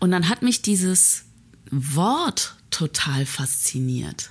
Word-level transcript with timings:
Und 0.00 0.10
dann 0.10 0.28
hat 0.28 0.42
mich 0.42 0.62
dieses 0.62 1.24
Wort 1.70 2.56
total 2.70 3.26
fasziniert. 3.26 4.30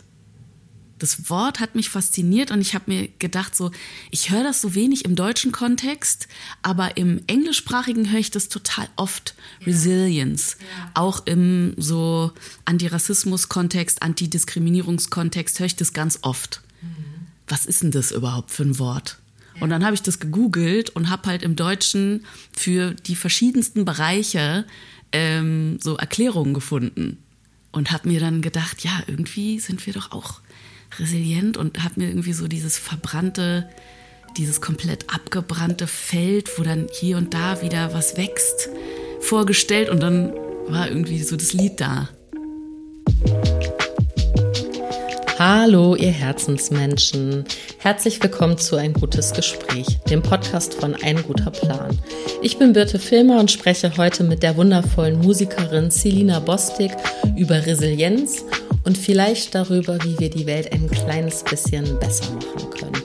Das 1.00 1.30
Wort 1.30 1.62
hat 1.62 1.76
mich 1.76 1.90
fasziniert 1.90 2.52
und 2.52 2.60
ich 2.60 2.76
habe 2.76 2.92
mir 2.92 3.08
gedacht, 3.20 3.56
so, 3.56 3.72
ich 4.12 4.32
höre 4.32 4.44
das 4.44 4.60
so 4.60 4.76
wenig 4.76 5.06
im 5.06 5.16
deutschen 5.16 5.54
Kontext, 5.54 6.28
aber 6.62 6.98
im 6.98 7.22
englischsprachigen 7.28 8.12
höre 8.12 8.20
ich 8.20 8.32
das 8.32 8.50
total 8.50 8.90
oft. 8.98 9.34
Ja. 9.62 9.68
Resilience. 9.68 10.58
Ja. 10.60 10.92
Auch 10.96 11.26
im 11.26 11.74
so 11.78 12.34
Antirassismus-Kontext, 12.66 14.02
Antidiskriminierungskontext 14.02 15.60
höre 15.60 15.68
ich 15.68 15.78
das 15.78 15.94
ganz 15.94 16.20
oft. 16.22 16.62
Mhm. 16.82 17.28
Was 17.48 17.66
ist 17.66 17.82
denn 17.82 17.92
das 17.92 18.12
überhaupt 18.12 18.52
für 18.52 18.64
ein 18.64 18.78
Wort? 18.78 19.20
Ja. 19.56 19.62
Und 19.64 19.70
dann 19.70 19.86
habe 19.86 19.96
ich 19.96 20.02
das 20.02 20.20
gegoogelt 20.20 20.90
und 20.90 21.10
habe 21.10 21.30
halt 21.30 21.44
im 21.44 21.56
Deutschen 21.56 22.26
für 22.52 22.94
die 22.94 23.16
verschiedensten 23.16 23.86
Bereiche 23.86 24.66
ähm, 25.12 25.78
so 25.82 25.98
Erklärungen 25.98 26.54
gefunden 26.54 27.18
und 27.72 27.92
habe 27.92 28.10
mir 28.10 28.20
dann 28.20 28.42
gedacht, 28.42 28.84
ja, 28.84 28.92
irgendwie 29.08 29.60
sind 29.60 29.86
wir 29.86 29.94
doch 29.94 30.12
auch 30.12 30.42
resilient 30.98 31.58
und 31.58 31.84
habe 31.84 32.00
mir 32.00 32.08
irgendwie 32.08 32.34
so 32.34 32.48
dieses 32.48 32.78
verbrannte, 32.78 33.70
dieses 34.38 34.62
komplett 34.62 35.14
abgebrannte 35.14 35.88
Feld, 35.88 36.58
wo 36.58 36.64
dann 36.64 36.88
hier 37.00 37.18
und 37.18 37.34
da 37.34 37.62
wieder 37.62 37.94
was 37.94 38.18
wächst, 38.18 38.70
vorgestellt 39.20 39.90
und 39.90 40.02
dann 40.02 40.34
war 40.68 40.90
irgendwie 40.90 41.22
so 41.24 41.36
das 41.36 41.54
Lied 41.54 41.80
da. 41.80 42.10
Hallo, 45.40 45.96
ihr 45.96 46.12
Herzensmenschen. 46.12 47.46
Herzlich 47.78 48.22
willkommen 48.22 48.58
zu 48.58 48.76
Ein 48.76 48.92
gutes 48.92 49.32
Gespräch, 49.32 49.88
dem 50.10 50.22
Podcast 50.22 50.74
von 50.74 50.96
Ein 50.96 51.24
guter 51.24 51.50
Plan. 51.50 51.98
Ich 52.42 52.58
bin 52.58 52.74
Birte 52.74 53.00
Filmer 53.00 53.40
und 53.40 53.50
spreche 53.50 53.96
heute 53.96 54.26
mit 54.26 54.44
der 54.44 54.58
wundervollen 54.58 55.22
Musikerin 55.22 55.92
Selina 55.92 56.42
Bostik 56.42 56.92
über 57.38 57.66
Resilienz 57.66 58.44
und 58.84 58.98
vielleicht 58.98 59.56
darüber, 59.56 59.98
wie 60.04 60.20
wir 60.20 60.30
die 60.30 60.46
Welt 60.46 60.74
ein 60.74 60.92
kleines 60.92 61.42
bisschen 61.46 61.98
besser 62.02 62.34
machen 62.34 62.70
können. 62.72 63.02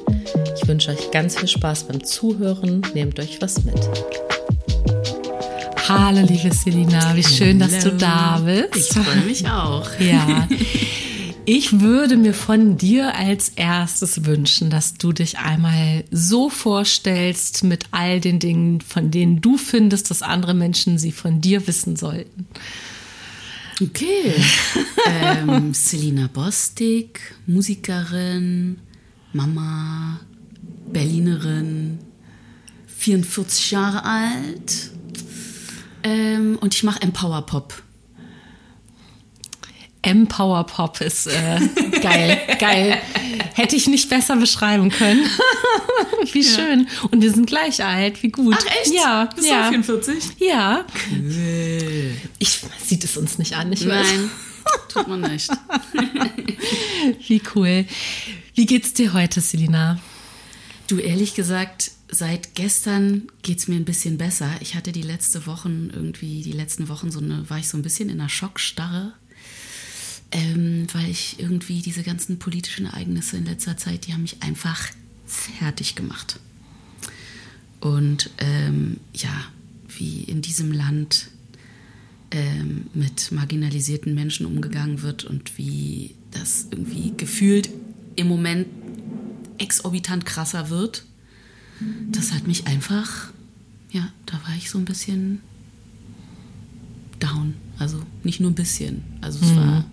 Ich 0.57 0.67
wünsche 0.67 0.91
euch 0.91 1.13
ganz 1.13 1.39
viel 1.39 1.47
Spaß 1.47 1.85
beim 1.85 2.03
Zuhören. 2.03 2.83
Nehmt 2.95 3.21
euch 3.21 3.41
was 3.41 3.63
mit. 3.63 3.79
Hallo, 5.87 6.27
liebe 6.27 6.53
Selina, 6.53 7.15
wie 7.15 7.23
schön, 7.23 7.61
dass 7.61 7.79
du 7.85 7.93
da 7.93 8.43
bist. 8.45 8.75
Ich 8.75 8.89
freue 8.89 9.21
mich 9.25 9.47
auch. 9.49 9.89
Ja. 10.01 10.49
Ich 11.47 11.81
würde 11.81 12.17
mir 12.17 12.33
von 12.33 12.79
dir 12.79 13.15
als 13.15 13.51
erstes 13.51 14.25
wünschen, 14.25 14.71
dass 14.71 14.95
du 14.95 15.13
dich 15.13 15.39
einmal 15.39 16.05
so 16.11 16.49
vorstellst 16.49 17.65
mit 17.65 17.85
all 17.91 18.19
den 18.19 18.39
Dingen, 18.39 18.81
von 18.81 19.11
denen 19.11 19.43
du 19.43 19.59
findest, 19.59 20.11
dass 20.11 20.23
andere 20.23 20.55
Menschen 20.55 20.97
sie 20.97 21.13
von 21.13 21.43
dir 21.43 21.67
wissen 21.67 21.97
sollten. 21.97 22.47
Okay. 23.83 24.33
ähm, 25.07 25.75
Selina 25.75 26.31
Bostik, 26.33 27.35
Musikerin, 27.47 28.79
Mama, 29.35 30.21
Berlinerin, 30.91 31.99
44 32.87 33.71
Jahre 33.71 34.05
alt. 34.05 34.93
Ähm, 36.03 36.57
und 36.63 36.75
ich 36.75 36.85
mache 36.85 37.03
Empower 37.03 37.45
Pop. 37.45 37.84
Empower 40.05 40.67
Pop 40.67 41.01
ist 41.01 41.27
äh, 41.27 41.61
geil, 42.03 42.39
geil. 42.59 43.01
Hätte 43.55 43.75
ich 43.75 43.87
nicht 43.89 44.11
besser 44.11 44.37
beschreiben 44.37 44.91
können. 44.91 45.25
wie 46.33 46.43
ja. 46.43 46.55
schön. 46.55 46.89
Und 47.11 47.23
wir 47.23 47.33
sind 47.33 47.47
gleich 47.47 47.83
alt, 47.83 48.23
wie 48.23 48.29
gut. 48.31 48.55
Ach 48.59 48.67
echt? 48.83 48.93
Ja. 48.93 49.31
Bist 49.35 49.49
ja. 49.49 49.71
du 49.71 49.83
44? 49.83 50.25
Ja. 50.39 50.85
Cool. 51.11 52.15
Ich 52.39 52.61
sieht 52.85 53.05
es 53.05 53.17
uns 53.17 53.39
nicht 53.39 53.57
an, 53.57 53.73
ich 53.73 53.89
weiß. 53.89 54.13
Nein, 54.13 54.31
tut 54.93 55.09
man 55.09 55.23
nicht. 55.23 55.51
wie 57.27 57.43
cool. 57.55 57.87
Wie 58.55 58.67
geht's 58.67 58.93
dir 58.93 59.15
heute, 59.15 59.41
Selina? 59.41 59.99
Du, 60.87 60.99
ehrlich 60.99 61.35
gesagt, 61.35 61.93
seit 62.09 62.55
gestern 62.55 63.29
geht 63.43 63.59
es 63.59 63.69
mir 63.69 63.77
ein 63.77 63.87
bisschen 63.87 64.19
besser. 64.19 64.51
Ich 64.61 64.75
hatte 64.75 64.93
die 64.93 65.03
letzte 65.03 65.47
Wochen 65.47 65.91
irgendwie, 65.91 66.43
die 66.43 66.53
letzten 66.53 66.91
Wochen 66.91 67.11
so 67.11 67.21
eine, 67.21 67.49
war 67.49 67.59
ich 67.59 67.69
so 67.69 67.79
ein 67.79 67.83
bisschen 67.83 68.11
in 68.11 68.21
einer 68.21 68.29
Schockstarre 68.29 69.15
ähm, 70.35 70.89
weil 70.93 71.09
ich 71.09 71.39
irgendwie 71.39 71.81
diese 71.81 72.03
ganzen 72.03 72.41
politischen 72.41 72.87
Ereignisse 72.87 73.37
in 73.37 73.47
letzter 73.47 73.77
Zeit, 73.77 74.07
die 74.07 74.13
haben 74.13 74.23
mich 74.23 74.43
einfach 74.43 74.91
fertig 75.25 75.95
gemacht. 75.95 76.41
Und 77.81 78.31
ähm, 78.39 78.99
ja, 79.15 79.33
wie 79.97 80.25
in 80.25 80.43
diesem 80.43 80.73
Land 80.73 81.29
ähm, 82.33 82.87
mit 82.95 83.31
marginalisierten 83.31 84.13
Menschen 84.13 84.45
umgegangen 84.45 85.03
wird 85.03 85.23
und 85.23 85.57
wie 85.57 86.17
das 86.33 86.67
irgendwie 86.71 87.15
gefühlt 87.17 87.71
im 88.17 88.27
Moment 88.27 88.67
exorbitant 89.59 90.27
krasser 90.27 90.69
wird, 90.69 91.05
das 92.11 92.33
hat 92.33 92.49
mich 92.49 92.67
einfach, 92.67 93.31
ja, 93.93 94.13
da 94.27 94.35
war 94.49 94.57
ich 94.57 94.69
so 94.69 94.79
ein 94.79 94.85
bisschen 94.85 95.43
down. 97.21 97.55
Also 97.79 98.03
nicht 98.25 98.41
nur 98.41 98.51
ein 98.51 98.57
bisschen. 98.57 99.05
Also 99.21 99.39
es 99.41 99.53
mhm. 99.53 99.57
war 99.57 99.85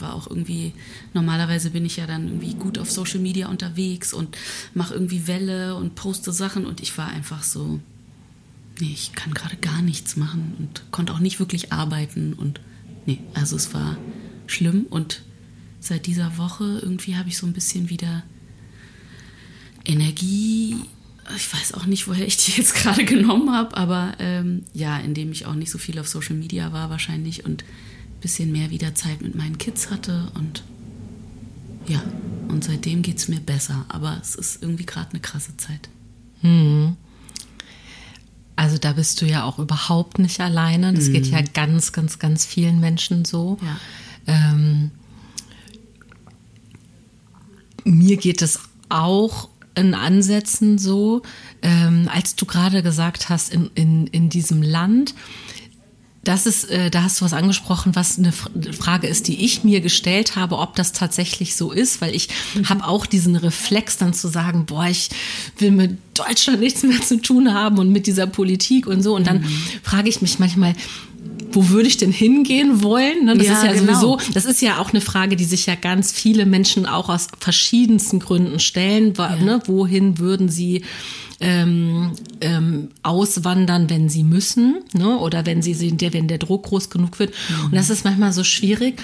war 0.00 0.14
auch 0.14 0.28
irgendwie, 0.28 0.72
normalerweise 1.14 1.70
bin 1.70 1.84
ich 1.84 1.96
ja 1.96 2.06
dann 2.06 2.26
irgendwie 2.28 2.54
gut 2.54 2.78
auf 2.78 2.90
Social 2.90 3.20
Media 3.20 3.48
unterwegs 3.48 4.12
und 4.12 4.36
mache 4.74 4.94
irgendwie 4.94 5.26
Welle 5.26 5.74
und 5.74 5.94
poste 5.94 6.32
Sachen 6.32 6.66
und 6.66 6.80
ich 6.80 6.96
war 6.98 7.08
einfach 7.08 7.42
so, 7.42 7.80
nee, 8.80 8.92
ich 8.92 9.12
kann 9.12 9.34
gerade 9.34 9.56
gar 9.56 9.82
nichts 9.82 10.16
machen 10.16 10.54
und 10.58 10.90
konnte 10.90 11.12
auch 11.12 11.18
nicht 11.18 11.40
wirklich 11.40 11.72
arbeiten 11.72 12.32
und 12.32 12.60
nee, 13.06 13.20
also 13.34 13.56
es 13.56 13.74
war 13.74 13.96
schlimm 14.46 14.86
und 14.88 15.22
seit 15.80 16.06
dieser 16.06 16.38
Woche 16.38 16.80
irgendwie 16.82 17.16
habe 17.16 17.28
ich 17.28 17.36
so 17.36 17.46
ein 17.46 17.52
bisschen 17.52 17.90
wieder 17.90 18.22
Energie. 19.84 20.76
Ich 21.36 21.52
weiß 21.52 21.74
auch 21.74 21.86
nicht, 21.86 22.08
woher 22.08 22.26
ich 22.26 22.36
die 22.36 22.52
jetzt 22.56 22.74
gerade 22.74 23.04
genommen 23.04 23.52
habe, 23.52 23.76
aber 23.76 24.14
ähm, 24.18 24.64
ja, 24.74 24.98
indem 24.98 25.32
ich 25.32 25.46
auch 25.46 25.54
nicht 25.54 25.70
so 25.70 25.78
viel 25.78 25.98
auf 25.98 26.08
Social 26.08 26.36
Media 26.36 26.72
war 26.72 26.90
wahrscheinlich 26.90 27.44
und 27.44 27.64
bisschen 28.20 28.52
mehr 28.52 28.70
wieder 28.70 28.94
Zeit 28.94 29.22
mit 29.22 29.34
meinen 29.34 29.58
Kids 29.58 29.90
hatte 29.90 30.30
und 30.34 30.62
ja, 31.86 32.02
und 32.48 32.64
seitdem 32.64 33.02
geht 33.02 33.18
es 33.18 33.28
mir 33.28 33.40
besser, 33.40 33.86
aber 33.88 34.18
es 34.20 34.34
ist 34.34 34.62
irgendwie 34.62 34.84
gerade 34.84 35.10
eine 35.10 35.20
krasse 35.20 35.56
Zeit. 35.56 35.88
Hm. 36.42 36.96
Also 38.56 38.76
da 38.76 38.92
bist 38.92 39.20
du 39.22 39.26
ja 39.26 39.44
auch 39.44 39.58
überhaupt 39.58 40.18
nicht 40.18 40.40
alleine. 40.40 40.92
Das 40.92 41.06
hm. 41.06 41.12
geht 41.14 41.26
ja 41.26 41.40
ganz, 41.54 41.92
ganz, 41.92 42.18
ganz 42.18 42.44
vielen 42.44 42.80
Menschen 42.80 43.24
so. 43.24 43.56
Ja. 43.62 43.76
Ähm, 44.26 44.90
mir 47.84 48.16
geht 48.16 48.42
es 48.42 48.60
auch 48.88 49.48
in 49.74 49.94
Ansätzen 49.94 50.78
so, 50.78 51.22
ähm, 51.62 52.10
als 52.12 52.34
du 52.34 52.46
gerade 52.46 52.82
gesagt 52.82 53.28
hast, 53.28 53.52
in, 53.52 53.70
in, 53.74 54.06
in 54.08 54.28
diesem 54.28 54.62
Land, 54.62 55.14
das 56.24 56.46
ist, 56.46 56.64
äh, 56.70 56.90
da 56.90 57.04
hast 57.04 57.20
du 57.20 57.24
was 57.24 57.32
angesprochen, 57.32 57.94
was 57.94 58.18
eine 58.18 58.32
Frage 58.32 59.06
ist, 59.06 59.28
die 59.28 59.44
ich 59.44 59.64
mir 59.64 59.80
gestellt 59.80 60.36
habe, 60.36 60.58
ob 60.58 60.76
das 60.76 60.92
tatsächlich 60.92 61.56
so 61.56 61.72
ist, 61.72 62.00
weil 62.00 62.14
ich 62.14 62.28
mhm. 62.54 62.68
habe 62.68 62.86
auch 62.86 63.06
diesen 63.06 63.36
Reflex 63.36 63.96
dann 63.96 64.12
zu 64.12 64.28
sagen, 64.28 64.66
boah, 64.66 64.86
ich 64.86 65.08
will 65.58 65.70
mit 65.70 65.96
Deutschland 66.14 66.60
nichts 66.60 66.82
mehr 66.82 67.00
zu 67.00 67.20
tun 67.20 67.54
haben 67.54 67.78
und 67.78 67.90
mit 67.90 68.06
dieser 68.06 68.26
Politik 68.26 68.86
und 68.86 69.02
so. 69.02 69.14
Und 69.14 69.26
dann 69.26 69.42
mhm. 69.42 69.62
frage 69.82 70.08
ich 70.08 70.20
mich 70.20 70.38
manchmal, 70.38 70.74
wo 71.52 71.68
würde 71.68 71.88
ich 71.88 71.96
denn 71.96 72.12
hingehen 72.12 72.82
wollen? 72.82 73.24
Ne, 73.24 73.36
das 73.36 73.46
ja, 73.46 73.52
ist 73.54 73.64
ja 73.64 73.72
genau. 73.72 74.00
sowieso, 74.00 74.32
das 74.34 74.44
ist 74.44 74.60
ja 74.60 74.78
auch 74.78 74.90
eine 74.90 75.00
Frage, 75.00 75.36
die 75.36 75.44
sich 75.44 75.66
ja 75.66 75.76
ganz 75.76 76.12
viele 76.12 76.46
Menschen 76.46 76.86
auch 76.86 77.08
aus 77.08 77.28
verschiedensten 77.38 78.18
Gründen 78.20 78.60
stellen. 78.60 79.14
Ja. 79.16 79.36
Ne, 79.36 79.62
wohin 79.66 80.18
würden 80.18 80.48
sie 80.48 80.82
ähm, 81.40 82.12
ähm, 82.40 82.88
auswandern, 83.02 83.90
wenn 83.90 84.08
sie 84.08 84.24
müssen, 84.24 84.80
ne? 84.92 85.18
oder 85.18 85.46
wenn 85.46 85.62
sie 85.62 85.92
der, 85.92 86.12
wenn 86.12 86.28
der 86.28 86.38
Druck 86.38 86.64
groß 86.64 86.90
genug 86.90 87.18
wird. 87.18 87.30
Mhm. 87.30 87.64
Und 87.66 87.74
das 87.74 87.90
ist 87.90 88.04
manchmal 88.04 88.32
so 88.32 88.42
schwierig. 88.42 89.00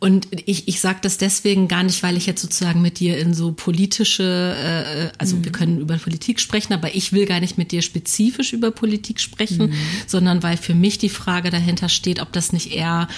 Und 0.00 0.28
ich, 0.46 0.68
ich 0.68 0.80
sage 0.80 1.00
das 1.02 1.18
deswegen 1.18 1.66
gar 1.66 1.82
nicht, 1.82 2.04
weil 2.04 2.16
ich 2.16 2.26
jetzt 2.26 2.40
sozusagen 2.40 2.82
mit 2.82 3.00
dir 3.00 3.18
in 3.18 3.34
so 3.34 3.50
politische, 3.52 4.54
äh, 4.56 5.08
also 5.18 5.36
mhm. 5.36 5.44
wir 5.44 5.52
können 5.52 5.80
über 5.80 5.96
Politik 5.96 6.38
sprechen, 6.38 6.72
aber 6.72 6.94
ich 6.94 7.12
will 7.12 7.26
gar 7.26 7.40
nicht 7.40 7.58
mit 7.58 7.72
dir 7.72 7.82
spezifisch 7.82 8.52
über 8.52 8.70
Politik 8.70 9.18
sprechen, 9.18 9.70
mhm. 9.70 9.74
sondern 10.06 10.42
weil 10.44 10.56
für 10.56 10.74
mich 10.74 10.98
die 10.98 11.08
Frage 11.08 11.50
dahinter 11.50 11.88
steht, 11.88 12.20
ob 12.20 12.32
das 12.32 12.52
nicht 12.52 12.72
eher 12.72 13.08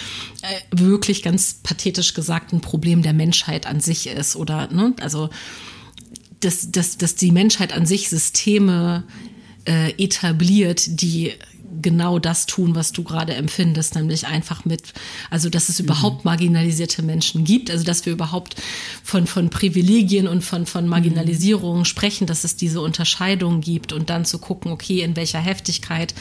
äh, 0.41 0.47
wirklich 0.75 1.23
ganz 1.23 1.55
pathetisch 1.63 2.15
gesagt 2.15 2.53
ein 2.55 2.63
Problem 2.63 3.03
der 3.03 3.13
Menschheit 3.13 3.67
an 3.67 3.81
sich 3.81 4.07
ist 4.07 4.37
oder, 4.37 4.73
ne, 4.73 4.95
also 5.01 5.29
dass, 6.41 6.71
dass, 6.71 6.99
dass 6.99 7.15
die 7.15 7.33
Menschheit 7.33 7.73
an 7.73 7.87
sich 7.87 8.09
Systeme 8.09 9.05
äh, 9.67 9.91
etabliert, 10.03 11.01
die 11.03 11.33
genau 11.83 12.19
das 12.19 12.47
tun, 12.47 12.75
was 12.75 12.93
du 12.93 13.05
gerade 13.05 13.33
empfindest, 13.35 13.95
nämlich 13.95 14.27
einfach 14.27 14.65
mit, 14.65 14.93
also 15.31 15.49
dass 15.49 15.69
es 15.69 15.79
überhaupt 15.81 16.25
marginalisierte 16.25 17.01
Menschen 17.01 17.45
gibt, 17.45 17.71
also 17.71 17.85
dass 17.85 18.05
wir 18.05 18.13
überhaupt 18.13 18.57
von, 19.05 19.27
von 19.27 19.51
Privilegien 19.51 20.27
und 20.27 20.43
von, 20.43 20.67
von 20.67 20.89
Marginalisierung 20.89 21.85
sprechen, 21.85 22.27
dass 22.27 22.43
es 22.45 22.57
diese 22.57 22.81
Unterscheidung 22.81 23.61
gibt 23.61 23.93
und 23.93 24.11
dann 24.11 24.25
zu 24.25 24.39
gucken, 24.39 24.73
okay, 24.73 25.03
in 25.03 25.15
welcher 25.17 25.39
Heftigkeit 25.39 26.13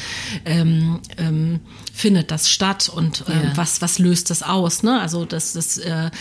ähm, 0.45 0.99
ähm, 1.17 1.59
findet 1.93 2.29
das 2.31 2.49
statt 2.49 2.87
und 2.87 3.25
äh, 3.27 3.31
Ja. 3.31 3.57
was, 3.57 3.81
was 3.81 3.99
löst 3.99 4.29
das 4.29 4.43
aus, 4.43 4.83
ne? 4.83 5.01
Also 5.01 5.25
dass 5.25 5.53
das 5.53 5.77
äh, 5.79 6.11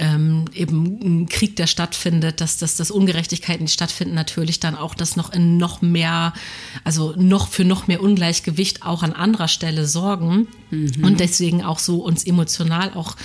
ähm, 0.00 0.44
eben 0.54 1.22
ein 1.22 1.28
Krieg, 1.28 1.56
der 1.56 1.66
stattfindet, 1.66 2.40
dass, 2.40 2.56
dass, 2.58 2.76
dass 2.76 2.90
Ungerechtigkeiten, 2.90 3.66
die 3.66 3.72
stattfinden, 3.72 4.14
natürlich 4.14 4.60
dann 4.60 4.76
auch 4.76 4.94
das 4.94 5.16
noch 5.16 5.32
in 5.32 5.56
noch 5.56 5.82
mehr, 5.82 6.32
also 6.84 7.14
noch 7.16 7.48
für 7.48 7.64
noch 7.64 7.88
mehr 7.88 8.02
Ungleichgewicht 8.02 8.84
auch 8.84 9.02
an 9.02 9.12
anderer 9.12 9.48
Stelle 9.48 9.86
sorgen 9.86 10.46
Mhm. 10.70 11.02
und 11.02 11.18
deswegen 11.20 11.64
auch 11.64 11.78
so 11.78 11.96
uns 12.04 12.24
emotional 12.24 12.90
auch 12.94 13.16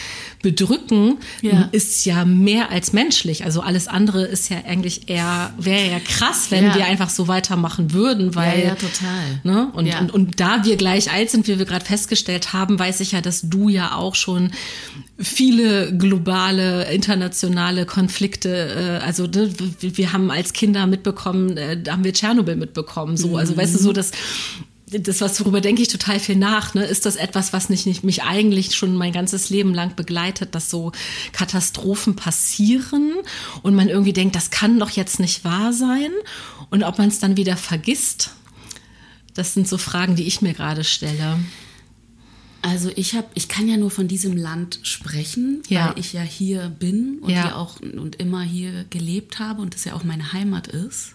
bedrücken, 0.42 1.18
Ja. 1.42 1.68
ist 1.74 2.06
ja 2.06 2.24
mehr 2.24 2.72
als 2.72 2.94
menschlich. 2.94 3.44
Also 3.44 3.60
alles 3.60 3.90
andere 3.90 4.24
ist 4.24 4.50
ja 4.50 4.58
eigentlich 4.66 5.10
eher, 5.10 5.54
wäre 5.58 5.92
ja 5.92 6.00
krass, 6.00 6.48
wenn 6.52 6.64
Ja. 6.64 6.75
wir 6.75 6.86
einfach 6.86 7.10
so 7.10 7.28
weitermachen 7.28 7.92
würden, 7.92 8.34
weil 8.36 8.60
ja, 8.60 8.66
ja, 8.68 8.75
total. 8.75 9.42
Ne? 9.44 9.70
Und, 9.74 9.94
und, 10.00 10.12
und 10.14 10.40
da 10.40 10.64
wir 10.64 10.78
gleich 10.78 11.12
alt 11.12 11.30
sind, 11.31 11.48
wie 11.50 11.60
wir 11.60 11.66
gerade 11.66 11.84
festgestellt 11.84 12.54
haben, 12.54 12.80
weiß 12.80 13.02
ich 13.02 13.12
ja, 13.12 13.20
dass 13.20 13.42
du 13.42 13.68
ja 13.68 13.94
auch 13.96 14.16
schon 14.16 14.52
viele 15.20 15.96
globale, 15.98 16.62
internationale 16.92 17.86
Konflikte, 17.86 19.00
äh, 19.01 19.06
also 19.06 19.25
ne, 19.27 19.54
wir 19.80 20.13
haben 20.13 20.31
als 20.31 20.54
Kinder 20.54 20.88
mitbekommen, 20.88 21.57
äh, 21.57 21.81
da 21.81 21.94
haben 21.94 22.04
wir 22.04 22.13
Tschernobyl 22.13 22.56
mitbekommen, 22.56 23.18
so, 23.18 23.38
also 23.38 23.56
weißt 23.56 23.75
du, 23.75 23.80
so 23.80 23.94
das 23.94 24.12
das, 25.00 25.21
was 25.21 25.39
worüber 25.39 25.62
denke 25.62 25.81
ich 25.81 25.88
total 25.88 26.19
viel 26.19 26.36
nach, 26.36 26.74
ne? 26.74 26.86
Ist 26.86 27.06
das 27.06 27.15
etwas, 27.15 27.54
was 27.54 27.69
nicht, 27.69 27.86
nicht 27.86 28.04
mich 28.04 28.24
eigentlich 28.24 28.75
schon 28.75 28.95
mein 28.95 29.12
ganzes 29.12 29.50
Leben 29.50 29.74
lang 29.74 29.95
begleitet, 29.95 30.54
dass 30.56 30.69
so 30.69 30.92
Katastrophen 31.31 32.15
passieren 32.15 33.13
und 33.62 33.75
man 33.75 33.89
irgendwie 33.89 34.13
denkt, 34.13 34.36
das 34.36 34.51
kann 34.51 34.80
doch 34.80 34.92
jetzt 34.92 35.19
nicht 35.19 35.44
wahr 35.44 35.74
sein 35.74 36.12
und 36.69 36.83
ob 36.83 36.98
man 36.98 37.07
es 37.07 37.19
dann 37.19 37.38
wieder 37.38 37.57
vergisst? 37.57 38.31
Das 39.33 39.54
sind 39.54 39.68
so 39.68 39.80
Fragen, 39.80 40.15
die 40.15 40.27
ich 40.27 40.42
mir 40.42 40.54
gerade 40.54 40.83
stelle. 40.83 41.39
Also 42.63 42.89
ich 42.95 43.13
habe, 43.13 43.27
ich 43.36 43.50
kann 43.50 43.68
ja 43.68 43.75
nur 43.77 43.92
von 43.92 44.07
diesem 44.07 44.36
Land 44.38 44.80
sprechen, 44.83 45.62
Ja. 45.68 45.89
weil 45.89 46.00
ich 46.00 46.13
ja 46.13 46.21
hier 46.21 46.69
bin 46.69 47.19
und 47.19 47.30
Ja. 47.30 47.44
hier 47.44 47.57
auch 47.57 47.80
und 47.81 48.15
immer 48.15 48.42
hier 48.42 48.86
gelebt 48.89 49.38
habe 49.39 49.62
und 49.62 49.75
das 49.75 49.83
ja 49.83 49.94
auch 49.94 50.04
meine 50.06 50.31
Heimat 50.33 50.68
ist. 50.68 51.13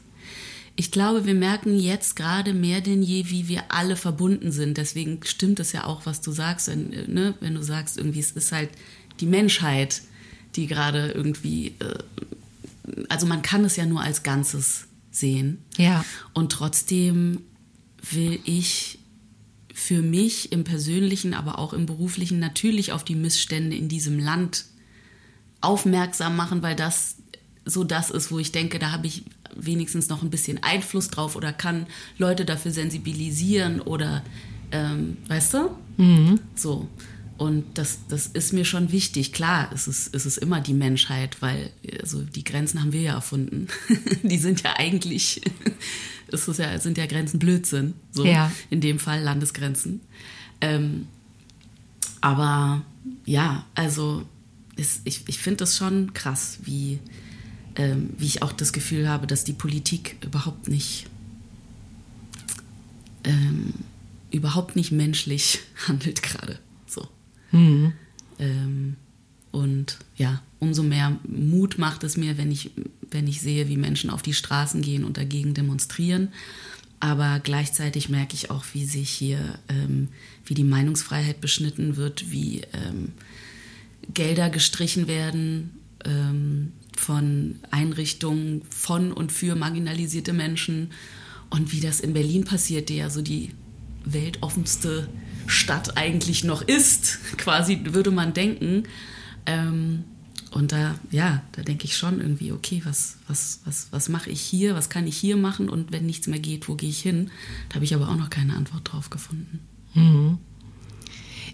Ich 0.77 0.91
glaube, 0.93 1.25
wir 1.27 1.35
merken 1.35 1.77
jetzt 1.79 2.15
gerade 2.17 2.53
mehr 2.55 2.81
denn 2.83 3.03
je, 3.03 3.31
wie 3.31 3.49
wir 3.49 3.65
alle 3.73 3.97
verbunden 3.97 4.53
sind. 4.53 4.77
Deswegen 4.77 5.21
stimmt 5.25 5.59
es 5.59 5.73
ja 5.73 5.85
auch, 5.85 6.05
was 6.06 6.21
du 6.21 6.31
sagst, 6.33 6.69
wenn, 6.69 6.93
äh, 6.93 7.09
ne? 7.09 7.35
wenn 7.41 7.55
du 7.55 7.62
sagst, 7.65 7.97
irgendwie 7.99 8.21
es 8.21 8.31
ist 8.33 8.53
halt 8.53 8.69
die 9.19 9.27
Menschheit, 9.27 10.03
die 10.55 10.67
gerade 10.67 11.11
irgendwie, 11.12 11.69
äh, 11.81 11.95
also 13.09 13.27
man 13.27 13.41
kann 13.43 13.65
es 13.65 13.75
ja 13.77 13.87
nur 13.87 14.03
als 14.03 14.23
Ganzes 14.23 14.85
sehen. 15.11 15.59
Ja. 15.79 16.05
Und 16.35 16.53
trotzdem 16.53 17.41
will 18.12 18.39
ich 18.45 18.99
für 19.79 20.03
mich 20.03 20.51
im 20.51 20.65
persönlichen, 20.65 21.35
aber 21.35 21.61
auch 21.61 21.73
im 21.73 21.87
beruflichen 21.87 22.41
natürlich 22.41 22.91
auf 22.91 23.05
die 23.05 23.15
Missstände 23.15 23.77
in 23.77 23.89
diesem 23.89 24.19
Land 24.19 24.65
aufmerksam 25.61 26.35
machen, 26.35 26.63
weil 26.63 26.75
das 26.75 27.17
so 27.65 27.85
das 27.85 28.11
ist, 28.11 28.33
wo 28.33 28.41
ich 28.41 28.51
denke, 28.51 28.81
da 28.81 28.91
habe 28.91 29.07
ich 29.07 29.23
wenigstens 29.55 30.09
noch 30.09 30.23
ein 30.23 30.31
bisschen 30.31 30.61
Einfluss 30.65 31.11
drauf 31.11 31.37
oder 31.37 31.53
kann 31.53 31.87
Leute 32.19 32.45
dafür 32.45 32.73
sensibilisieren 32.73 33.81
oder 33.81 34.25
ähm, 34.73 35.17
weißt 35.29 35.55
du? 35.55 35.71
So. 36.57 36.89
Und 37.38 37.64
das, 37.79 38.00
das 38.08 38.26
ist 38.26 38.52
mir 38.52 38.64
schon 38.64 38.90
wichtig. 38.90 39.32
Klar, 39.32 39.70
es 39.73 39.87
ist, 39.87 40.12
es 40.12 40.26
ist 40.26 40.38
immer 40.38 40.61
die 40.61 40.75
Menschheit, 40.75 41.40
weil 41.40 41.70
also 42.02 42.23
die 42.23 42.43
Grenzen 42.43 42.81
haben 42.81 42.93
wir 42.93 43.00
ja 43.00 43.14
erfunden. 43.14 43.69
die 44.25 44.38
sind 44.38 44.62
ja 44.64 44.75
eigentlich, 44.76 45.40
es 46.32 46.49
ist 46.49 46.58
ja, 46.58 46.76
sind 46.81 46.99
ja 46.99 47.06
Grenzen 47.06 47.38
Blödsinn. 47.38 47.94
So 48.11 48.25
Ja. 48.25 48.50
in 48.70 48.81
dem 48.81 48.99
Fall 48.99 49.23
Landesgrenzen. 49.23 50.00
Ähm, 50.61 51.06
aber 52.20 52.82
ja, 53.25 53.64
also 53.76 54.25
es, 54.76 55.00
ich, 55.05 55.23
ich 55.29 55.38
finde 55.38 55.58
das 55.58 55.76
schon 55.76 56.12
krass, 56.14 56.58
wie, 56.64 56.99
ähm, 57.76 58.11
wie 58.19 58.26
ich 58.26 58.43
auch 58.43 58.52
das 58.52 58.73
Gefühl 58.73 59.08
habe, 59.08 59.29
dass 59.29 59.44
die 59.44 59.52
Politik 59.52 60.17
überhaupt 60.25 60.67
nicht 60.67 61.06
ähm, 63.23 63.75
überhaupt 64.32 64.75
nicht 64.76 64.90
menschlich 64.93 65.61
handelt 65.87 66.23
gerade. 66.23 66.58
So. 67.53 67.93
Ähm, 68.39 68.97
und 69.50 69.99
ja, 70.17 70.43
umso 70.59 70.83
mehr 70.83 71.19
Mut 71.27 71.79
macht 71.79 72.05
es 72.05 72.17
mir, 72.17 72.39
wenn 72.39 72.50
ich, 72.50 72.71
wenn 73.11 73.27
ich 73.27 73.41
sehe, 73.41 73.69
wie 73.69 73.77
Menschen 73.77 74.11
auf 74.11 74.23
die 74.23 74.35
Straßen 74.35 74.83
gehen 74.83 75.05
und 75.05 75.17
dagegen 75.17 75.55
demonstrieren. 75.55 76.29
Aber 77.00 77.41
gleichzeitig 77.41 78.09
merke 78.09 78.35
ich 78.35 78.50
auch, 78.50 78.65
wie 78.73 78.85
sich 78.85 79.11
hier, 79.11 79.59
ähm, 79.69 80.09
wie 80.45 80.55
die 80.55 80.65
Meinungsfreiheit 80.65 81.41
beschnitten 81.41 81.97
wird, 81.97 82.31
wie 82.31 82.62
ähm, 82.73 83.12
Gelder 84.12 84.50
gestrichen 84.50 85.06
werden 85.06 85.71
ähm, 86.05 86.73
von 86.97 87.56
Einrichtungen 87.71 88.62
von 88.69 89.12
und 89.12 89.31
für 89.31 89.55
marginalisierte 89.55 90.33
Menschen 90.33 90.91
und 91.50 91.73
wie 91.73 91.81
das 91.81 92.00
in 92.00 92.12
Berlin 92.12 92.45
passiert, 92.45 92.89
die 92.89 92.97
ja 92.97 93.11
so 93.11 93.23
die 93.23 93.50
weltoffenste 94.05 95.09
Stadt 95.49 95.97
eigentlich 95.97 96.45
noch 96.45 96.62
ist, 96.62 97.19
quasi 97.37 97.81
würde 97.85 98.11
man 98.11 98.35
denken. 98.35 98.85
Ähm, 99.47 100.05
und 100.50 100.73
da, 100.73 100.95
ja, 101.11 101.43
da 101.53 101.62
denke 101.62 101.85
ich 101.85 101.97
schon 101.97 102.21
irgendwie, 102.21 102.53
okay, 102.53 102.81
was, 102.85 103.17
was, 103.27 103.61
was, 103.65 103.89
was 103.91 104.09
mache 104.09 104.31
ich 104.31 104.41
hier, 104.41 104.75
was 104.75 104.89
kann 104.89 105.06
ich 105.06 105.17
hier 105.17 105.37
machen 105.37 105.69
und 105.69 105.93
wenn 105.93 106.06
nichts 106.06 106.27
mehr 106.27 106.39
geht, 106.39 106.69
wo 106.69 106.75
gehe 106.75 106.89
ich 106.89 107.00
hin? 107.00 107.31
Da 107.69 107.77
habe 107.77 107.85
ich 107.85 107.95
aber 107.95 108.09
auch 108.09 108.17
noch 108.17 108.31
keine 108.31 108.55
Antwort 108.56 108.93
drauf 108.93 109.11
gefunden. 109.11 109.61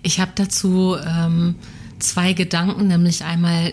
Ich 0.02 0.20
habe 0.20 0.32
dazu 0.34 0.96
ähm, 1.04 1.56
zwei 1.98 2.34
Gedanken, 2.34 2.86
nämlich 2.86 3.24
einmal, 3.24 3.72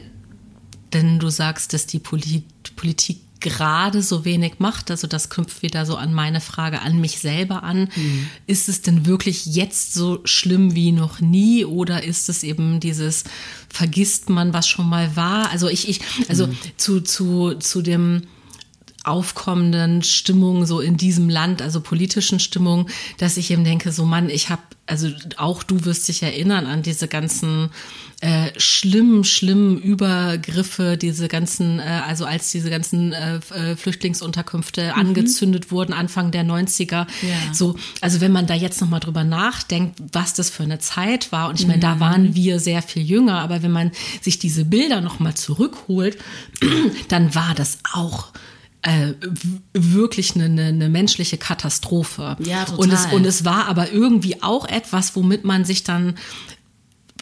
denn 0.93 1.19
du 1.19 1.29
sagst, 1.29 1.73
dass 1.73 1.85
die 1.85 1.99
Polit 1.99 2.45
Politik 2.75 3.19
gerade 3.41 4.01
so 4.01 4.23
wenig 4.23 4.59
macht, 4.59 4.89
also 4.91 5.07
das 5.07 5.29
knüpft 5.29 5.61
wieder 5.61 5.85
so 5.85 5.95
an 5.95 6.13
meine 6.13 6.39
Frage 6.41 6.81
an 6.81 7.01
mich 7.01 7.19
selber 7.19 7.63
an. 7.63 7.89
Ist 8.47 8.69
es 8.69 8.81
denn 8.81 9.05
wirklich 9.05 9.45
jetzt 9.47 9.93
so 9.93 10.21
schlimm 10.23 10.75
wie 10.75 10.91
noch 10.91 11.19
nie 11.19 11.65
oder 11.65 12.03
ist 12.03 12.29
es 12.29 12.43
eben 12.43 12.79
dieses 12.79 13.23
vergisst 13.67 14.29
man, 14.29 14.53
was 14.53 14.67
schon 14.67 14.87
mal 14.87 15.15
war? 15.15 15.49
Also 15.51 15.67
ich, 15.67 15.89
ich, 15.89 16.01
also 16.29 16.47
zu, 16.77 17.01
zu, 17.01 17.55
zu 17.55 17.81
dem 17.81 18.23
aufkommenden 19.03 20.03
Stimmung 20.03 20.65
so 20.65 20.79
in 20.79 20.97
diesem 20.97 21.29
Land, 21.29 21.61
also 21.61 21.81
politischen 21.81 22.39
Stimmung, 22.39 22.87
dass 23.17 23.37
ich 23.37 23.49
eben 23.51 23.63
denke, 23.63 23.91
so 23.91 24.05
Mann, 24.05 24.29
ich 24.29 24.49
habe, 24.49 24.61
also 24.85 25.09
auch 25.37 25.63
du 25.63 25.85
wirst 25.85 26.07
dich 26.07 26.21
erinnern 26.21 26.65
an 26.67 26.83
diese 26.83 27.07
ganzen 27.07 27.71
äh, 28.21 28.51
schlimmen, 28.57 29.23
schlimmen 29.23 29.79
Übergriffe, 29.79 30.95
diese 30.95 31.27
ganzen, 31.27 31.79
äh, 31.79 32.01
also 32.07 32.25
als 32.25 32.51
diese 32.51 32.69
ganzen 32.69 33.13
äh, 33.13 33.37
äh, 33.37 33.75
Flüchtlingsunterkünfte 33.75 34.93
angezündet 34.93 35.71
wurden, 35.71 35.93
Anfang 35.93 36.29
der 36.29 36.43
90er. 36.43 36.91
Ja. 36.91 37.07
So, 37.51 37.75
also 38.01 38.21
wenn 38.21 38.31
man 38.31 38.45
da 38.45 38.53
jetzt 38.53 38.79
nochmal 38.79 38.99
drüber 38.99 39.23
nachdenkt, 39.23 39.99
was 40.13 40.35
das 40.35 40.51
für 40.51 40.61
eine 40.61 40.77
Zeit 40.77 41.31
war, 41.31 41.49
und 41.49 41.59
ich 41.59 41.65
meine, 41.65 41.79
da 41.79 41.99
waren 41.99 42.35
wir 42.35 42.59
sehr 42.59 42.83
viel 42.83 43.01
jünger, 43.01 43.39
aber 43.39 43.63
wenn 43.63 43.71
man 43.71 43.91
sich 44.21 44.37
diese 44.37 44.65
Bilder 44.65 45.01
nochmal 45.01 45.33
zurückholt, 45.33 46.19
dann 47.07 47.33
war 47.33 47.55
das 47.55 47.79
auch 47.91 48.27
äh, 48.83 49.13
wirklich 49.73 50.35
eine, 50.35 50.45
eine, 50.45 50.65
eine 50.65 50.89
menschliche 50.89 51.37
Katastrophe. 51.37 52.35
Ja, 52.39 52.65
total. 52.65 52.79
Und 52.79 52.93
es, 52.93 53.05
und 53.13 53.25
es 53.25 53.45
war 53.45 53.67
aber 53.67 53.91
irgendwie 53.91 54.41
auch 54.41 54.67
etwas, 54.67 55.15
womit 55.15 55.43
man 55.43 55.65
sich 55.65 55.83
dann 55.83 56.15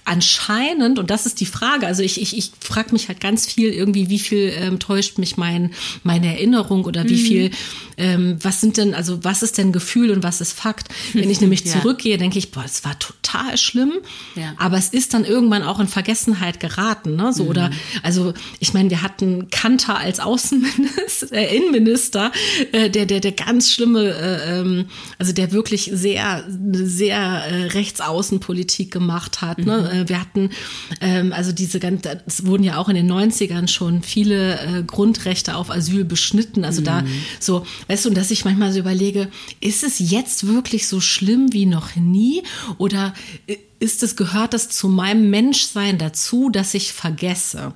anscheinend, 0.10 1.00
und 1.00 1.10
das 1.10 1.25
ist 1.25 1.39
die 1.39 1.46
Frage, 1.46 1.88
also 1.88 2.04
ich, 2.04 2.22
ich, 2.22 2.38
ich 2.38 2.51
frage 2.60 2.92
mich 2.92 3.08
halt 3.08 3.20
ganz 3.22 3.46
viel 3.46 3.70
irgendwie, 3.70 4.10
wie 4.10 4.20
viel 4.20 4.51
ähm, 4.58 4.80
täuscht 4.80 5.18
mich 5.18 5.38
mein, 5.38 5.72
meine 6.04 6.28
Erinnerung 6.28 6.86
oder 6.86 7.04
Mhm. 7.04 7.10
wie 7.10 7.18
viel, 7.18 7.51
ähm, 7.98 8.38
was 8.42 8.60
sind 8.62 8.78
denn, 8.78 8.94
also 8.96 9.24
was 9.24 9.44
ist 9.44 9.58
denn 9.58 9.72
Gefühl 9.72 10.12
und 10.12 10.24
was 10.24 10.42
ist 10.42 10.54
Fakt? 10.54 10.89
Wenn 11.13 11.30
ich 11.30 11.39
nämlich 11.42 11.63
Ja. 11.66 11.80
zurückgehe, 11.82 12.18
denke 12.18 12.39
ich, 12.39 12.51
boah, 12.51 12.63
es 12.66 12.84
war 12.84 12.98
total 13.00 13.58
schlimm, 13.58 13.94
Ja. 14.36 14.54
aber 14.58 14.78
es 14.78 14.89
ist 14.89 15.13
dann 15.13 15.25
irgendwann 15.25 15.63
auch 15.63 15.80
in 15.80 15.88
Vergessenheit 15.88 16.60
geraten, 16.60 17.16
ne? 17.16 17.32
So, 17.34 17.44
oder, 17.46 17.70
also 18.04 18.34
ich 18.60 18.74
meine, 18.74 18.89
wir 18.89 19.01
hatten 19.01 19.50
Kanter 19.50 19.98
als 19.98 20.20
Außenminister, 20.20 21.32
äh, 21.32 21.56
Innenminister, 21.56 22.32
äh, 22.72 22.89
der, 22.89 23.06
der, 23.06 23.20
der 23.20 23.32
ganz 23.34 23.72
schlimme, 23.72 24.10
äh, 24.10 24.60
ähm, 24.60 24.86
also 25.18 25.32
der 25.34 25.51
wirklich 25.51 25.89
sehr, 25.94 26.46
sehr 26.72 27.18
äh, 27.20 27.63
Rechtsaußenpolitik 27.68 28.92
gemacht 28.92 29.42
hat, 29.42 29.60
ne? 29.60 29.99
Äh, 30.00 30.10
wir 30.10 30.20
hatten, 30.20 30.50
ähm, 31.01 31.34
also 31.34 31.51
diese 31.51 31.79
ganze, 31.79 32.22
es 32.25 32.46
wurden 32.46 32.63
ja 32.63 32.77
auch 32.77 32.89
in 32.89 32.96
den 32.96 33.12
90ern 33.12 33.68
schon 33.68 34.03
viele 34.03 34.60
äh, 34.60 34.84
Grundrechte 34.84 35.56
auf 35.56 35.70
Asyl 35.70 36.06
beschnitten. 36.06 36.65
Also 36.65 36.82
mhm. 36.82 36.86
da 36.86 37.03
so, 37.39 37.65
weißt 37.88 38.06
du, 38.06 38.10
und 38.10 38.15
dass 38.15 38.32
ich 38.32 38.46
manchmal 38.46 38.72
so 38.72 38.79
überlege, 38.79 39.29
ist 39.60 39.84
es 39.84 40.00
jetzt 40.00 40.48
wirklich 40.48 40.88
so 40.88 41.01
schlimm 41.01 41.53
wie 41.53 41.65
noch 41.65 41.96
nie? 41.96 42.44
Oder 42.77 43.13
äh, 43.48 43.58
ist 43.79 44.03
es, 44.03 44.15
gehört 44.15 44.53
das 44.53 44.70
zu 44.70 44.89
meinem 44.89 45.29
Menschsein 45.29 45.98
dazu, 45.98 46.50
dass 46.50 46.74
ich 46.74 46.91
vergesse? 46.94 47.74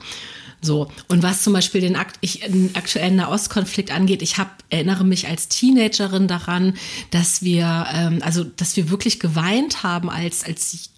So. 0.64 0.90
Und 1.10 1.24
was 1.24 1.44
zum 1.44 1.54
Beispiel 1.54 1.82
den, 1.82 1.96
Akt, 1.96 2.18
ich, 2.22 2.40
den 2.40 2.74
aktuellen 2.76 3.18
Nahostkonflikt 3.18 3.92
angeht, 3.92 4.22
ich 4.22 4.38
hab, 4.38 4.64
erinnere 4.70 5.04
mich 5.04 5.28
als 5.28 5.50
Teenagerin 5.50 6.28
daran, 6.28 6.76
dass 7.12 7.44
wir, 7.44 7.86
ähm, 7.94 8.20
also, 8.22 8.44
dass 8.44 8.78
wir 8.78 8.90
wirklich 8.90 9.20
geweint 9.20 9.84
haben 9.84 10.10
als, 10.10 10.44
als 10.44 10.90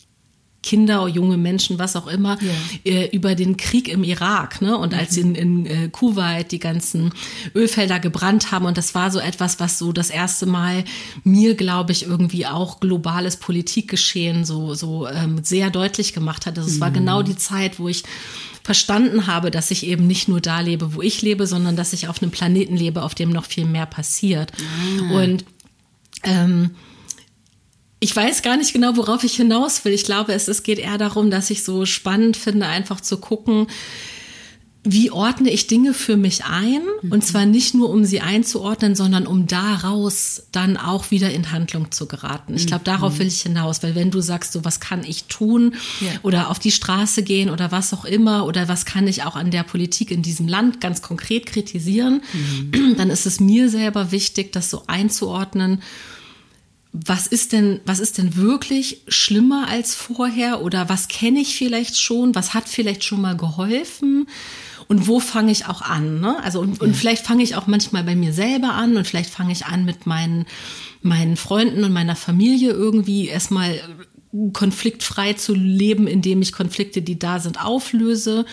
Kinder, 0.65 1.07
junge 1.07 1.37
Menschen, 1.37 1.77
was 1.77 1.95
auch 1.95 2.07
immer, 2.07 2.39
ja. 2.41 2.91
äh, 2.91 3.09
über 3.15 3.35
den 3.35 3.55
Krieg 3.55 3.87
im 3.87 4.03
Irak. 4.03 4.61
Ne? 4.61 4.75
Und 4.75 4.93
mhm. 4.93 4.99
als 4.99 5.15
in, 5.15 5.35
in 5.35 5.65
äh, 5.67 5.89
Kuwait 5.89 6.51
die 6.51 6.59
ganzen 6.59 7.13
Ölfelder 7.53 7.99
gebrannt 7.99 8.51
haben. 8.51 8.65
Und 8.65 8.77
das 8.77 8.95
war 8.95 9.11
so 9.11 9.19
etwas, 9.19 9.59
was 9.59 9.77
so 9.77 9.93
das 9.93 10.09
erste 10.09 10.47
Mal 10.47 10.83
mir, 11.23 11.53
glaube 11.53 11.91
ich, 11.91 12.07
irgendwie 12.07 12.47
auch 12.47 12.79
globales 12.79 13.37
Politikgeschehen 13.37 14.43
so, 14.43 14.73
so 14.73 15.07
ähm, 15.07 15.43
sehr 15.43 15.69
deutlich 15.69 16.13
gemacht 16.13 16.47
hat. 16.47 16.57
Also 16.57 16.67
es 16.67 16.77
mhm. 16.77 16.81
war 16.81 16.91
genau 16.91 17.21
die 17.21 17.37
Zeit, 17.37 17.79
wo 17.79 17.87
ich 17.87 18.03
verstanden 18.63 19.27
habe, 19.27 19.51
dass 19.51 19.69
ich 19.69 19.85
eben 19.85 20.07
nicht 20.07 20.27
nur 20.27 20.41
da 20.41 20.61
lebe, 20.61 20.95
wo 20.95 21.03
ich 21.03 21.21
lebe, 21.21 21.45
sondern 21.45 21.75
dass 21.75 21.93
ich 21.93 22.07
auf 22.07 22.23
einem 22.23 22.31
Planeten 22.31 22.75
lebe, 22.75 23.03
auf 23.03 23.13
dem 23.13 23.29
noch 23.29 23.45
viel 23.45 23.65
mehr 23.65 23.85
passiert. 23.85 24.51
Mhm. 24.99 25.11
Und 25.11 25.45
ähm, 26.23 26.71
ich 27.99 28.15
weiß 28.15 28.41
gar 28.41 28.57
nicht 28.57 28.73
genau, 28.73 28.97
worauf 28.97 29.23
ich 29.23 29.35
hinaus 29.35 29.83
will. 29.85 29.93
Ich 29.93 30.03
glaube, 30.03 30.33
es, 30.33 30.47
es 30.47 30.63
geht 30.63 30.79
eher 30.79 30.97
darum, 30.97 31.31
dass 31.31 31.49
ich 31.49 31.63
so 31.63 31.85
spannend 31.85 32.37
finde, 32.37 32.67
einfach 32.67 33.01
zu 33.01 33.17
gucken, 33.17 33.67
wie 34.87 35.09
ordne 35.09 35.49
ich 35.49 35.65
Dinge 35.65 35.95
für 35.95 36.15
mich 36.15 36.45
ein? 36.45 36.83
Und 37.09 37.25
zwar 37.25 37.47
nicht 37.47 37.73
nur, 37.73 37.89
um 37.89 38.05
sie 38.05 38.21
einzuordnen, 38.21 38.93
sondern 38.93 39.25
um 39.25 39.47
daraus 39.47 40.43
dann 40.51 40.77
auch 40.77 41.09
wieder 41.09 41.31
in 41.31 41.51
Handlung 41.51 41.91
zu 41.91 42.07
geraten. 42.07 42.53
Ich 42.53 42.67
glaube, 42.67 42.83
darauf 42.83 43.17
will 43.17 43.25
ich 43.25 43.41
hinaus, 43.41 43.81
weil 43.81 43.95
wenn 43.95 44.11
du 44.11 44.21
sagst, 44.21 44.53
so 44.53 44.63
was 44.63 44.79
kann 44.79 45.03
ich 45.03 45.23
tun 45.23 45.73
ja. 46.01 46.11
oder 46.21 46.51
auf 46.51 46.59
die 46.59 46.71
Straße 46.71 47.23
gehen 47.23 47.49
oder 47.49 47.71
was 47.71 47.93
auch 47.93 48.05
immer 48.05 48.45
oder 48.45 48.67
was 48.67 48.85
kann 48.85 49.07
ich 49.07 49.23
auch 49.23 49.35
an 49.35 49.49
der 49.49 49.63
Politik 49.63 50.11
in 50.11 50.21
diesem 50.21 50.47
Land 50.47 50.81
ganz 50.81 51.01
konkret 51.01 51.47
kritisieren, 51.47 52.21
mhm. 52.33 52.95
dann 52.95 53.09
ist 53.09 53.25
es 53.25 53.39
mir 53.39 53.69
selber 53.69 54.11
wichtig, 54.11 54.51
das 54.51 54.69
so 54.69 54.83
einzuordnen 54.85 55.81
was 57.05 57.27
ist 57.27 57.51
denn, 57.51 57.81
was 57.85 57.99
ist 57.99 58.17
denn 58.17 58.37
wirklich 58.37 59.01
schlimmer 59.07 59.67
als 59.67 59.95
vorher 59.95 60.61
oder 60.61 60.87
was 60.87 61.07
kenne 61.07 61.39
ich 61.39 61.55
vielleicht 61.55 61.97
schon, 61.99 62.35
was 62.35 62.53
hat 62.53 62.69
vielleicht 62.69 63.03
schon 63.03 63.21
mal 63.21 63.35
geholfen 63.35 64.27
und 64.87 65.07
wo 65.07 65.19
fange 65.19 65.51
ich 65.51 65.67
auch 65.67 65.81
an? 65.81 66.21
Ne? 66.21 66.41
Also 66.43 66.61
und, 66.61 66.79
und 66.79 66.95
vielleicht 66.95 67.25
fange 67.25 67.43
ich 67.43 67.55
auch 67.55 67.67
manchmal 67.67 68.03
bei 68.03 68.15
mir 68.15 68.33
selber 68.33 68.73
an 68.73 68.95
und 68.95 69.05
vielleicht 69.05 69.29
fange 69.29 69.51
ich 69.51 69.65
an 69.65 69.83
mit 69.83 70.05
meinen 70.05 70.45
meinen 71.01 71.37
Freunden 71.37 71.83
und 71.83 71.93
meiner 71.93 72.15
Familie 72.15 72.71
irgendwie 72.71 73.27
erstmal 73.27 73.79
konfliktfrei 74.53 75.33
zu 75.33 75.53
leben, 75.53 76.07
indem 76.07 76.41
ich 76.41 76.51
Konflikte, 76.51 77.01
die 77.01 77.19
da 77.19 77.39
sind, 77.39 77.63
auflöse. 77.63 78.45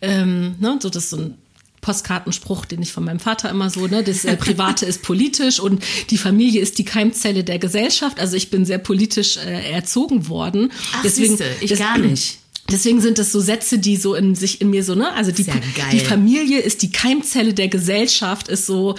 Ähm, 0.00 0.54
ne? 0.60 0.78
So 0.80 0.88
das 0.88 1.04
ist 1.04 1.10
so 1.10 1.18
ein 1.18 1.34
Postkartenspruch, 1.80 2.64
den 2.66 2.82
ich 2.82 2.92
von 2.92 3.04
meinem 3.04 3.20
Vater 3.20 3.48
immer 3.50 3.70
so, 3.70 3.86
ne, 3.86 4.02
das 4.02 4.24
äh, 4.24 4.36
Private 4.36 4.84
ist 4.84 5.02
politisch 5.02 5.60
und 5.60 5.82
die 6.10 6.18
Familie 6.18 6.60
ist 6.60 6.78
die 6.78 6.84
Keimzelle 6.84 7.44
der 7.44 7.58
Gesellschaft. 7.58 8.20
Also 8.20 8.36
ich 8.36 8.50
bin 8.50 8.64
sehr 8.64 8.78
politisch 8.78 9.36
äh, 9.38 9.70
erzogen 9.72 10.28
worden. 10.28 10.72
Ach, 10.94 11.02
Deswegen, 11.02 11.36
siehste, 11.36 11.46
ich 11.60 11.70
das, 11.70 11.78
gar 11.78 11.98
nicht. 11.98 12.39
Deswegen 12.70 13.00
sind 13.00 13.18
das 13.18 13.32
so 13.32 13.40
Sätze, 13.40 13.78
die 13.78 13.96
so 13.96 14.14
in 14.14 14.34
sich 14.34 14.60
in 14.60 14.70
mir 14.70 14.84
so, 14.84 14.94
ne? 14.94 15.12
Also 15.12 15.32
die, 15.32 15.46
die 15.92 16.00
Familie 16.00 16.60
ist 16.60 16.82
die 16.82 16.90
Keimzelle 16.90 17.54
der 17.54 17.68
Gesellschaft, 17.68 18.48
ist 18.48 18.66
so, 18.66 18.96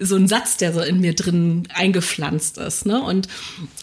so 0.00 0.16
ein 0.16 0.28
Satz, 0.28 0.56
der 0.56 0.72
so 0.72 0.80
in 0.80 1.00
mir 1.00 1.14
drin 1.14 1.68
eingepflanzt 1.74 2.58
ist, 2.58 2.86
ne? 2.86 3.02
Und 3.02 3.28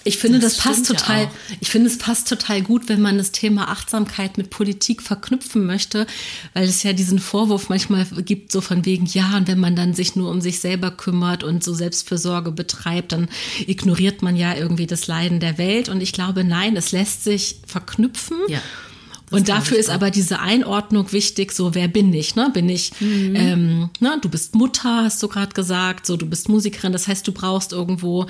ich 0.03 0.17
finde, 0.17 0.39
das, 0.39 0.55
das 0.55 0.63
passt 0.63 0.87
total, 0.87 1.23
ja 1.23 1.31
ich 1.59 1.69
finde, 1.69 1.87
es 1.87 1.97
passt 1.97 2.27
total 2.27 2.61
gut, 2.61 2.89
wenn 2.89 3.01
man 3.01 3.17
das 3.17 3.31
Thema 3.31 3.69
Achtsamkeit 3.69 4.37
mit 4.37 4.49
Politik 4.49 5.01
verknüpfen 5.01 5.65
möchte, 5.65 6.07
weil 6.53 6.65
es 6.65 6.83
ja 6.83 6.93
diesen 6.93 7.19
Vorwurf 7.19 7.69
manchmal 7.69 8.05
gibt, 8.25 8.51
so 8.51 8.61
von 8.61 8.85
wegen, 8.85 9.05
ja, 9.05 9.37
und 9.37 9.47
wenn 9.47 9.59
man 9.59 9.75
dann 9.75 9.93
sich 9.93 10.15
nur 10.15 10.29
um 10.31 10.41
sich 10.41 10.59
selber 10.59 10.91
kümmert 10.91 11.43
und 11.43 11.63
so 11.63 11.73
Selbstfürsorge 11.73 12.51
betreibt, 12.51 13.11
dann 13.11 13.29
ignoriert 13.67 14.21
man 14.21 14.35
ja 14.35 14.55
irgendwie 14.55 14.87
das 14.87 15.07
Leiden 15.07 15.39
der 15.39 15.57
Welt. 15.57 15.89
Und 15.89 16.01
ich 16.01 16.13
glaube, 16.13 16.43
nein, 16.43 16.75
es 16.75 16.91
lässt 16.91 17.23
sich 17.23 17.57
verknüpfen. 17.65 18.37
Ja 18.47 18.61
und 19.31 19.49
dafür 19.49 19.77
ist 19.77 19.89
aber 19.89 20.09
diese 20.11 20.39
Einordnung 20.39 21.11
wichtig, 21.11 21.51
so 21.51 21.75
wer 21.75 21.87
bin 21.87 22.13
ich, 22.13 22.35
ne? 22.35 22.49
Bin 22.53 22.67
ich, 22.67 22.91
mhm. 22.99 23.35
ähm, 23.35 23.89
ne? 23.99 24.17
du 24.21 24.29
bist 24.29 24.55
Mutter, 24.55 25.03
hast 25.03 25.21
du 25.21 25.27
gerade 25.27 25.53
gesagt, 25.53 26.05
so 26.05 26.17
du 26.17 26.25
bist 26.25 26.49
Musikerin, 26.49 26.91
das 26.91 27.07
heißt, 27.07 27.27
du 27.27 27.31
brauchst 27.31 27.71
irgendwo, 27.71 28.25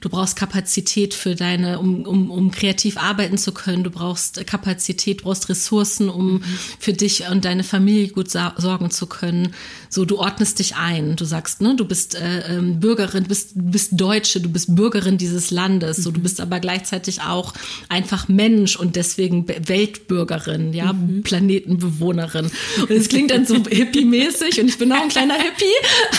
du 0.00 0.08
brauchst 0.08 0.36
Kapazität 0.36 1.14
für 1.14 1.34
deine, 1.34 1.80
um, 1.80 2.02
um, 2.06 2.30
um 2.30 2.50
kreativ 2.50 2.96
arbeiten 2.96 3.36
zu 3.36 3.52
können, 3.52 3.84
du 3.84 3.90
brauchst 3.90 4.46
Kapazität, 4.46 5.20
du 5.20 5.24
brauchst 5.24 5.48
Ressourcen, 5.48 6.08
um 6.08 6.34
mhm. 6.34 6.42
für 6.78 6.92
dich 6.92 7.28
und 7.30 7.44
deine 7.44 7.64
Familie 7.64 8.08
gut 8.08 8.30
sorgen 8.30 8.90
zu 8.90 9.06
können. 9.06 9.54
So, 9.88 10.04
du 10.04 10.18
ordnest 10.18 10.58
dich 10.58 10.76
ein, 10.76 11.16
du 11.16 11.24
sagst, 11.24 11.60
ne, 11.60 11.76
du 11.76 11.84
bist 11.84 12.14
äh, 12.14 12.56
ähm, 12.56 12.80
Bürgerin, 12.80 13.24
bist, 13.24 13.52
bist 13.54 13.90
Deutsche, 13.92 14.40
du 14.40 14.48
bist 14.48 14.74
Bürgerin 14.74 15.18
dieses 15.18 15.50
Landes, 15.50 15.98
mhm. 15.98 16.02
so 16.02 16.10
du 16.10 16.20
bist 16.20 16.40
aber 16.40 16.60
gleichzeitig 16.60 17.22
auch 17.22 17.54
einfach 17.88 18.28
Mensch 18.28 18.76
und 18.76 18.96
deswegen 18.96 19.46
Weltbürgerin. 19.48 20.43
Bewohnerin, 20.44 20.72
ja, 20.72 20.92
mhm. 20.92 21.22
Planetenbewohnerin. 21.22 22.50
Und 22.80 22.90
es 22.90 23.08
klingt 23.08 23.30
dann 23.30 23.46
so 23.46 23.56
hippie-mäßig 23.56 24.60
und 24.60 24.68
ich 24.68 24.78
bin 24.78 24.92
auch 24.92 25.02
ein 25.02 25.08
kleiner 25.08 25.34
Hippie. 25.34 25.64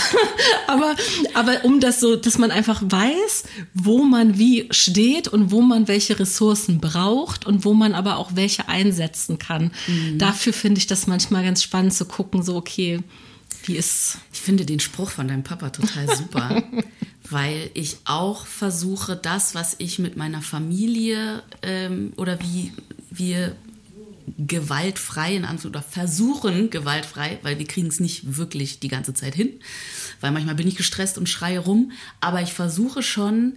aber, 0.67 0.95
aber 1.33 1.63
um 1.65 1.79
das 1.79 1.99
so, 1.99 2.15
dass 2.15 2.37
man 2.37 2.51
einfach 2.51 2.81
weiß, 2.83 3.43
wo 3.73 4.03
man 4.03 4.37
wie 4.37 4.67
steht 4.71 5.27
und 5.27 5.51
wo 5.51 5.61
man 5.61 5.87
welche 5.87 6.19
Ressourcen 6.19 6.79
braucht 6.79 7.45
und 7.45 7.65
wo 7.65 7.73
man 7.73 7.93
aber 7.93 8.17
auch 8.17 8.31
welche 8.35 8.67
einsetzen 8.67 9.39
kann. 9.39 9.71
Mhm. 9.87 10.17
Dafür 10.17 10.53
finde 10.53 10.79
ich 10.79 10.87
das 10.87 11.07
manchmal 11.07 11.43
ganz 11.43 11.63
spannend 11.63 11.93
zu 11.93 12.05
gucken, 12.05 12.43
so, 12.43 12.55
okay, 12.55 12.99
wie 13.65 13.75
ist. 13.75 14.19
Ich 14.31 14.41
finde 14.41 14.65
den 14.65 14.79
Spruch 14.79 15.09
von 15.09 15.27
deinem 15.27 15.43
Papa 15.43 15.69
total 15.69 16.15
super. 16.15 16.63
weil 17.29 17.71
ich 17.73 17.97
auch 18.05 18.45
versuche, 18.45 19.15
das, 19.15 19.55
was 19.55 19.75
ich 19.79 19.97
mit 19.97 20.15
meiner 20.15 20.41
Familie 20.41 21.41
ähm, 21.63 22.13
oder 22.17 22.39
wie 22.41 22.71
wir 23.09 23.55
gewaltfrei 24.37 25.35
in 25.35 25.45
Anführungszeichen 25.45 25.69
oder 25.69 25.81
versuchen 25.81 26.69
gewaltfrei, 26.69 27.39
weil 27.41 27.57
wir 27.57 27.65
kriegen 27.65 27.87
es 27.87 27.99
nicht 27.99 28.37
wirklich 28.37 28.79
die 28.79 28.89
ganze 28.89 29.13
Zeit 29.13 29.35
hin, 29.35 29.51
weil 30.21 30.31
manchmal 30.31 30.55
bin 30.55 30.67
ich 30.67 30.75
gestresst 30.75 31.17
und 31.17 31.29
schreie 31.29 31.59
rum, 31.59 31.91
aber 32.19 32.41
ich 32.41 32.53
versuche 32.53 33.01
schon 33.01 33.53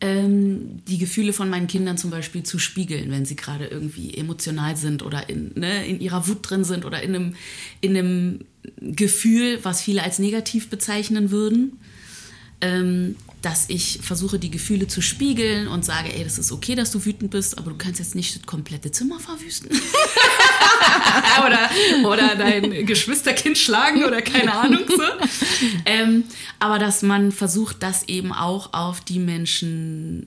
ähm, 0.00 0.84
die 0.86 0.98
Gefühle 0.98 1.32
von 1.32 1.48
meinen 1.48 1.66
Kindern 1.66 1.96
zum 1.96 2.10
Beispiel 2.10 2.42
zu 2.42 2.58
spiegeln, 2.58 3.10
wenn 3.10 3.24
sie 3.24 3.36
gerade 3.36 3.66
irgendwie 3.66 4.14
emotional 4.14 4.76
sind 4.76 5.02
oder 5.02 5.28
in, 5.28 5.52
ne, 5.54 5.86
in 5.86 6.00
ihrer 6.00 6.26
Wut 6.26 6.38
drin 6.42 6.64
sind 6.64 6.84
oder 6.84 7.02
in 7.02 7.14
einem, 7.14 7.34
in 7.80 7.96
einem 7.96 8.40
Gefühl, 8.80 9.60
was 9.62 9.82
viele 9.82 10.02
als 10.02 10.18
negativ 10.18 10.68
bezeichnen 10.68 11.30
würden. 11.30 11.78
Ähm, 12.60 13.16
dass 13.44 13.68
ich 13.68 13.98
versuche, 14.02 14.38
die 14.38 14.50
Gefühle 14.50 14.86
zu 14.86 15.02
spiegeln 15.02 15.68
und 15.68 15.84
sage, 15.84 16.14
ey, 16.14 16.24
das 16.24 16.38
ist 16.38 16.50
okay, 16.50 16.74
dass 16.74 16.90
du 16.90 17.04
wütend 17.04 17.30
bist, 17.30 17.58
aber 17.58 17.72
du 17.72 17.76
kannst 17.76 17.98
jetzt 17.98 18.14
nicht 18.14 18.34
das 18.34 18.46
komplette 18.46 18.90
Zimmer 18.90 19.20
verwüsten. 19.20 19.70
oder, 21.46 21.70
oder 22.08 22.36
dein 22.36 22.86
Geschwisterkind 22.86 23.58
schlagen 23.58 24.04
oder 24.04 24.22
keine 24.22 24.54
Ahnung 24.54 24.84
so. 24.88 25.02
Ähm, 25.86 26.24
aber 26.58 26.78
dass 26.78 27.02
man 27.02 27.32
versucht, 27.32 27.82
das 27.82 28.08
eben 28.08 28.32
auch 28.32 28.72
auf 28.72 29.00
die 29.00 29.18
Menschen 29.18 30.26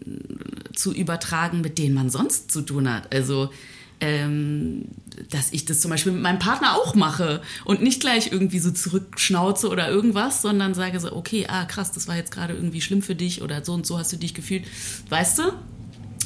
zu 0.73 0.93
übertragen, 0.93 1.61
mit 1.61 1.77
denen 1.77 1.95
man 1.95 2.09
sonst 2.09 2.51
zu 2.51 2.61
tun 2.61 2.91
hat. 2.91 3.13
Also 3.13 3.49
ähm, 3.99 4.85
dass 5.29 5.51
ich 5.51 5.65
das 5.65 5.81
zum 5.81 5.91
Beispiel 5.91 6.11
mit 6.11 6.21
meinem 6.21 6.39
Partner 6.39 6.75
auch 6.75 6.93
mache 6.95 7.41
und 7.65 7.81
nicht 7.81 7.99
gleich 7.99 8.31
irgendwie 8.31 8.59
so 8.59 8.71
zurückschnauze 8.71 9.69
oder 9.69 9.89
irgendwas, 9.89 10.41
sondern 10.41 10.73
sage 10.73 10.99
so, 10.99 11.11
okay, 11.13 11.47
ah 11.47 11.65
krass, 11.65 11.91
das 11.91 12.07
war 12.07 12.15
jetzt 12.15 12.31
gerade 12.31 12.53
irgendwie 12.53 12.81
schlimm 12.81 13.01
für 13.01 13.15
dich 13.15 13.41
oder 13.41 13.63
so 13.65 13.73
und 13.73 13.85
so 13.85 13.97
hast 13.97 14.13
du 14.13 14.17
dich 14.17 14.33
gefühlt, 14.33 14.65
weißt 15.09 15.39
du? 15.39 15.43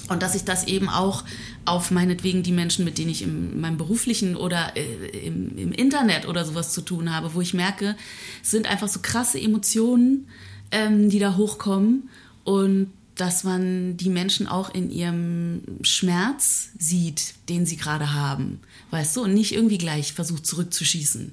Und 0.09 0.21
dass 0.21 0.35
ich 0.35 0.43
das 0.43 0.67
eben 0.67 0.89
auch 0.89 1.23
auf 1.63 1.89
meinetwegen 1.89 2.43
die 2.43 2.51
Menschen, 2.51 2.83
mit 2.83 2.97
denen 2.97 3.09
ich 3.09 3.21
in 3.21 3.61
meinem 3.61 3.77
beruflichen 3.77 4.35
oder 4.35 4.75
äh, 4.75 5.25
im, 5.25 5.57
im, 5.57 5.71
Internet 5.71 6.27
oder 6.27 6.43
sowas 6.43 6.73
zu 6.73 6.81
tun 6.81 7.15
habe, 7.15 7.33
wo 7.33 7.39
ich 7.39 7.53
merke, 7.53 7.95
es 8.43 8.51
sind 8.51 8.69
einfach 8.69 8.89
so 8.89 8.99
krasse 9.01 9.39
Emotionen, 9.39 10.27
ähm, 10.71 11.09
die 11.09 11.19
da 11.19 11.37
hochkommen 11.37 12.09
und 12.43 12.91
dass 13.21 13.43
man 13.43 13.97
die 13.97 14.09
Menschen 14.09 14.47
auch 14.47 14.73
in 14.73 14.89
ihrem 14.89 15.61
Schmerz 15.83 16.69
sieht, 16.79 17.35
den 17.49 17.67
sie 17.67 17.77
gerade 17.77 18.13
haben, 18.13 18.61
weißt 18.89 19.15
du, 19.15 19.21
und 19.21 19.35
nicht 19.35 19.53
irgendwie 19.53 19.77
gleich 19.77 20.13
versucht 20.13 20.43
zurückzuschießen. 20.47 21.31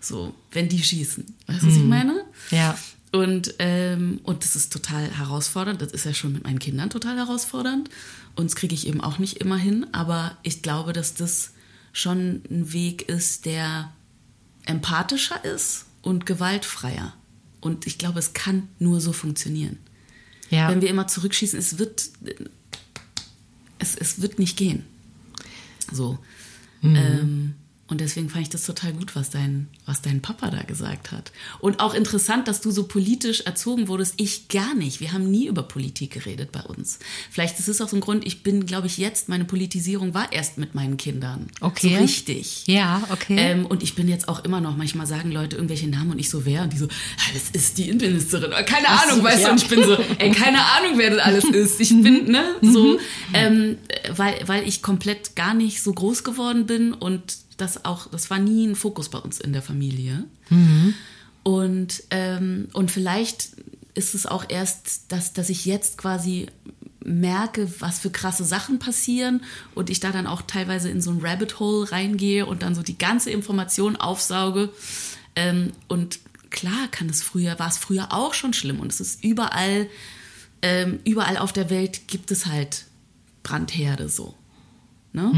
So, 0.00 0.34
wenn 0.52 0.70
die 0.70 0.82
schießen. 0.82 1.26
Weißt 1.46 1.62
du, 1.62 1.66
was 1.66 1.74
ich 1.74 1.82
mhm. 1.82 1.88
meine? 1.90 2.24
Ja. 2.50 2.78
Und, 3.12 3.54
ähm, 3.58 4.20
und 4.22 4.44
das 4.44 4.56
ist 4.56 4.72
total 4.72 5.10
herausfordernd. 5.10 5.82
Das 5.82 5.92
ist 5.92 6.06
ja 6.06 6.14
schon 6.14 6.32
mit 6.32 6.44
meinen 6.44 6.58
Kindern 6.58 6.88
total 6.88 7.18
herausfordernd. 7.18 7.90
Und 8.34 8.46
das 8.46 8.56
kriege 8.56 8.74
ich 8.74 8.86
eben 8.86 9.02
auch 9.02 9.18
nicht 9.18 9.36
immer 9.36 9.58
hin. 9.58 9.84
Aber 9.92 10.38
ich 10.42 10.62
glaube, 10.62 10.94
dass 10.94 11.12
das 11.12 11.52
schon 11.92 12.40
ein 12.50 12.72
Weg 12.72 13.10
ist, 13.10 13.44
der 13.44 13.92
empathischer 14.64 15.44
ist 15.44 15.84
und 16.00 16.24
gewaltfreier. 16.24 17.12
Und 17.60 17.86
ich 17.86 17.98
glaube, 17.98 18.20
es 18.20 18.32
kann 18.32 18.68
nur 18.78 19.02
so 19.02 19.12
funktionieren. 19.12 19.76
Ja. 20.50 20.68
Wenn 20.70 20.80
wir 20.80 20.88
immer 20.88 21.06
zurückschießen, 21.06 21.58
es 21.58 21.78
wird, 21.78 22.10
es, 23.78 23.96
es 23.96 24.20
wird 24.20 24.38
nicht 24.38 24.56
gehen. 24.56 24.84
So. 25.92 26.18
Ähm, 26.82 27.54
und 27.88 28.00
deswegen 28.00 28.28
fand 28.28 28.42
ich 28.42 28.48
das 28.48 28.66
total 28.66 28.92
gut, 28.92 29.14
was 29.14 29.30
dein, 29.30 29.68
was 29.84 30.02
dein 30.02 30.20
Papa 30.20 30.50
da 30.50 30.62
gesagt 30.62 31.12
hat. 31.12 31.30
Und 31.60 31.78
auch 31.78 31.94
interessant, 31.94 32.48
dass 32.48 32.60
du 32.60 32.72
so 32.72 32.84
politisch 32.84 33.42
erzogen 33.42 33.86
wurdest. 33.86 34.14
Ich 34.16 34.48
gar 34.48 34.74
nicht. 34.74 35.00
Wir 35.00 35.12
haben 35.12 35.30
nie 35.30 35.46
über 35.46 35.62
Politik 35.62 36.10
geredet 36.12 36.50
bei 36.50 36.62
uns. 36.62 36.98
Vielleicht 37.30 37.60
ist 37.60 37.68
es 37.68 37.80
auch 37.80 37.88
so 37.88 37.96
ein 37.96 38.00
Grund, 38.00 38.26
ich 38.26 38.42
bin, 38.42 38.66
glaube 38.66 38.88
ich, 38.88 38.98
jetzt, 38.98 39.28
meine 39.28 39.44
Politisierung 39.44 40.14
war 40.14 40.32
erst 40.32 40.58
mit 40.58 40.74
meinen 40.74 40.96
Kindern. 40.96 41.46
Okay. 41.60 41.94
So 41.94 42.02
richtig. 42.02 42.66
Ja, 42.66 43.06
okay. 43.10 43.36
Ähm, 43.38 43.66
und 43.66 43.84
ich 43.84 43.94
bin 43.94 44.08
jetzt 44.08 44.28
auch 44.28 44.44
immer 44.44 44.60
noch, 44.60 44.76
manchmal 44.76 45.06
sagen 45.06 45.30
Leute 45.30 45.54
irgendwelche 45.54 45.86
Namen 45.86 46.10
und 46.10 46.18
ich 46.18 46.28
so, 46.28 46.44
wer? 46.44 46.64
Und 46.64 46.72
die 46.72 46.78
so, 46.78 46.88
das 47.34 47.50
ist 47.52 47.78
die 47.78 47.88
Innenministerin. 47.88 48.50
Keine 48.66 48.86
Ach 48.88 49.04
so, 49.04 49.12
Ahnung, 49.12 49.24
weißt 49.24 49.42
ja. 49.42 49.46
du? 49.46 49.52
Und 49.52 49.62
ich 49.62 49.68
bin 49.68 49.84
so, 49.84 49.96
ey, 50.18 50.32
keine 50.32 50.58
Ahnung, 50.58 50.98
wer 50.98 51.10
das 51.10 51.20
alles 51.20 51.44
ist. 51.52 51.80
Ich 51.80 51.90
bin, 51.90 52.32
ne, 52.32 52.56
so, 52.62 52.98
ähm, 53.32 53.78
weil, 54.16 54.40
weil 54.46 54.66
ich 54.66 54.82
komplett 54.82 55.36
gar 55.36 55.54
nicht 55.54 55.82
so 55.82 55.92
groß 55.92 56.24
geworden 56.24 56.66
bin 56.66 56.92
und 56.92 57.45
das 57.56 57.84
auch, 57.84 58.10
das 58.10 58.30
war 58.30 58.38
nie 58.38 58.66
ein 58.66 58.76
Fokus 58.76 59.08
bei 59.08 59.18
uns 59.18 59.40
in 59.40 59.52
der 59.52 59.62
Familie. 59.62 60.24
Und, 61.42 62.02
ähm, 62.10 62.68
und 62.72 62.90
vielleicht 62.90 63.50
ist 63.94 64.14
es 64.14 64.26
auch 64.26 64.44
erst, 64.48 65.12
dass, 65.12 65.32
dass 65.32 65.48
ich 65.48 65.64
jetzt 65.64 65.96
quasi 65.96 66.48
merke, 67.04 67.70
was 67.80 68.00
für 68.00 68.10
krasse 68.10 68.44
Sachen 68.44 68.78
passieren 68.78 69.42
und 69.74 69.90
ich 69.90 70.00
da 70.00 70.10
dann 70.10 70.26
auch 70.26 70.42
teilweise 70.42 70.90
in 70.90 71.00
so 71.00 71.10
ein 71.10 71.20
Rabbit 71.20 71.60
Hole 71.60 71.90
reingehe 71.90 72.46
und 72.46 72.62
dann 72.62 72.74
so 72.74 72.82
die 72.82 72.98
ganze 72.98 73.30
Information 73.30 73.96
aufsauge. 73.96 74.70
Ähm, 75.36 75.72
und 75.88 76.18
klar 76.50 76.88
kann 76.90 77.08
es 77.08 77.22
früher, 77.22 77.58
war 77.58 77.68
es 77.68 77.78
früher 77.78 78.12
auch 78.12 78.34
schon 78.34 78.52
schlimm 78.52 78.80
und 78.80 78.92
es 78.92 79.00
ist 79.00 79.22
überall, 79.24 79.88
ähm, 80.62 80.98
überall 81.04 81.38
auf 81.38 81.52
der 81.52 81.70
Welt 81.70 82.08
gibt 82.08 82.30
es 82.30 82.46
halt 82.46 82.84
Brandherde 83.42 84.08
so. 84.08 84.34
Ne? 85.12 85.30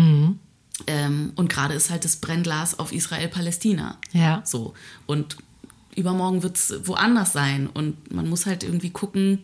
Ähm, 0.87 1.33
und 1.35 1.49
gerade 1.49 1.75
ist 1.75 1.91
halt 1.91 2.05
das 2.05 2.17
Brennglas 2.17 2.79
auf 2.79 2.93
Israel-Palästina. 2.93 3.99
Ja. 4.13 4.43
So. 4.45 4.75
Und 5.07 5.37
übermorgen 5.97 6.43
wird 6.43 6.57
es 6.57 6.87
woanders 6.87 7.33
sein. 7.33 7.67
Und 7.67 8.13
man 8.13 8.29
muss 8.29 8.47
halt 8.47 8.63
irgendwie 8.63 8.91
gucken, 8.91 9.41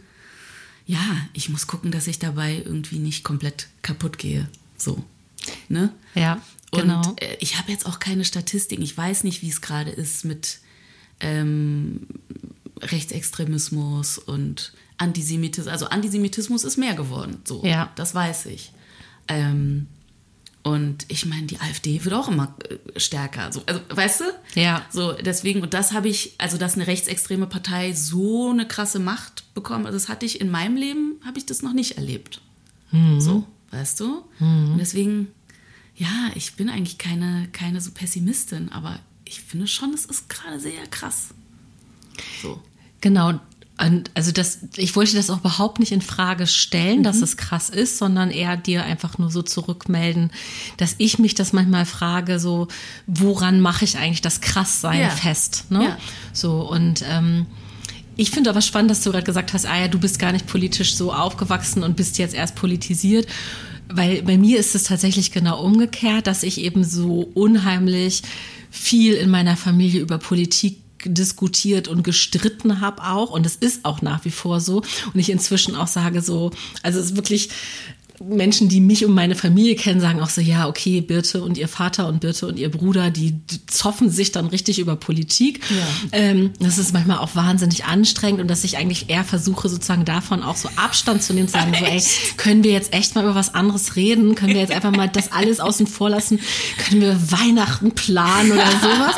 ja, 0.87 1.01
ich 1.33 1.49
muss 1.49 1.67
gucken, 1.67 1.91
dass 1.91 2.07
ich 2.07 2.19
dabei 2.19 2.63
irgendwie 2.65 2.99
nicht 2.99 3.25
komplett 3.25 3.69
kaputt 3.83 4.19
gehe. 4.19 4.49
So. 4.77 5.03
Ne? 5.69 5.91
ja, 6.15 6.41
Und 6.71 6.81
genau. 6.83 7.15
äh, 7.21 7.37
ich 7.41 7.59
habe 7.59 7.71
jetzt 7.73 7.87
auch 7.87 7.99
keine 7.99 8.25
Statistiken. 8.25 8.83
Ich 8.83 8.97
weiß 8.97 9.25
nicht, 9.25 9.43
wie 9.43 9.49
es 9.51 9.61
gerade 9.61 9.91
ist 9.91 10.25
mit 10.25 10.59
ähm, 11.21 12.07
Rechtsextremismus 12.81 14.19
und 14.19 14.73
Antisemitismus. 14.97 15.71
Also 15.73 15.87
Antisemitismus 15.87 16.65
ist 16.65 16.77
mehr 16.77 16.95
geworden. 16.95 17.39
So, 17.45 17.63
Ja. 17.65 17.91
das 17.97 18.15
weiß 18.15 18.47
ich. 18.47 18.73
Ähm, 19.29 19.87
und 20.65 21.07
ich 21.09 21.27
meine, 21.27 21.47
die 21.47 21.61
AfD 21.61 22.05
wird 22.05 22.15
auch 22.15 22.29
immer 22.29 22.57
äh, 22.69 22.99
stärker. 22.99 23.53
So, 23.53 23.63
also, 23.67 23.81
weißt 23.91 24.21
du? 24.21 24.25
Ja. 24.61 24.85
So, 24.91 25.13
deswegen, 25.13 25.63
und 25.63 25.75
das 25.75 25.93
habe 25.93 26.09
ich, 26.09 26.35
also 26.39 26.59
dass 26.59 26.75
eine 26.75 26.87
rechtsextreme 26.87 27.47
Partei 27.47 27.93
so 27.93 28.51
eine 28.51 28.67
krasse 28.67 28.99
Macht 28.99 29.55
bekommen, 29.55 29.87
also 29.87 29.97
das 29.97 30.09
hatte 30.09 30.27
ich 30.27 30.41
in 30.41 30.51
meinem 30.51 30.77
Leben, 30.77 31.21
habe 31.25 31.39
ich 31.39 31.47
das 31.47 31.63
noch 31.63 31.75
nicht 31.75 31.99
erlebt. 31.99 32.41
So, 33.19 33.45
weißt 33.73 33.99
du? 33.99 34.25
Und 34.39 34.79
deswegen, 34.79 35.29
ja, 35.97 36.31
ich 36.37 36.55
bin 36.55 36.69
eigentlich 36.69 36.97
keine, 36.97 37.49
keine 37.51 37.81
so 37.81 37.91
Pessimistin, 37.91 38.69
aber 38.69 39.01
ich 39.25 39.41
finde 39.41 39.67
schon, 39.67 39.93
es 39.93 40.05
ist 40.05 40.29
gerade 40.29 40.61
sehr 40.61 40.87
krass. 40.87 41.35
So. 42.41 42.63
Genau. 43.01 43.41
Und 43.77 44.11
also 44.15 44.31
das, 44.31 44.59
ich 44.77 44.95
wollte 44.95 45.17
das 45.17 45.31
auch 45.31 45.39
überhaupt 45.41 45.81
nicht 45.81 45.91
in 45.91 46.01
Frage 46.01 46.47
stellen, 46.47 47.03
dass 47.03 47.23
es 47.23 47.37
krass 47.37 47.71
ist, 47.71 47.99
sondern 47.99 48.31
eher 48.31 48.57
dir 48.57 48.85
einfach 48.85 49.19
nur 49.19 49.33
so 49.33 49.43
zurückmelden, 49.43 50.31
dass 50.77 50.95
ich 50.99 51.19
mich 51.19 51.35
das 51.35 51.53
manchmal 51.53 51.85
frage, 51.85 52.39
so, 52.39 52.69
woran 53.09 53.61
mache 53.61 53.85
ich 53.85 53.99
eigentlich 53.99 54.23
das 54.23 54.41
Krasssein 54.41 55.01
Ja. 55.01 55.11
fest? 55.11 55.65
Ne? 55.71 55.85
Ja. 55.85 55.99
So, 56.33 56.61
und 56.71 57.05
ähm, 57.11 57.47
ich 58.17 58.31
finde 58.31 58.51
aber 58.51 58.61
spannend, 58.61 58.93
dass 58.93 59.01
du 59.03 59.11
gerade 59.11 59.25
gesagt 59.25 59.53
hast, 59.55 59.67
ah 59.67 59.77
ja, 59.77 59.89
du 59.89 59.99
bist 59.99 60.21
gar 60.21 60.31
nicht 60.31 60.47
politisch 60.47 60.95
so 60.95 61.13
aufgewachsen 61.13 61.83
und 61.83 61.97
bist 61.97 62.17
jetzt 62.19 62.35
erst 62.35 62.55
politisiert. 62.55 63.27
Weil 63.89 64.23
bei 64.23 64.39
mir 64.39 64.61
ist 64.61 64.77
es 64.77 64.85
tatsächlich 64.85 65.33
genau 65.33 65.61
umgekehrt, 65.61 66.29
dass 66.29 66.45
ich 66.45 66.59
eben 66.61 66.85
so 66.85 67.29
unheimlich 67.35 68.23
viel 68.71 69.15
in 69.15 69.31
meiner 69.31 69.57
Familie 69.57 70.01
über 70.01 70.19
Politik 70.19 70.79
diskutiert 71.05 71.89
und 71.89 72.03
gestritten 72.03 72.81
habe 72.81 73.03
auch. 73.03 73.31
Und 73.31 73.47
es 73.47 73.57
ist 73.57 73.85
auch 73.85 74.03
nach 74.03 74.25
wie 74.25 74.31
vor 74.31 74.61
so. 74.61 74.83
Und 75.13 75.21
ich 75.21 75.31
inzwischen 75.31 75.77
auch 75.77 75.87
sage 75.87 76.23
so, 76.23 76.51
also 76.83 76.99
es 76.99 77.07
ist 77.07 77.17
wirklich 77.17 77.51
Menschen, 78.23 78.69
die 78.69 78.81
mich 78.81 79.05
und 79.05 79.13
meine 79.13 79.35
Familie 79.35 79.75
kennen, 79.75 80.01
sagen 80.01 80.21
auch 80.21 80.29
so, 80.29 80.41
ja, 80.41 80.69
okay, 80.69 81.01
Birte 81.01 81.43
und 81.43 81.59
ihr 81.59 81.67
Vater 81.67 82.07
und 82.07 82.21
Birte 82.21 82.47
und 82.47 82.59
ihr 82.59 82.71
Bruder, 82.71 83.11
die, 83.11 83.35
zoffen 83.67 84.09
sich 84.09 84.31
dann 84.31 84.47
richtig 84.47 84.79
über 84.79 84.95
Politik. 84.95 85.61
Ja. 85.69 86.09
Ähm, 86.13 86.53
das 86.61 86.79
ist 86.79 86.93
manchmal 86.93 87.19
auch 87.19 87.35
wahnsinnig 87.35 87.87
anstrengend 87.87 88.41
und 88.41 88.49
dass 88.49 88.63
ich 88.63 88.77
eigentlich 88.77 89.11
eher 89.11 89.25
versuche, 89.25 89.69
sozusagen 89.69 90.05
davon 90.05 90.43
auch 90.43 90.57
so 90.57 90.69
Abstand 90.77 91.23
zu 91.23 91.35
nehmen, 91.35 91.49
zu 91.49 91.55
sagen, 91.55 91.75
so, 91.77 91.85
ey, 91.85 92.03
können 92.37 92.63
wir 92.63 92.71
jetzt 92.71 92.93
echt 92.93 93.17
mal 93.17 93.25
über 93.25 93.35
was 93.35 93.55
anderes 93.55 93.97
reden? 93.97 94.37
Können 94.37 94.55
wir 94.55 94.61
jetzt 94.61 94.73
einfach 94.73 94.93
mal 94.93 95.09
das 95.09 95.33
alles 95.33 95.59
außen 95.59 95.87
vor 95.89 96.11
lassen? 96.11 96.39
Können 96.79 97.01
wir 97.01 97.33
Weihnachten 97.33 97.93
planen 97.93 98.53
oder 98.53 98.71
sowas? 98.81 99.15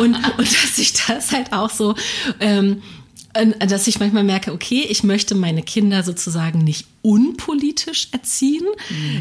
Und, 0.00 0.14
und 0.14 0.38
dass 0.38 0.78
ich 0.78 0.94
das 0.94 1.32
halt 1.32 1.52
auch 1.52 1.70
so, 1.70 1.94
ähm, 2.40 2.80
äh, 2.80 2.99
dass 3.32 3.86
ich 3.86 4.00
manchmal 4.00 4.24
merke, 4.24 4.52
okay, 4.52 4.84
ich 4.88 5.04
möchte 5.04 5.34
meine 5.34 5.62
Kinder 5.62 6.02
sozusagen 6.02 6.58
nicht 6.58 6.86
unpolitisch 7.02 8.08
erziehen, 8.12 8.66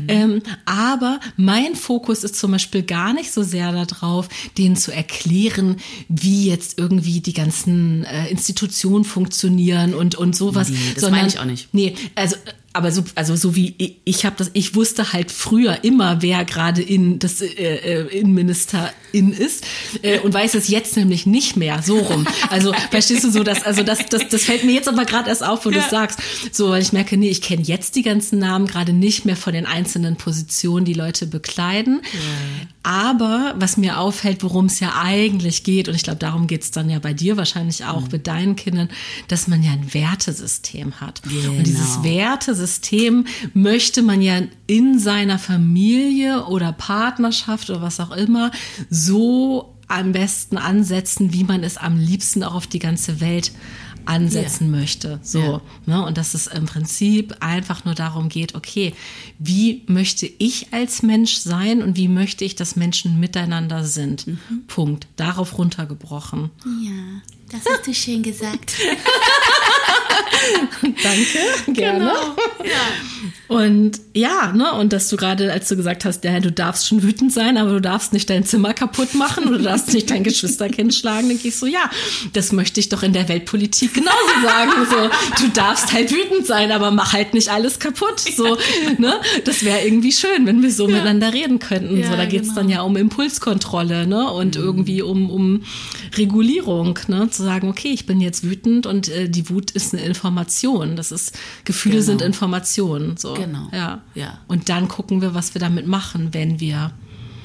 ähm, 0.08 0.41
aber 0.65 1.19
mein 1.38 1.76
Fokus 1.76 2.24
ist 2.24 2.36
zum 2.36 2.52
Beispiel 2.52 2.84
gar 2.84 3.13
nicht 3.13 3.32
so 3.32 3.43
sehr 3.43 3.72
darauf, 3.86 4.28
denen 4.58 4.76
zu 4.76 4.91
erklären, 4.91 5.78
wie 6.08 6.48
jetzt 6.48 6.80
irgendwie 6.80 7.22
die 7.22 7.34
ganzen 7.34 8.04
äh, 8.06 8.28
Institutionen 8.30 9.06
funktionieren 9.06 9.93
und 9.93 10.15
und 10.15 10.36
sowas. 10.36 10.69
Nee, 10.69 10.78
das 10.93 11.02
sondern, 11.02 11.19
meine 11.19 11.28
ich 11.30 11.39
auch 11.39 11.45
nicht. 11.45 11.74
Nee, 11.74 11.95
also 12.15 12.36
aber 12.73 12.91
so, 12.91 13.03
also 13.15 13.36
so 13.36 13.55
wie 13.55 13.73
ich, 13.77 13.95
ich 14.05 14.25
habe 14.25 14.36
das, 14.38 14.51
ich 14.53 14.75
wusste 14.75 15.12
halt 15.13 15.32
früher 15.32 15.84
immer, 15.84 16.21
wer 16.21 16.45
gerade 16.45 16.82
in 16.82 17.17
das 17.19 17.41
äh, 17.41 17.45
äh, 17.47 18.19
Innenministerin 18.19 19.32
ist 19.36 19.65
äh, 20.03 20.19
und 20.19 20.34
weiß 20.34 20.53
es 20.53 20.67
jetzt 20.67 20.95
nämlich 20.95 21.25
nicht 21.25 21.55
mehr 21.58 21.82
so 21.82 21.97
rum. 21.97 22.27
Also 22.49 22.73
verstehst 22.91 23.23
du 23.23 23.32
so, 23.32 23.43
dass 23.43 23.63
also 23.63 23.82
das 23.84 24.05
das 24.05 24.27
das 24.29 24.43
fällt 24.43 24.63
mir 24.63 24.73
jetzt 24.73 24.88
aber 24.88 25.05
gerade 25.05 25.29
erst 25.29 25.43
auf, 25.43 25.65
wo 25.65 25.69
du 25.71 25.77
Ja. 25.77 25.84
es 25.86 25.89
sagst, 25.89 26.19
so 26.51 26.69
weil 26.69 26.82
ich 26.82 26.93
merke, 26.93 27.17
nee, 27.17 27.29
ich 27.29 27.41
kenne 27.41 27.63
jetzt 27.63 27.95
die 27.95 28.03
ganzen 28.03 28.38
Namen 28.39 28.67
gerade 28.67 28.93
nicht 28.93 29.25
mehr 29.25 29.36
von 29.36 29.53
den 29.53 29.65
einzelnen 29.65 30.15
Positionen, 30.15 30.86
die 30.86 30.93
Leute 30.93 31.25
bekleiden. 31.25 32.01
Aber 32.84 33.55
was 33.58 33.77
mir 33.77 33.99
auffällt, 33.99 34.41
worum 34.43 34.65
es 34.65 34.79
ja 34.79 34.93
eigentlich 35.01 35.63
geht, 35.63 35.89
und 35.89 35.95
ich 35.95 36.03
glaube, 36.03 36.19
darum 36.19 36.47
geht 36.47 36.63
es 36.63 36.71
dann 36.71 36.89
ja 36.89 36.99
bei 36.99 37.13
dir 37.13 37.36
wahrscheinlich 37.38 37.86
auch 37.86 38.01
Mhm. 38.01 38.08
mit 38.12 38.27
deinen 38.27 38.55
Kindern, 38.55 38.89
dass 39.27 39.47
man 39.47 39.62
ja 39.63 39.71
ein 39.71 39.93
Wertesystem 39.93 40.99
hat. 41.01 41.21
Und 41.25 41.63
dieses 41.65 41.95
Genau. 41.95 42.03
Wertesystem 42.60 43.26
möchte 43.54 44.02
man 44.02 44.22
ja 44.22 44.41
in 44.67 45.00
seiner 45.00 45.39
Familie 45.39 46.45
oder 46.45 46.74
Partnerschaft 46.74 47.69
oder 47.69 47.82
was 47.82 48.00
auch 48.00 48.12
immer 48.12 48.52
so 48.89 49.76
am 49.88 50.12
besten 50.12 50.58
ansetzen, 50.58 51.34
wie 51.34 51.43
man 51.43 51.63
es 51.63 51.78
am 51.78 51.98
liebsten 51.98 52.43
auch 52.43 52.54
auf 52.56 52.67
die 52.67 52.80
ganze 52.80 53.22
Welt 53.22 53.52
ansetzen 54.06 54.72
möchte. 54.72 55.19
So, 55.24 55.39
Ja. 55.39 55.62
ne? 55.86 56.06
Und 56.06 56.17
dass 56.17 56.34
es 56.34 56.48
im 56.48 56.65
Prinzip 56.65 57.36
einfach 57.41 57.86
nur 57.86 57.95
darum 57.95 58.28
geht, 58.30 58.56
okay, 58.56 58.93
wie 59.39 59.84
möchte 59.88 60.26
ich 60.26 60.74
als 60.74 61.02
Mensch 61.04 61.36
sein 61.38 61.82
und 61.84 61.95
wie 61.95 62.08
möchte 62.08 62.43
ich, 62.43 62.56
dass 62.56 62.76
Menschen 62.76 63.19
miteinander 63.19 63.84
sind? 63.84 64.28
Mhm. 64.28 64.38
Punkt. 64.67 65.08
Darauf 65.15 65.58
runtergebrochen. 65.58 66.50
Ja, 66.82 67.22
das 67.52 67.62
hast 67.72 67.88
du 67.88 67.93
schön 67.93 68.24
gesagt. 68.24 68.74
Danke, 70.81 71.73
gerne. 71.73 71.99
Genau. 71.99 72.35
Ja. 72.63 73.49
Und 73.49 73.99
ja, 74.13 74.53
ne, 74.53 74.73
und 74.73 74.93
dass 74.93 75.09
du 75.09 75.17
gerade, 75.17 75.51
als 75.51 75.67
du 75.69 75.75
gesagt 75.75 76.05
hast, 76.05 76.23
ja, 76.23 76.39
du 76.39 76.51
darfst 76.51 76.88
schon 76.88 77.01
wütend 77.01 77.33
sein, 77.33 77.57
aber 77.57 77.71
du 77.71 77.81
darfst 77.81 78.13
nicht 78.13 78.29
dein 78.29 78.45
Zimmer 78.45 78.75
kaputt 78.75 79.15
machen 79.15 79.47
oder 79.47 79.57
du 79.57 79.63
darfst 79.63 79.91
nicht 79.91 80.12
dein 80.12 80.23
Geschwisterkind 80.23 80.93
schlagen, 80.93 81.29
denke 81.29 81.47
ich 81.47 81.55
so, 81.55 81.65
ja, 81.65 81.89
das 82.33 82.51
möchte 82.51 82.79
ich 82.79 82.89
doch 82.89 83.01
in 83.01 83.12
der 83.12 83.27
Weltpolitik 83.27 83.95
genauso 83.95 84.17
sagen. 84.43 84.71
So, 84.88 85.43
du 85.43 85.51
darfst 85.51 85.91
halt 85.91 86.12
wütend 86.12 86.45
sein, 86.45 86.71
aber 86.71 86.91
mach 86.91 87.13
halt 87.13 87.33
nicht 87.33 87.49
alles 87.49 87.79
kaputt. 87.79 88.19
So, 88.19 88.55
ne? 88.99 89.19
Das 89.45 89.65
wäre 89.65 89.83
irgendwie 89.83 90.12
schön, 90.12 90.45
wenn 90.45 90.62
wir 90.62 90.71
so 90.71 90.88
ja. 90.88 90.97
miteinander 90.97 91.33
reden 91.33 91.57
könnten. 91.57 91.97
Ja, 91.97 92.12
so, 92.12 92.17
da 92.17 92.25
geht's 92.25 92.49
genau. 92.49 92.62
dann 92.62 92.69
ja 92.69 92.81
um 92.81 92.95
Impulskontrolle, 92.97 94.05
ne? 94.05 94.29
Und 94.29 94.57
mhm. 94.57 94.63
irgendwie 94.63 95.01
um, 95.01 95.31
um 95.31 95.63
Regulierung, 96.17 96.99
ne? 97.07 97.27
Zu 97.31 97.41
sagen, 97.41 97.67
okay, 97.67 97.91
ich 97.93 98.05
bin 98.05 98.21
jetzt 98.21 98.43
wütend 98.43 98.85
und 98.85 99.09
äh, 99.09 99.27
die 99.27 99.49
Wut 99.49 99.71
ist 99.71 99.95
eine 99.95 100.03
Information. 100.03 100.38
Das 100.95 101.12
ist, 101.12 101.38
Gefühle 101.65 101.95
genau. 101.95 102.06
sind 102.06 102.21
Informationen. 102.21 103.17
So. 103.17 103.34
Genau. 103.34 103.69
Ja. 103.71 104.02
ja. 104.15 104.39
Und 104.47 104.69
dann 104.69 104.88
gucken 104.88 105.21
wir, 105.21 105.34
was 105.34 105.54
wir 105.54 105.60
damit 105.60 105.88
machen, 105.88 106.34
wenn 106.34 106.60
wir. 106.60 106.91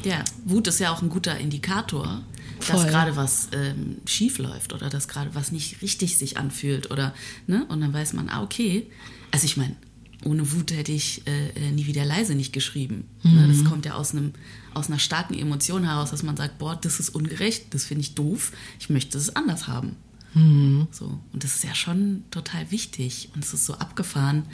Ja, 0.04 0.22
Wut 0.44 0.68
ist 0.68 0.80
ja 0.80 0.92
auch 0.92 1.00
ein 1.00 1.08
guter 1.08 1.38
Indikator, 1.38 2.22
Voll. 2.60 2.76
dass 2.76 2.86
gerade 2.86 3.16
was 3.16 3.48
ähm, 3.52 3.96
schief 4.04 4.38
läuft 4.38 4.72
oder 4.72 4.90
dass 4.90 5.08
gerade 5.08 5.34
was 5.34 5.50
nicht 5.50 5.80
richtig 5.80 6.18
sich 6.18 6.36
anfühlt 6.36 6.90
oder 6.90 7.14
ne 7.46 7.64
und 7.68 7.80
dann 7.80 7.94
weiß 7.94 8.12
man 8.12 8.28
ah 8.28 8.42
okay 8.42 8.86
also 9.30 9.46
ich 9.46 9.56
meine 9.56 9.76
ohne 10.24 10.52
Wut 10.52 10.72
hätte 10.72 10.92
ich 10.92 11.26
äh, 11.26 11.48
äh, 11.50 11.70
nie 11.70 11.86
wieder 11.86 12.04
leise 12.04 12.34
nicht 12.34 12.52
geschrieben. 12.52 13.08
Ne, 13.22 13.46
mhm. 13.46 13.48
Das 13.48 13.64
kommt 13.70 13.84
ja 13.84 13.94
aus, 13.94 14.12
einem, 14.12 14.32
aus 14.72 14.88
einer 14.88 14.98
starken 14.98 15.34
Emotion 15.34 15.84
heraus, 15.84 16.10
dass 16.10 16.22
man 16.22 16.36
sagt, 16.36 16.58
boah, 16.58 16.78
das 16.80 17.00
ist 17.00 17.10
ungerecht, 17.10 17.66
das 17.70 17.84
finde 17.84 18.02
ich 18.02 18.14
doof, 18.14 18.52
ich 18.80 18.90
möchte 18.90 19.18
es 19.18 19.34
anders 19.36 19.68
haben. 19.68 19.96
Mhm. 20.34 20.88
So. 20.90 21.18
Und 21.32 21.44
das 21.44 21.56
ist 21.56 21.64
ja 21.64 21.74
schon 21.74 22.24
total 22.30 22.70
wichtig. 22.70 23.30
Und 23.34 23.44
es 23.44 23.54
ist 23.54 23.66
so 23.66 23.74
abgefahren, 23.74 24.44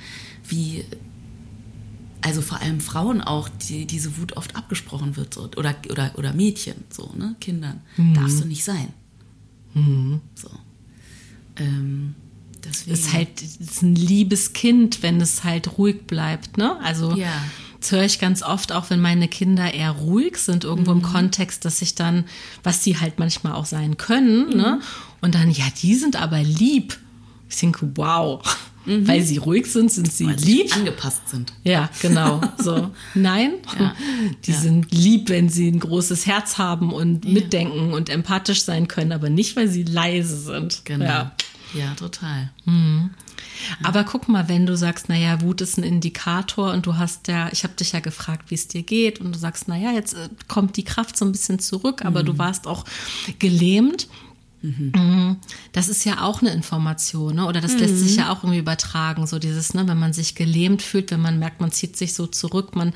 wie, 0.46 0.84
also 2.20 2.42
vor 2.42 2.60
allem 2.60 2.80
Frauen 2.80 3.20
auch, 3.20 3.48
die, 3.48 3.86
diese 3.86 4.18
Wut 4.18 4.36
oft 4.36 4.56
abgesprochen 4.56 5.16
wird. 5.16 5.34
So. 5.34 5.50
Oder, 5.56 5.74
oder, 5.90 6.12
oder 6.16 6.32
Mädchen, 6.32 6.84
so, 6.90 7.12
ne? 7.16 7.36
Kindern. 7.40 7.80
Mhm. 7.96 8.14
Darfst 8.14 8.40
du 8.40 8.44
nicht 8.44 8.64
sein. 8.64 8.88
Mhm. 9.74 10.20
So. 10.34 10.50
Ähm, 11.56 12.14
Deswegen. 12.64 12.92
Ist 12.92 13.12
halt 13.12 13.42
ist 13.42 13.82
ein 13.82 13.94
liebes 13.94 14.52
Kind, 14.52 15.02
wenn 15.02 15.20
es 15.20 15.44
halt 15.44 15.78
ruhig 15.78 16.06
bleibt, 16.06 16.58
ne? 16.58 16.78
Also 16.82 17.14
ja. 17.14 17.32
das 17.80 17.92
höre 17.92 18.04
ich 18.04 18.18
ganz 18.18 18.42
oft, 18.42 18.72
auch 18.72 18.90
wenn 18.90 19.00
meine 19.00 19.28
Kinder 19.28 19.72
eher 19.72 19.92
ruhig 19.92 20.36
sind, 20.36 20.64
irgendwo 20.64 20.92
mhm. 20.92 20.98
im 20.98 21.02
Kontext, 21.02 21.64
dass 21.64 21.82
ich 21.82 21.94
dann, 21.94 22.24
was 22.62 22.84
sie 22.84 22.98
halt 22.98 23.18
manchmal 23.18 23.54
auch 23.54 23.66
sein 23.66 23.96
können, 23.96 24.48
ne? 24.48 24.54
mhm. 24.54 24.56
ne? 24.56 24.80
Und 25.20 25.34
dann, 25.34 25.50
ja, 25.50 25.64
die 25.82 25.94
sind 25.94 26.20
aber 26.20 26.42
lieb. 26.42 26.98
Ich 27.48 27.56
denke, 27.58 27.90
wow. 27.96 28.42
Mhm. 28.86 29.06
Weil 29.06 29.22
sie 29.22 29.36
ruhig 29.36 29.66
sind, 29.66 29.92
sind 29.92 30.10
sie 30.10 30.26
Weil 30.26 30.36
lieb. 30.36 30.68
Sie 30.68 30.72
angepasst 30.72 31.28
sind. 31.28 31.52
Ja, 31.64 31.90
genau. 32.00 32.40
So. 32.58 32.90
Nein, 33.14 33.54
ja. 33.78 33.94
die 34.44 34.52
ja. 34.52 34.58
sind 34.58 34.92
lieb, 34.92 35.30
wenn 35.30 35.48
sie 35.48 35.68
ein 35.68 35.80
großes 35.80 36.26
Herz 36.26 36.58
haben 36.58 36.92
und 36.92 37.24
ja. 37.24 37.32
mitdenken 37.32 37.92
und 37.94 38.10
empathisch 38.10 38.62
sein 38.62 38.86
können, 38.86 39.12
aber 39.12 39.30
nicht, 39.30 39.56
weil 39.56 39.68
sie 39.68 39.82
leise 39.82 40.38
sind. 40.38 40.82
Genau. 40.84 41.04
Ja. 41.04 41.32
Ja, 41.72 41.94
total. 41.94 42.50
Mhm. 42.64 43.10
Aber 43.82 44.04
guck 44.04 44.28
mal, 44.28 44.48
wenn 44.48 44.66
du 44.66 44.76
sagst, 44.76 45.08
naja, 45.08 45.40
Wut 45.42 45.60
ist 45.60 45.78
ein 45.78 45.84
Indikator 45.84 46.72
und 46.72 46.86
du 46.86 46.96
hast 46.96 47.28
ja, 47.28 47.48
ich 47.52 47.62
habe 47.64 47.74
dich 47.74 47.92
ja 47.92 48.00
gefragt, 48.00 48.50
wie 48.50 48.54
es 48.54 48.68
dir 48.68 48.82
geht 48.82 49.20
und 49.20 49.34
du 49.34 49.38
sagst, 49.38 49.68
naja, 49.68 49.92
jetzt 49.92 50.14
äh, 50.14 50.28
kommt 50.48 50.76
die 50.76 50.84
Kraft 50.84 51.16
so 51.16 51.24
ein 51.24 51.32
bisschen 51.32 51.58
zurück, 51.58 52.04
aber 52.04 52.22
mhm. 52.22 52.26
du 52.26 52.38
warst 52.38 52.66
auch 52.66 52.84
gelähmt. 53.38 54.08
Mhm. 54.62 55.38
Das 55.72 55.88
ist 55.88 56.04
ja 56.04 56.22
auch 56.22 56.42
eine 56.42 56.50
Information, 56.50 57.36
ne? 57.36 57.46
oder 57.46 57.60
das 57.60 57.74
mhm. 57.74 57.78
lässt 57.78 57.98
sich 57.98 58.16
ja 58.16 58.30
auch 58.30 58.44
irgendwie 58.44 58.58
übertragen, 58.58 59.26
so 59.26 59.38
dieses, 59.38 59.72
ne, 59.72 59.88
wenn 59.88 59.98
man 59.98 60.12
sich 60.12 60.34
gelähmt 60.34 60.82
fühlt, 60.82 61.10
wenn 61.10 61.20
man 61.20 61.38
merkt, 61.38 61.60
man 61.60 61.72
zieht 61.72 61.96
sich 61.96 62.12
so 62.12 62.26
zurück, 62.26 62.76
man, 62.76 62.92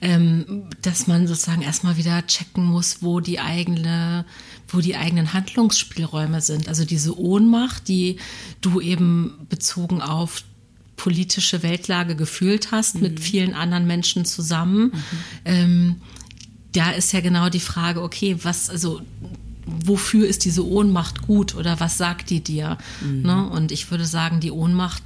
ähm, 0.00 0.64
dass 0.82 1.06
man 1.06 1.26
sozusagen 1.26 1.62
erstmal 1.62 1.96
wieder 1.96 2.26
checken 2.26 2.64
muss, 2.64 3.02
wo 3.02 3.20
die 3.20 3.40
eigene, 3.40 4.24
wo 4.68 4.80
die 4.80 4.96
eigenen 4.96 5.32
Handlungsspielräume 5.32 6.40
sind. 6.40 6.68
Also 6.68 6.84
diese 6.84 7.18
Ohnmacht, 7.18 7.88
die 7.88 8.18
du 8.60 8.80
eben 8.80 9.46
bezogen 9.48 10.00
auf 10.00 10.44
politische 10.94 11.62
Weltlage 11.62 12.14
gefühlt 12.14 12.70
hast 12.70 12.96
mhm. 12.96 13.02
mit 13.02 13.20
vielen 13.20 13.54
anderen 13.54 13.86
Menschen 13.86 14.24
zusammen. 14.24 14.92
Mhm. 14.92 14.92
Ähm, 15.44 15.96
da 16.72 16.92
ist 16.92 17.12
ja 17.12 17.20
genau 17.20 17.48
die 17.48 17.58
Frage, 17.58 18.00
okay, 18.00 18.36
was, 18.42 18.70
also 18.70 19.00
wofür 19.84 20.26
ist 20.26 20.44
diese 20.44 20.66
Ohnmacht 20.66 21.22
gut 21.22 21.54
oder 21.54 21.80
was 21.80 21.98
sagt 21.98 22.30
die 22.30 22.42
dir? 22.42 22.78
Mhm. 23.00 23.22
Ne? 23.22 23.48
Und 23.50 23.72
ich 23.72 23.90
würde 23.90 24.04
sagen, 24.04 24.40
die 24.40 24.50
Ohnmacht, 24.50 25.02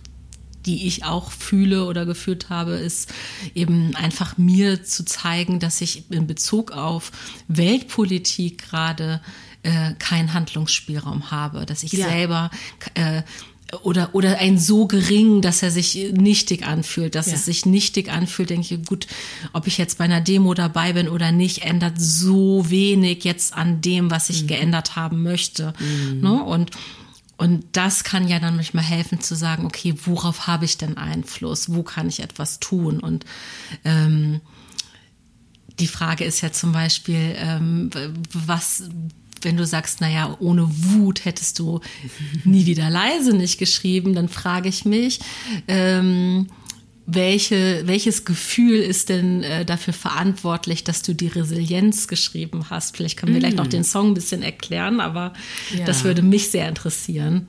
die 0.67 0.87
ich 0.87 1.05
auch 1.05 1.31
fühle 1.31 1.85
oder 1.85 2.07
gefühlt 2.07 2.49
habe, 2.49 2.73
ist 2.73 3.13
eben 3.55 3.95
einfach 3.97 4.39
mir 4.39 4.83
zu 4.83 5.05
zeigen, 5.05 5.61
dass 5.61 5.81
ich 5.81 6.11
in 6.11 6.27
Bezug 6.27 6.73
auf 6.73 7.13
Weltpolitik 7.49 8.59
gerade 8.71 9.21
äh, 9.63 9.95
keinen 9.99 10.33
Handlungsspielraum 10.33 11.31
habe, 11.31 11.67
dass 11.67 11.83
ich 11.83 11.93
ja. 11.93 12.09
selber 12.09 12.51
äh, 12.95 13.23
oder, 13.83 14.11
oder 14.15 14.39
ein 14.39 14.59
so 14.59 14.87
gering, 14.87 15.41
dass 15.41 15.63
er 15.63 15.71
sich 15.71 16.13
nichtig 16.13 16.67
anfühlt, 16.67 17.15
dass 17.15 17.27
ja. 17.27 17.35
es 17.35 17.45
sich 17.45 17.67
nichtig 17.67 18.11
anfühlt, 18.11 18.51
denke 18.51 18.75
ich, 18.75 18.87
gut, 18.87 19.07
ob 19.53 19.67
ich 19.67 19.79
jetzt 19.79 19.99
bei 19.99 20.05
einer 20.05 20.21
Demo 20.21 20.55
dabei 20.55 20.93
bin 20.93 21.09
oder 21.09 21.33
nicht, 21.33 21.63
ändert 21.63 21.95
so 22.01 22.71
wenig 22.71 23.25
jetzt 23.25 23.55
an 23.55 23.81
dem, 23.81 24.11
was 24.11 24.31
ich 24.31 24.43
mhm. 24.43 24.47
geändert 24.49 24.97
haben 24.97 25.23
möchte. 25.23 25.73
Mhm. 25.79 26.21
Ne? 26.21 26.43
Und, 26.43 26.71
und 27.37 27.65
das 27.73 28.05
kann 28.05 28.29
ja 28.29 28.39
dann 28.39 28.57
manchmal 28.57 28.85
helfen 28.85 29.21
zu 29.21 29.35
sagen, 29.35 29.67
okay, 29.67 29.95
worauf 30.05 30.47
habe 30.47 30.65
ich 30.65 30.79
denn 30.79 30.97
Einfluss? 30.97 31.75
Wo 31.75 31.83
kann 31.83 32.09
ich 32.09 32.21
etwas 32.21 32.61
tun? 32.61 33.01
Und 33.01 33.25
ähm, 33.85 34.41
die 35.79 35.89
Frage 35.89 36.25
ist 36.25 36.41
ja 36.41 36.53
zum 36.53 36.73
Beispiel, 36.73 37.35
ähm, 37.37 37.91
was, 38.33 38.85
wenn 39.45 39.57
du 39.57 39.67
sagst, 39.67 40.01
naja, 40.01 40.37
ohne 40.41 40.69
Wut 40.69 41.25
hättest 41.25 41.59
du 41.59 41.81
nie 42.45 42.67
wieder 42.67 42.91
leise 42.91 43.37
nicht 43.37 43.59
geschrieben, 43.59 44.15
dann 44.15 44.29
frage 44.29 44.69
ich 44.69 44.85
mich, 44.85 45.21
ähm, 45.69 46.49
welche, 47.07 47.83
welches 47.87 48.25
Gefühl 48.25 48.77
ist 48.77 49.11
denn 49.11 49.43
äh, 49.43 49.65
dafür 49.65 49.93
verantwortlich, 49.93 50.85
dass 50.85 51.03
du 51.03 51.15
die 51.15 51.27
Resilienz 51.27 52.09
geschrieben 52.09 52.71
hast? 52.71 52.97
Vielleicht 52.97 53.19
können 53.19 53.33
wir 53.33 53.41
mm. 53.41 53.43
gleich 53.43 53.55
noch 53.55 53.67
mm. 53.67 53.71
den 53.71 53.85
Song 53.85 54.09
ein 54.09 54.15
bisschen 54.15 54.43
erklären, 54.43 55.01
aber 55.01 55.35
ja. 55.77 55.85
das 55.85 56.05
würde 56.05 56.23
mich 56.23 56.51
sehr 56.51 56.67
interessieren. 56.69 57.49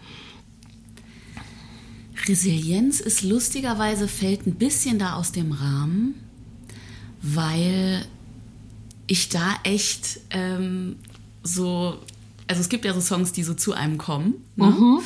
Resilienz 2.27 2.99
ist 2.99 3.23
lustigerweise 3.23 4.07
fällt 4.07 4.45
ein 4.45 4.55
bisschen 4.55 4.99
da 4.99 5.13
aus 5.13 5.31
dem 5.31 5.51
Rahmen, 5.51 6.15
weil 7.21 8.05
ich 9.07 9.29
da 9.29 9.55
echt 9.63 10.19
ähm, 10.31 10.97
so, 11.45 11.99
also 12.47 12.61
es 12.61 12.69
gibt 12.69 12.83
ja 12.85 12.93
so 12.93 12.99
Songs, 12.99 13.31
die 13.31 13.43
so 13.43 13.53
zu 13.53 13.73
einem 13.73 13.97
kommen. 13.97 14.35
Ne? 14.55 14.65
Mhm. 14.65 14.99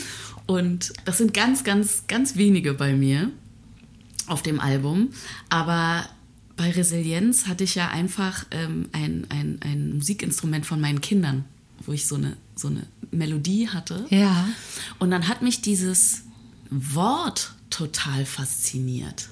Und 0.47 0.93
das 1.06 1.19
sind 1.19 1.34
ganz, 1.34 1.63
ganz, 1.63 2.06
ganz 2.08 2.36
wenige 2.36 2.73
bei 2.73 2.93
mir 2.93 3.30
auf 4.25 4.41
dem 4.41 4.60
Album. 4.60 5.10
Aber 5.49 6.08
bei 6.56 6.71
Resilienz 6.71 7.47
hatte 7.47 7.63
ich 7.63 7.75
ja 7.75 7.89
einfach 7.89 8.45
ähm, 8.52 8.89
ein, 8.91 9.28
ein, 9.30 9.60
ein 9.62 9.97
Musikinstrument 9.97 10.65
von 10.65 10.82
meinen 10.82 11.02
Kindern, 11.02 11.45
wo 11.86 11.91
ich 11.91 12.08
so 12.08 12.15
eine, 12.15 12.38
so 12.56 12.69
eine 12.69 12.88
Melodie 13.12 13.69
hatte. 13.69 14.06
Ja. 14.10 14.47
Und 14.97 15.12
dann 15.12 15.28
hat 15.28 15.41
mich 15.41 15.62
dieses 15.62 16.23
Wort 16.69 17.54
total 17.69 18.25
fasziniert 18.25 19.30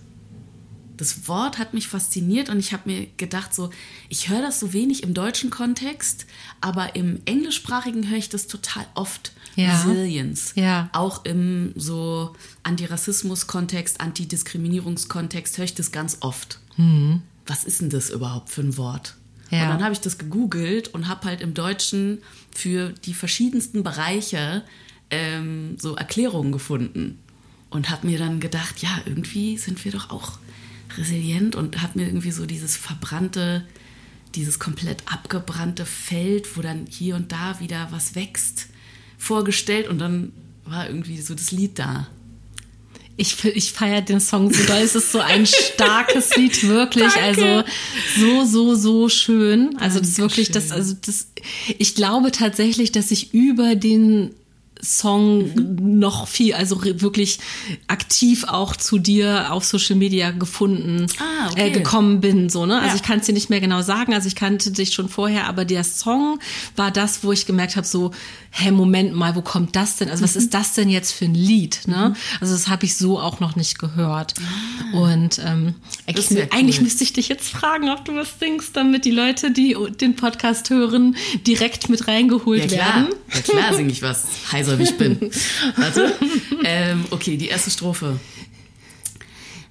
das 0.97 1.27
Wort 1.27 1.59
hat 1.59 1.73
mich 1.73 1.87
fasziniert 1.87 2.49
und 2.49 2.59
ich 2.59 2.73
habe 2.73 2.89
mir 2.89 3.07
gedacht, 3.17 3.53
so, 3.53 3.69
ich 4.09 4.29
höre 4.29 4.41
das 4.41 4.59
so 4.59 4.73
wenig 4.73 5.03
im 5.03 5.13
deutschen 5.13 5.49
Kontext, 5.49 6.25
aber 6.59 6.95
im 6.95 7.21
englischsprachigen 7.25 8.09
höre 8.09 8.17
ich 8.17 8.29
das 8.29 8.47
total 8.47 8.85
oft. 8.95 9.31
Ja. 9.55 9.81
Resilience. 9.81 10.53
Ja. 10.55 10.89
Auch 10.93 11.25
im 11.25 11.73
so 11.75 12.35
Antirassismus-Kontext, 12.63 14.01
Antidiskriminierungskontext 14.01 15.57
höre 15.57 15.65
ich 15.65 15.75
das 15.75 15.91
ganz 15.91 16.17
oft. 16.21 16.59
Mhm. 16.77 17.21
Was 17.45 17.63
ist 17.63 17.81
denn 17.81 17.89
das 17.89 18.09
überhaupt 18.09 18.49
für 18.49 18.61
ein 18.61 18.77
Wort? 18.77 19.15
Ja. 19.49 19.63
Und 19.63 19.69
dann 19.69 19.83
habe 19.83 19.93
ich 19.93 20.01
das 20.01 20.17
gegoogelt 20.17 20.89
und 20.89 21.07
habe 21.07 21.27
halt 21.27 21.41
im 21.41 21.53
Deutschen 21.53 22.19
für 22.53 22.89
die 22.89 23.13
verschiedensten 23.13 23.83
Bereiche 23.83 24.63
ähm, 25.09 25.77
so 25.79 25.95
Erklärungen 25.95 26.51
gefunden. 26.51 27.19
Und 27.69 27.89
habe 27.89 28.07
mir 28.07 28.17
dann 28.17 28.39
gedacht, 28.39 28.81
ja, 28.81 28.97
irgendwie 29.05 29.57
sind 29.57 29.83
wir 29.83 29.91
doch 29.91 30.09
auch 30.09 30.39
resilient 30.97 31.55
und 31.55 31.81
habe 31.81 31.99
mir 31.99 32.07
irgendwie 32.07 32.31
so 32.31 32.45
dieses 32.45 32.75
verbrannte, 32.75 33.65
dieses 34.35 34.59
komplett 34.59 35.03
abgebrannte 35.05 35.85
Feld, 35.85 36.57
wo 36.57 36.61
dann 36.61 36.85
hier 36.89 37.15
und 37.15 37.31
da 37.31 37.59
wieder 37.59 37.87
was 37.91 38.15
wächst, 38.15 38.67
vorgestellt 39.17 39.87
und 39.87 39.99
dann 39.99 40.33
war 40.65 40.87
irgendwie 40.87 41.21
so 41.21 41.33
das 41.33 41.51
Lied 41.51 41.79
da. 41.79 42.07
Ich, 43.19 43.43
ich 43.45 43.71
feiere 43.71 44.01
den 44.01 44.19
Song 44.19 44.53
so 44.53 44.63
doll. 44.65 44.77
Es 44.77 44.93
ist 44.93 45.11
so 45.11 45.19
ein 45.19 45.47
starkes 45.47 46.35
Lied, 46.35 46.63
wirklich. 46.67 47.13
Danke. 47.13 47.19
Also 47.19 47.63
so, 48.15 48.45
so, 48.45 48.75
so 48.75 49.09
schön. 49.09 49.75
Also 49.79 49.99
das 49.99 50.09
ist 50.09 50.19
wirklich 50.19 50.51
das, 50.51 50.71
also 50.71 50.95
das, 51.03 51.27
ich 51.79 51.95
glaube 51.95 52.31
tatsächlich, 52.31 52.91
dass 52.91 53.09
ich 53.09 53.33
über 53.33 53.75
den 53.75 54.35
Song 54.81 55.53
mhm. 55.53 55.99
noch 55.99 56.27
viel, 56.27 56.53
also 56.53 56.83
wirklich 56.83 57.39
aktiv 57.87 58.45
auch 58.47 58.75
zu 58.75 58.97
dir 58.99 59.51
auf 59.51 59.65
Social 59.65 59.95
Media 59.95 60.31
gefunden, 60.31 61.07
ah, 61.19 61.49
okay. 61.51 61.67
äh, 61.67 61.71
gekommen 61.71 62.21
bin, 62.21 62.49
so, 62.49 62.65
ne? 62.65 62.75
Also 62.75 62.89
ja. 62.89 62.95
ich 62.95 63.03
kann 63.03 63.19
es 63.19 63.25
dir 63.25 63.33
nicht 63.33 63.49
mehr 63.49 63.59
genau 63.59 63.81
sagen, 63.81 64.13
also 64.13 64.27
ich 64.27 64.35
kannte 64.35 64.71
dich 64.71 64.93
schon 64.93 65.09
vorher, 65.09 65.47
aber 65.47 65.65
der 65.65 65.83
Song 65.83 66.39
war 66.75 66.91
das, 66.91 67.23
wo 67.23 67.31
ich 67.31 67.45
gemerkt 67.45 67.75
habe, 67.75 67.87
so, 67.87 68.11
hä, 68.51 68.71
Moment 68.71 69.13
mal, 69.13 69.35
wo 69.35 69.41
kommt 69.41 69.75
das 69.75 69.97
denn? 69.97 70.09
Also 70.09 70.23
was 70.23 70.35
mhm. 70.35 70.41
ist 70.41 70.53
das 70.53 70.73
denn 70.73 70.89
jetzt 70.89 71.11
für 71.11 71.25
ein 71.25 71.35
Lied, 71.35 71.81
ne? 71.87 72.09
Mhm. 72.09 72.15
Also 72.41 72.53
das 72.53 72.67
habe 72.67 72.85
ich 72.85 72.97
so 72.97 73.19
auch 73.19 73.39
noch 73.39 73.55
nicht 73.55 73.79
gehört. 73.79 74.33
Ah. 74.37 74.97
Und 74.97 75.39
ähm, 75.39 75.75
eigentlich, 76.07 76.31
cool. 76.31 76.47
eigentlich 76.51 76.81
müsste 76.81 77.03
ich 77.03 77.13
dich 77.13 77.29
jetzt 77.29 77.49
fragen, 77.49 77.89
ob 77.89 78.05
du 78.05 78.15
was 78.15 78.39
singst, 78.39 78.75
damit 78.75 79.05
die 79.05 79.11
Leute, 79.11 79.51
die 79.51 79.75
den 79.99 80.15
Podcast 80.15 80.69
hören, 80.69 81.15
direkt 81.45 81.89
mit 81.89 82.07
reingeholt 82.07 82.71
ja, 82.71 82.77
werden. 82.77 83.07
Ja 83.33 83.41
klar 83.41 83.73
singe 83.73 83.91
ich 83.91 84.01
was. 84.01 84.25
Heiser 84.51 84.66
wie 84.79 84.83
ich 84.83 84.97
bin. 84.97 85.31
Warte. 85.75 86.15
Ähm, 86.63 87.05
okay, 87.11 87.37
die 87.37 87.47
erste 87.47 87.69
Strophe. 87.69 88.19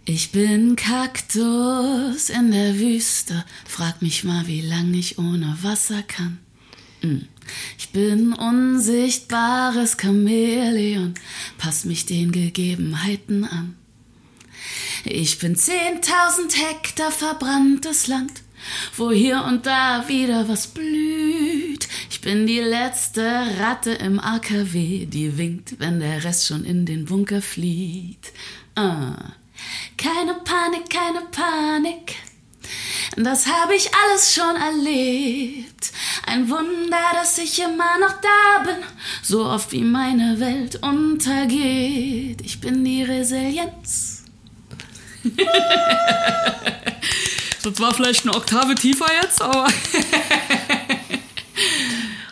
Ich 0.06 0.30
bin 0.30 0.76
Kaktus 0.76 2.30
in 2.30 2.52
der 2.52 2.78
Wüste, 2.78 3.44
frag 3.66 4.00
mich 4.00 4.24
mal, 4.24 4.46
wie 4.46 4.60
lange 4.60 4.96
ich 4.96 5.18
ohne 5.18 5.58
Wasser 5.62 6.02
kann. 6.04 6.38
Hm. 7.00 7.26
Ich 7.76 7.90
bin 7.90 8.32
unsichtbares 8.32 9.96
Chamäleon, 10.00 11.14
pass 11.58 11.84
mich 11.84 12.06
den 12.06 12.30
Gegebenheiten 12.30 13.44
an. 13.44 13.74
Ich 15.04 15.38
bin 15.38 15.56
zehntausend 15.56 16.56
Hektar 16.56 17.10
verbranntes 17.10 18.06
Land, 18.06 18.42
wo 18.96 19.10
hier 19.10 19.44
und 19.44 19.66
da 19.66 20.08
wieder 20.08 20.48
was 20.48 20.68
blüht. 20.68 21.88
Ich 22.10 22.20
bin 22.20 22.46
die 22.46 22.60
letzte 22.60 23.46
Ratte 23.60 23.92
im 23.92 24.18
AKW, 24.18 25.06
die 25.06 25.38
winkt, 25.38 25.78
wenn 25.78 26.00
der 26.00 26.24
Rest 26.24 26.46
schon 26.46 26.64
in 26.64 26.86
den 26.86 27.04
Bunker 27.04 27.42
flieht. 27.42 28.32
Ah. 28.74 29.32
Keine 29.96 30.34
Panik, 30.34 30.90
keine 30.90 31.22
Panik. 31.30 32.16
Das 33.16 33.46
habe 33.46 33.74
ich 33.74 33.90
alles 33.94 34.34
schon 34.34 34.56
erlebt. 34.56 35.92
Ein 36.26 36.50
Wunder, 36.50 36.98
dass 37.14 37.38
ich 37.38 37.58
immer 37.60 37.98
noch 37.98 38.20
da 38.20 38.64
bin, 38.64 38.76
so 39.22 39.46
oft 39.46 39.72
wie 39.72 39.82
meine 39.82 40.38
Welt 40.40 40.82
untergeht. 40.82 42.42
Ich 42.42 42.60
bin 42.60 42.84
die 42.84 43.02
Resilienz. 43.02 44.24
das 47.66 47.80
war 47.80 47.92
vielleicht 47.94 48.24
eine 48.24 48.34
Oktave 48.34 48.74
tiefer 48.74 49.06
jetzt, 49.22 49.42
aber. 49.42 49.66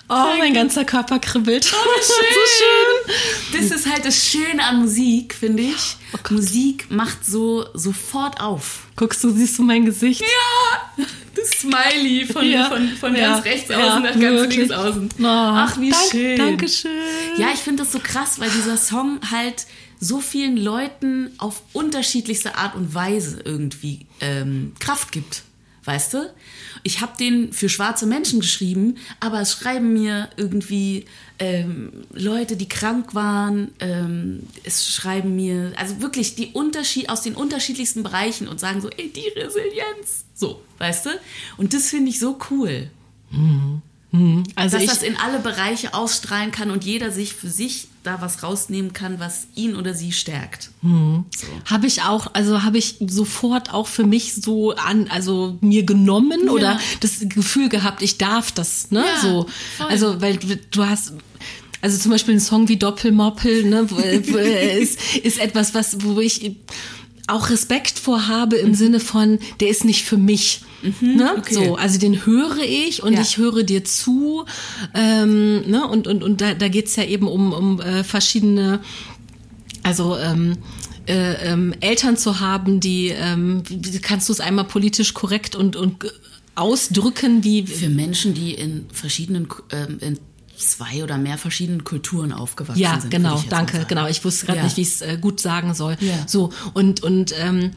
Oh, 0.06 0.36
mein 0.38 0.52
ganzer 0.52 0.84
Körper 0.84 1.18
kribbelt. 1.18 1.72
Oh, 1.72 1.76
schön. 1.94 2.34
so 2.34 2.40
schön. 2.58 3.60
Das 3.60 3.76
ist 3.76 3.90
halt 3.90 4.04
das 4.04 4.22
Schöne 4.22 4.62
an 4.62 4.80
Musik, 4.80 5.34
finde 5.34 5.62
ich. 5.62 5.96
Oh 6.12 6.34
Musik 6.34 6.90
macht 6.90 7.24
so 7.24 7.64
sofort 7.72 8.38
auf. 8.38 8.86
Guckst 8.96 9.24
du, 9.24 9.30
siehst 9.30 9.58
du 9.58 9.62
mein 9.62 9.86
Gesicht? 9.86 10.20
Ja, 10.20 11.04
das 11.34 11.50
Smiley 11.58 12.26
von, 12.26 12.46
ja. 12.46 12.68
von, 12.68 12.88
von 12.90 13.16
ja. 13.16 13.32
ganz 13.32 13.46
rechts 13.46 13.70
außen 13.70 14.02
nach 14.02 14.12
ganz 14.12 14.20
wirklich. 14.20 14.58
links 14.58 14.74
außen. 14.74 15.08
Oh, 15.20 15.24
Ach, 15.24 15.80
wie 15.80 15.90
dank, 15.90 16.02
schön. 16.10 16.38
Dankeschön. 16.38 16.90
Ja, 17.38 17.48
ich 17.54 17.60
finde 17.60 17.82
das 17.84 17.92
so 17.92 17.98
krass, 17.98 18.38
weil 18.38 18.50
dieser 18.50 18.76
Song 18.76 19.20
halt 19.30 19.64
so 20.00 20.20
vielen 20.20 20.58
Leuten 20.58 21.32
auf 21.38 21.62
unterschiedlichste 21.72 22.56
Art 22.56 22.74
und 22.74 22.94
Weise 22.94 23.40
irgendwie 23.42 24.06
ähm, 24.24 24.72
Kraft 24.78 25.12
gibt. 25.12 25.42
Weißt 25.84 26.14
du? 26.14 26.32
Ich 26.82 27.02
habe 27.02 27.12
den 27.18 27.52
für 27.52 27.68
schwarze 27.68 28.06
Menschen 28.06 28.40
geschrieben, 28.40 28.96
aber 29.20 29.40
es 29.42 29.52
schreiben 29.52 29.92
mir 29.92 30.30
irgendwie 30.36 31.04
ähm, 31.38 32.04
Leute, 32.10 32.56
die 32.56 32.68
krank 32.68 33.14
waren. 33.14 33.70
Ähm, 33.80 34.44
es 34.62 34.88
schreiben 34.88 35.36
mir, 35.36 35.74
also 35.76 36.00
wirklich 36.00 36.36
die 36.36 36.48
Unterschied 36.54 37.10
aus 37.10 37.20
den 37.20 37.34
unterschiedlichsten 37.34 38.02
Bereichen 38.02 38.48
und 38.48 38.60
sagen 38.60 38.80
so, 38.80 38.88
ey, 38.88 39.12
die 39.12 39.28
Resilienz. 39.38 40.24
So, 40.34 40.62
weißt 40.78 41.06
du? 41.06 41.10
Und 41.58 41.74
das 41.74 41.90
finde 41.90 42.10
ich 42.10 42.18
so 42.18 42.38
cool. 42.50 42.88
Mhm. 43.30 43.82
Mhm. 44.10 44.44
Also 44.54 44.78
dass 44.78 44.86
das 44.86 45.02
in 45.02 45.16
alle 45.16 45.40
Bereiche 45.40 45.92
ausstrahlen 45.92 46.50
kann 46.50 46.70
und 46.70 46.84
jeder 46.84 47.10
sich 47.10 47.34
für 47.34 47.50
sich 47.50 47.88
da 48.04 48.20
was 48.20 48.42
rausnehmen 48.42 48.92
kann, 48.92 49.18
was 49.18 49.48
ihn 49.56 49.74
oder 49.74 49.94
sie 49.94 50.12
stärkt. 50.12 50.70
Mhm. 50.82 51.24
So. 51.36 51.46
Habe 51.64 51.86
ich 51.86 52.02
auch, 52.02 52.28
also 52.34 52.62
habe 52.62 52.78
ich 52.78 52.96
sofort 53.00 53.72
auch 53.72 53.88
für 53.88 54.04
mich 54.04 54.34
so 54.34 54.74
an, 54.74 55.08
also 55.08 55.58
mir 55.60 55.84
genommen 55.84 56.42
ja. 56.46 56.52
oder 56.52 56.80
das 57.00 57.20
Gefühl 57.22 57.68
gehabt, 57.68 58.02
ich 58.02 58.18
darf 58.18 58.52
das, 58.52 58.90
ne? 58.90 59.04
Ja, 59.04 59.20
so, 59.20 59.46
voll. 59.76 59.86
also 59.86 60.20
weil 60.20 60.36
du 60.36 60.84
hast 60.84 61.14
also 61.80 61.98
zum 61.98 62.12
Beispiel 62.12 62.34
ein 62.34 62.40
Song 62.40 62.68
wie 62.68 62.78
Doppelmoppel, 62.78 63.64
ne, 63.64 63.80
ist, 64.80 65.16
ist 65.16 65.38
etwas, 65.38 65.74
was, 65.74 66.02
wo 66.02 66.18
ich 66.18 66.56
auch 67.26 67.50
Respekt 67.50 67.98
vorhabe 67.98 68.56
im 68.56 68.70
mhm. 68.70 68.74
Sinne 68.74 69.00
von, 69.00 69.38
der 69.60 69.68
ist 69.68 69.84
nicht 69.84 70.04
für 70.04 70.16
mich. 70.16 70.60
Mhm, 70.82 71.16
ne? 71.16 71.34
okay. 71.38 71.54
So, 71.54 71.76
also 71.76 71.98
den 71.98 72.26
höre 72.26 72.58
ich 72.58 73.02
und 73.02 73.14
ja. 73.14 73.22
ich 73.22 73.38
höre 73.38 73.62
dir 73.62 73.84
zu. 73.84 74.44
Ähm, 74.94 75.68
ne? 75.68 75.86
Und, 75.88 76.06
und, 76.06 76.22
und 76.22 76.40
da, 76.40 76.54
da 76.54 76.68
geht's 76.68 76.96
ja 76.96 77.04
eben 77.04 77.26
um, 77.26 77.52
um 77.52 77.80
äh, 77.80 78.04
verschiedene, 78.04 78.80
also 79.82 80.16
ähm, 80.18 80.58
äh, 81.06 81.52
ähm, 81.52 81.74
Eltern 81.80 82.16
zu 82.16 82.40
haben, 82.40 82.80
die, 82.80 83.08
ähm, 83.08 83.62
wie 83.68 83.98
kannst 83.98 84.28
du 84.28 84.32
es 84.32 84.40
einmal 84.40 84.64
politisch 84.64 85.14
korrekt 85.14 85.54
und, 85.54 85.76
und 85.76 86.04
ausdrücken, 86.54 87.42
wie. 87.44 87.66
Für 87.66 87.88
Menschen, 87.88 88.34
die 88.34 88.52
in 88.52 88.86
verschiedenen 88.92 89.48
ähm, 89.70 89.98
in 90.00 90.18
zwei 90.70 91.02
oder 91.02 91.18
mehr 91.18 91.38
verschiedenen 91.38 91.84
Kulturen 91.84 92.32
aufgewachsen 92.32 92.80
ja, 92.80 93.00
sind. 93.00 93.12
Ja, 93.12 93.18
genau, 93.18 93.42
danke, 93.48 93.84
genau. 93.88 94.06
Ich 94.08 94.24
wusste 94.24 94.46
gerade 94.46 94.58
ja. 94.58 94.64
nicht, 94.64 94.76
wie 94.76 94.82
ich 94.82 94.88
es 94.88 95.00
äh, 95.00 95.18
gut 95.20 95.40
sagen 95.40 95.74
soll. 95.74 95.96
Ja. 96.00 96.24
So 96.26 96.50
und 96.72 97.02
und 97.02 97.34
ähm, 97.38 97.72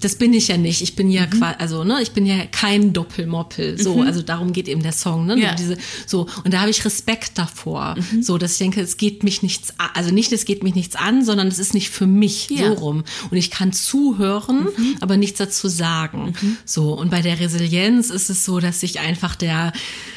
das 0.00 0.16
bin 0.16 0.32
ich 0.32 0.48
ja 0.48 0.56
nicht. 0.56 0.82
Ich 0.82 0.96
bin 0.96 1.10
ja 1.10 1.26
mhm. 1.26 1.30
quasi, 1.30 1.56
also 1.58 1.84
ne, 1.84 2.00
ich 2.02 2.12
bin 2.12 2.26
ja 2.26 2.46
kein 2.46 2.92
Doppelmoppel. 2.92 3.80
So, 3.80 3.96
mhm. 3.96 4.02
also 4.02 4.22
darum 4.22 4.52
geht 4.52 4.68
eben 4.68 4.82
der 4.82 4.92
Song. 4.92 5.26
Ne? 5.26 5.38
Ja. 5.38 5.54
Diese, 5.54 5.76
so 6.06 6.28
und 6.44 6.54
da 6.54 6.60
habe 6.60 6.70
ich 6.70 6.84
Respekt 6.84 7.36
davor. 7.36 7.96
Mhm. 7.96 8.22
So, 8.22 8.38
dass 8.38 8.52
ich 8.52 8.58
denke, 8.58 8.80
es 8.80 8.96
geht 8.96 9.24
mich 9.24 9.42
nichts, 9.42 9.74
also 9.94 10.10
nicht, 10.12 10.32
es 10.32 10.44
geht 10.44 10.62
mich 10.62 10.74
nichts 10.74 10.96
an, 10.96 11.24
sondern 11.24 11.48
es 11.48 11.58
ist 11.58 11.74
nicht 11.74 11.90
für 11.90 12.06
mich 12.06 12.48
ja. 12.50 12.68
so 12.68 12.74
rum. 12.74 13.04
Und 13.30 13.36
ich 13.36 13.50
kann 13.50 13.72
zuhören, 13.72 14.64
mhm. 14.64 14.96
aber 15.00 15.16
nichts 15.16 15.38
dazu 15.38 15.68
sagen. 15.68 16.34
Mhm. 16.40 16.56
So 16.64 16.92
und 16.94 17.10
bei 17.10 17.22
der 17.22 17.40
Resilienz 17.40 18.10
ist 18.10 18.30
es 18.30 18.44
so, 18.44 18.60
dass 18.60 18.82
ich 18.82 19.00
einfach 19.00 19.34
der, 19.34 19.72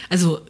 also 0.10 0.42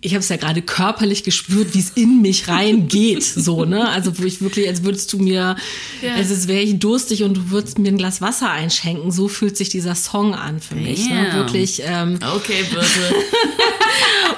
ich 0.00 0.12
habe 0.12 0.20
es 0.20 0.28
ja 0.28 0.36
gerade 0.36 0.62
körperlich 0.62 1.24
gespürt, 1.24 1.74
wie 1.74 1.80
es 1.80 1.90
in 1.90 2.20
mich 2.22 2.48
reingeht, 2.48 3.22
so, 3.36 3.64
ne? 3.64 3.88
Also 3.88 4.18
wo 4.18 4.24
ich 4.24 4.40
wirklich, 4.40 4.68
als 4.68 4.84
würdest 4.84 5.12
du 5.12 5.18
mir, 5.18 5.56
ja. 6.02 6.14
als 6.14 6.48
wäre 6.48 6.62
ich 6.62 6.78
durstig 6.78 7.22
und 7.22 7.36
du 7.36 7.50
würdest 7.50 7.78
mir 7.78 7.88
ein 7.88 7.98
Glas 7.98 8.20
Wasser 8.20 8.50
einschenken. 8.50 9.10
So 9.10 9.28
fühlt 9.28 9.56
sich 9.56 9.68
dieser 9.68 9.94
Song 9.94 10.34
an 10.34 10.60
für 10.60 10.74
mich. 10.74 11.08
Ne? 11.08 11.30
Wirklich. 11.32 11.82
Ähm, 11.84 12.18
okay, 12.34 12.64
bitte. 12.70 12.86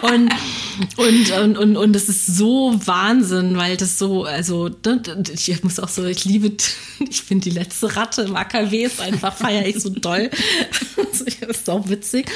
und 0.12 0.32
und, 0.96 1.30
und, 1.32 1.58
und, 1.58 1.76
und 1.76 1.96
es 1.96 2.08
ist 2.08 2.26
so 2.26 2.78
Wahnsinn, 2.84 3.56
weil 3.56 3.76
das 3.76 3.98
so, 3.98 4.24
also, 4.24 4.68
ne, 4.68 5.02
ich 5.32 5.64
muss 5.64 5.80
auch 5.80 5.88
so, 5.88 6.04
ich 6.04 6.24
liebe, 6.24 6.52
ich 7.10 7.22
finde 7.22 7.50
die 7.50 7.56
letzte 7.56 7.96
Ratte 7.96 8.22
im 8.22 8.36
AKW 8.36 8.84
ist 8.84 9.00
einfach, 9.00 9.36
feiere 9.36 9.66
ich 9.66 9.80
so 9.80 9.90
doll. 9.90 10.30
Das 10.96 11.20
ist 11.22 11.70
auch 11.70 11.88
witzig. 11.88 12.30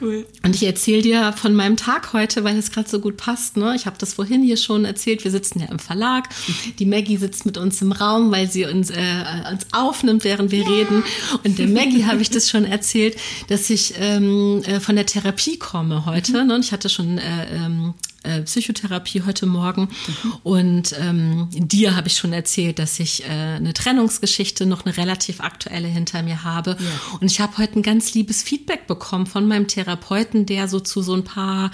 Cool. 0.00 0.26
Und 0.42 0.54
ich 0.54 0.64
erzähle 0.64 1.02
dir 1.02 1.32
von 1.32 1.54
meinem 1.54 1.76
Tag 1.76 2.12
heute, 2.12 2.44
weil 2.44 2.58
es 2.68 2.74
gerade 2.74 2.88
so 2.88 3.00
gut 3.00 3.16
passt. 3.16 3.56
Ne? 3.56 3.74
Ich 3.74 3.86
habe 3.86 3.96
das 3.98 4.14
vorhin 4.14 4.42
hier 4.42 4.56
schon 4.56 4.84
erzählt. 4.84 5.24
Wir 5.24 5.30
sitzen 5.30 5.60
ja 5.60 5.66
im 5.66 5.78
Verlag. 5.78 6.28
Die 6.78 6.86
Maggie 6.86 7.16
sitzt 7.16 7.46
mit 7.46 7.58
uns 7.58 7.82
im 7.82 7.92
Raum, 7.92 8.30
weil 8.30 8.50
sie 8.50 8.64
uns, 8.64 8.90
äh, 8.90 9.24
uns 9.50 9.66
aufnimmt, 9.72 10.24
während 10.24 10.50
wir 10.50 10.62
ja. 10.62 10.68
reden. 10.68 11.02
Und 11.44 11.58
der 11.58 11.68
Maggie 11.68 12.04
habe 12.04 12.22
ich 12.22 12.30
das 12.30 12.48
schon 12.48 12.64
erzählt, 12.64 13.16
dass 13.48 13.70
ich 13.70 13.94
ähm, 13.98 14.62
äh, 14.64 14.80
von 14.80 14.96
der 14.96 15.06
Therapie 15.06 15.58
komme 15.58 16.06
heute. 16.06 16.42
Mhm. 16.42 16.48
Ne? 16.48 16.54
Und 16.54 16.64
ich 16.64 16.72
hatte 16.72 16.88
schon 16.88 17.18
äh, 17.18 17.46
ähm, 17.54 17.94
äh, 18.24 18.42
Psychotherapie 18.42 19.22
heute 19.24 19.46
Morgen. 19.46 19.82
Mhm. 19.82 20.32
Und 20.42 20.96
ähm, 21.00 21.48
dir 21.52 21.96
habe 21.96 22.08
ich 22.08 22.16
schon 22.16 22.32
erzählt, 22.32 22.78
dass 22.78 22.98
ich 23.00 23.24
äh, 23.24 23.28
eine 23.28 23.72
Trennungsgeschichte 23.72 24.66
noch 24.66 24.84
eine 24.84 24.96
relativ 24.96 25.40
aktuelle 25.40 25.88
hinter 25.88 26.22
mir 26.22 26.44
habe. 26.44 26.76
Ja. 26.78 27.18
Und 27.20 27.30
ich 27.30 27.40
habe 27.40 27.58
heute 27.58 27.78
ein 27.78 27.82
ganz 27.82 28.14
liebes 28.14 28.42
Feedback 28.42 28.86
bekommen 28.86 29.26
von 29.26 29.46
meinem 29.46 29.68
Therapeuten, 29.68 30.46
der 30.46 30.68
so 30.68 30.80
zu 30.80 31.02
so 31.02 31.14
ein 31.14 31.24
paar 31.24 31.70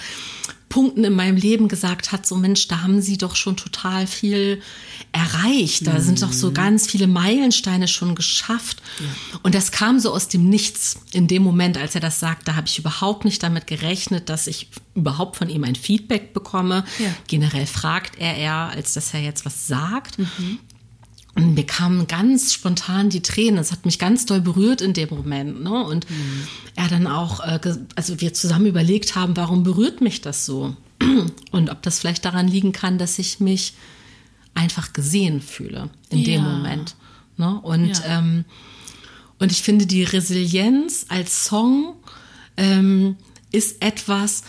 Punkten 0.74 1.04
in 1.04 1.12
meinem 1.12 1.36
Leben 1.36 1.68
gesagt 1.68 2.10
hat, 2.10 2.26
so 2.26 2.34
Mensch, 2.34 2.66
da 2.66 2.82
haben 2.82 3.00
sie 3.00 3.16
doch 3.16 3.36
schon 3.36 3.56
total 3.56 4.08
viel 4.08 4.60
erreicht. 5.12 5.86
Da 5.86 5.92
mhm. 5.92 6.00
sind 6.00 6.22
doch 6.22 6.32
so 6.32 6.48
mhm. 6.48 6.54
ganz 6.54 6.88
viele 6.88 7.06
Meilensteine 7.06 7.86
schon 7.86 8.16
geschafft. 8.16 8.82
Ja. 8.98 9.38
Und 9.44 9.54
das 9.54 9.70
kam 9.70 10.00
so 10.00 10.12
aus 10.12 10.26
dem 10.26 10.48
Nichts. 10.48 10.98
In 11.12 11.28
dem 11.28 11.44
Moment, 11.44 11.78
als 11.78 11.94
er 11.94 12.00
das 12.00 12.18
sagt, 12.18 12.48
da 12.48 12.56
habe 12.56 12.66
ich 12.66 12.76
überhaupt 12.76 13.24
nicht 13.24 13.40
damit 13.44 13.68
gerechnet, 13.68 14.28
dass 14.28 14.48
ich 14.48 14.68
überhaupt 14.96 15.36
von 15.36 15.48
ihm 15.48 15.62
ein 15.62 15.76
Feedback 15.76 16.34
bekomme. 16.34 16.84
Ja. 16.98 17.14
Generell 17.28 17.66
fragt 17.66 18.18
er 18.18 18.36
eher, 18.36 18.70
als 18.74 18.94
dass 18.94 19.14
er 19.14 19.20
jetzt 19.20 19.46
was 19.46 19.68
sagt. 19.68 20.18
Mhm. 20.18 20.58
Und 21.36 21.54
mir 21.54 21.66
kamen 21.66 22.06
ganz 22.06 22.52
spontan 22.52 23.10
die 23.10 23.22
Tränen. 23.22 23.56
Das 23.56 23.72
hat 23.72 23.84
mich 23.84 23.98
ganz 23.98 24.24
doll 24.24 24.40
berührt 24.40 24.80
in 24.80 24.92
dem 24.92 25.08
Moment. 25.10 25.62
Ne? 25.62 25.84
Und 25.84 26.08
mhm. 26.08 26.46
er 26.76 26.88
dann 26.88 27.06
auch, 27.06 27.40
äh, 27.40 27.58
also 27.96 28.20
wir 28.20 28.34
zusammen 28.34 28.66
überlegt 28.66 29.16
haben, 29.16 29.36
warum 29.36 29.64
berührt 29.64 30.00
mich 30.00 30.20
das 30.20 30.46
so? 30.46 30.76
Und 31.50 31.70
ob 31.70 31.82
das 31.82 31.98
vielleicht 31.98 32.24
daran 32.24 32.46
liegen 32.46 32.72
kann, 32.72 32.98
dass 32.98 33.18
ich 33.18 33.40
mich 33.40 33.74
einfach 34.54 34.92
gesehen 34.92 35.40
fühle 35.40 35.90
in 36.10 36.18
Ja. 36.18 36.24
dem 36.24 36.44
Moment. 36.44 36.94
Ne? 37.36 37.60
Und, 37.60 37.88
Ja. 37.88 38.18
ähm, 38.18 38.44
und 39.40 39.50
ich 39.50 39.62
finde, 39.62 39.86
die 39.86 40.04
Resilienz 40.04 41.06
als 41.08 41.46
Song 41.46 41.94
ähm, 42.56 43.16
ist 43.50 43.82
etwas, 43.82 44.44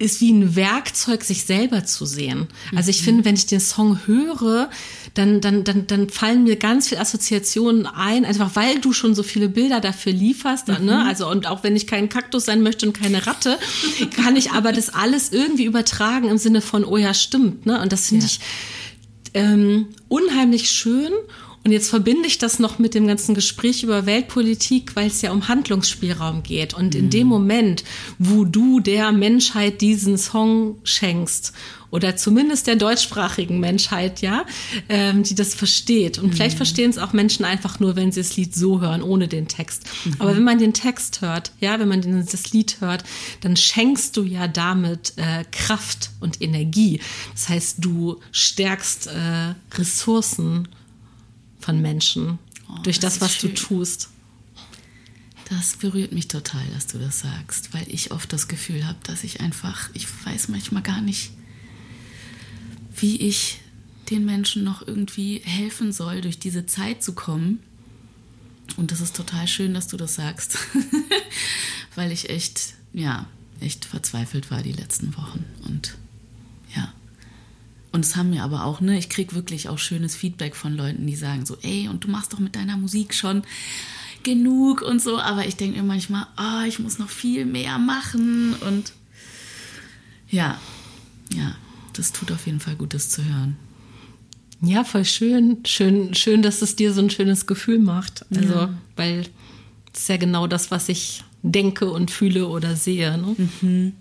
ist 0.00 0.20
wie 0.20 0.30
ein 0.32 0.54
Werkzeug, 0.54 1.24
sich 1.24 1.42
selber 1.44 1.84
zu 1.84 2.06
sehen. 2.06 2.46
Also 2.76 2.90
ich 2.90 3.02
finde, 3.02 3.24
wenn 3.24 3.34
ich 3.34 3.46
den 3.46 3.58
Song 3.58 4.06
höre, 4.06 4.70
dann, 5.14 5.40
dann, 5.40 5.64
dann, 5.64 5.88
dann 5.88 6.08
fallen 6.08 6.44
mir 6.44 6.54
ganz 6.54 6.88
viele 6.88 7.00
Assoziationen 7.00 7.84
ein, 7.86 8.24
einfach 8.24 8.54
weil 8.54 8.78
du 8.78 8.92
schon 8.92 9.16
so 9.16 9.24
viele 9.24 9.48
Bilder 9.48 9.80
dafür 9.80 10.12
lieferst. 10.12 10.68
Ne? 10.68 11.04
Also 11.04 11.28
und 11.28 11.48
auch 11.48 11.64
wenn 11.64 11.74
ich 11.74 11.88
kein 11.88 12.08
Kaktus 12.08 12.44
sein 12.44 12.62
möchte 12.62 12.86
und 12.86 12.92
keine 12.92 13.26
Ratte, 13.26 13.58
kann 14.16 14.36
ich 14.36 14.52
aber 14.52 14.70
das 14.72 14.90
alles 14.90 15.30
irgendwie 15.32 15.64
übertragen 15.64 16.28
im 16.28 16.38
Sinne 16.38 16.60
von, 16.60 16.84
oh 16.84 16.96
ja, 16.96 17.12
stimmt. 17.12 17.66
Ne? 17.66 17.80
Und 17.80 17.90
das 17.92 18.08
finde 18.08 18.26
Ja. 18.26 18.30
ich 18.30 18.40
ähm, 19.34 19.86
unheimlich 20.08 20.70
schön. 20.70 21.10
Und 21.68 21.72
jetzt 21.72 21.90
verbinde 21.90 22.26
ich 22.26 22.38
das 22.38 22.58
noch 22.58 22.78
mit 22.78 22.94
dem 22.94 23.06
ganzen 23.06 23.34
Gespräch 23.34 23.82
über 23.82 24.06
Weltpolitik, 24.06 24.96
weil 24.96 25.08
es 25.08 25.20
ja 25.20 25.32
um 25.32 25.48
Handlungsspielraum 25.48 26.42
geht. 26.42 26.72
Und 26.72 26.94
in 26.94 27.10
dem 27.10 27.26
Moment, 27.26 27.84
wo 28.18 28.46
du 28.46 28.80
der 28.80 29.12
Menschheit 29.12 29.82
diesen 29.82 30.16
Song 30.16 30.76
schenkst, 30.82 31.52
oder 31.90 32.16
zumindest 32.16 32.66
der 32.68 32.76
deutschsprachigen 32.76 33.60
Menschheit, 33.60 34.22
ja, 34.22 34.46
ähm, 34.88 35.24
die 35.24 35.34
das 35.34 35.54
versteht. 35.54 36.18
Und 36.18 36.34
vielleicht 36.34 36.56
verstehen 36.56 36.88
es 36.88 36.96
auch 36.96 37.12
Menschen 37.12 37.44
einfach 37.44 37.80
nur, 37.80 37.96
wenn 37.96 38.12
sie 38.12 38.20
das 38.20 38.36
Lied 38.36 38.54
so 38.54 38.80
hören, 38.80 39.02
ohne 39.02 39.28
den 39.28 39.46
Text. 39.46 39.84
Aber 40.18 40.34
wenn 40.34 40.44
man 40.44 40.58
den 40.58 40.72
Text 40.72 41.20
hört, 41.20 41.52
ja, 41.60 41.78
wenn 41.78 41.88
man 41.88 42.00
den, 42.00 42.24
das 42.24 42.52
Lied 42.52 42.80
hört, 42.80 43.04
dann 43.42 43.56
schenkst 43.56 44.16
du 44.16 44.22
ja 44.22 44.48
damit 44.48 45.12
äh, 45.16 45.44
Kraft 45.50 46.10
und 46.20 46.40
Energie. 46.40 47.00
Das 47.34 47.50
heißt, 47.50 47.76
du 47.84 48.20
stärkst 48.32 49.08
äh, 49.08 49.54
Ressourcen 49.78 50.68
von 51.68 51.82
Menschen 51.82 52.38
Oh, 52.70 52.78
durch 52.82 52.98
das 52.98 53.14
das, 53.14 53.20
was 53.20 53.34
schön. 53.34 53.54
du 53.54 53.60
tust. 53.60 54.08
Das 55.50 55.76
berührt 55.76 56.12
mich 56.12 56.28
total, 56.28 56.66
dass 56.74 56.86
du 56.86 56.98
das 56.98 57.20
sagst, 57.20 57.74
weil 57.74 57.86
ich 57.88 58.10
oft 58.10 58.32
das 58.32 58.48
Gefühl 58.48 58.86
habe, 58.86 58.98
dass 59.02 59.22
ich 59.24 59.40
einfach, 59.40 59.90
ich 59.94 60.06
weiß 60.26 60.48
manchmal 60.48 60.82
gar 60.82 61.00
nicht, 61.02 61.30
wie 62.96 63.16
ich 63.16 63.60
den 64.10 64.24
Menschen 64.24 64.64
noch 64.64 64.86
irgendwie 64.86 65.40
helfen 65.44 65.92
soll, 65.92 66.22
durch 66.22 66.38
diese 66.38 66.64
Zeit 66.64 67.02
zu 67.02 67.14
kommen. 67.14 67.60
Und 68.76 68.90
das 68.92 69.00
ist 69.02 69.14
total 69.16 69.46
schön, 69.46 69.74
dass 69.74 69.88
du 69.88 69.96
das 69.98 70.14
sagst, 70.14 70.58
weil 71.94 72.12
ich 72.12 72.30
echt, 72.30 72.74
ja, 72.94 73.26
echt 73.60 73.84
verzweifelt 73.84 74.50
war 74.50 74.62
die 74.62 74.72
letzten 74.72 75.14
Wochen. 75.16 75.44
Und. 75.66 75.96
Und 77.92 78.04
es 78.04 78.16
haben 78.16 78.30
mir 78.30 78.42
aber 78.44 78.64
auch, 78.64 78.80
ne, 78.80 78.98
ich 78.98 79.08
krieg 79.08 79.34
wirklich 79.34 79.68
auch 79.68 79.78
schönes 79.78 80.14
Feedback 80.14 80.54
von 80.56 80.76
Leuten, 80.76 81.06
die 81.06 81.16
sagen 81.16 81.46
so, 81.46 81.56
ey, 81.62 81.88
und 81.88 82.04
du 82.04 82.08
machst 82.08 82.32
doch 82.32 82.38
mit 82.38 82.54
deiner 82.54 82.76
Musik 82.76 83.14
schon 83.14 83.42
genug 84.24 84.82
und 84.82 85.00
so, 85.00 85.18
aber 85.18 85.46
ich 85.46 85.56
denke 85.56 85.78
mir 85.78 85.84
manchmal, 85.84 86.26
ah, 86.36 86.64
ich 86.66 86.78
muss 86.80 86.98
noch 86.98 87.08
viel 87.08 87.46
mehr 87.46 87.78
machen 87.78 88.54
und 88.66 88.92
ja, 90.30 90.60
ja, 91.32 91.54
das 91.94 92.12
tut 92.12 92.30
auf 92.32 92.44
jeden 92.46 92.60
Fall 92.60 92.76
gut, 92.76 92.92
das 92.94 93.08
zu 93.08 93.24
hören. 93.24 93.56
Ja, 94.60 94.82
voll 94.84 95.04
schön. 95.04 95.58
Schön, 95.64 96.14
schön, 96.14 96.42
dass 96.42 96.62
es 96.62 96.74
dir 96.76 96.92
so 96.92 97.00
ein 97.00 97.10
schönes 97.10 97.46
Gefühl 97.46 97.78
macht. 97.78 98.26
Also, 98.34 98.54
Ja. 98.54 98.74
weil 98.96 99.26
es 99.94 100.00
ist 100.00 100.08
ja 100.08 100.16
genau 100.16 100.46
das, 100.48 100.70
was 100.70 100.88
ich 100.88 101.22
denke 101.42 101.88
und 101.90 102.10
fühle 102.10 102.48
oder 102.48 102.74
sehe. 102.76 103.16
Ne? 103.16 103.36
Mhm. 103.62 103.92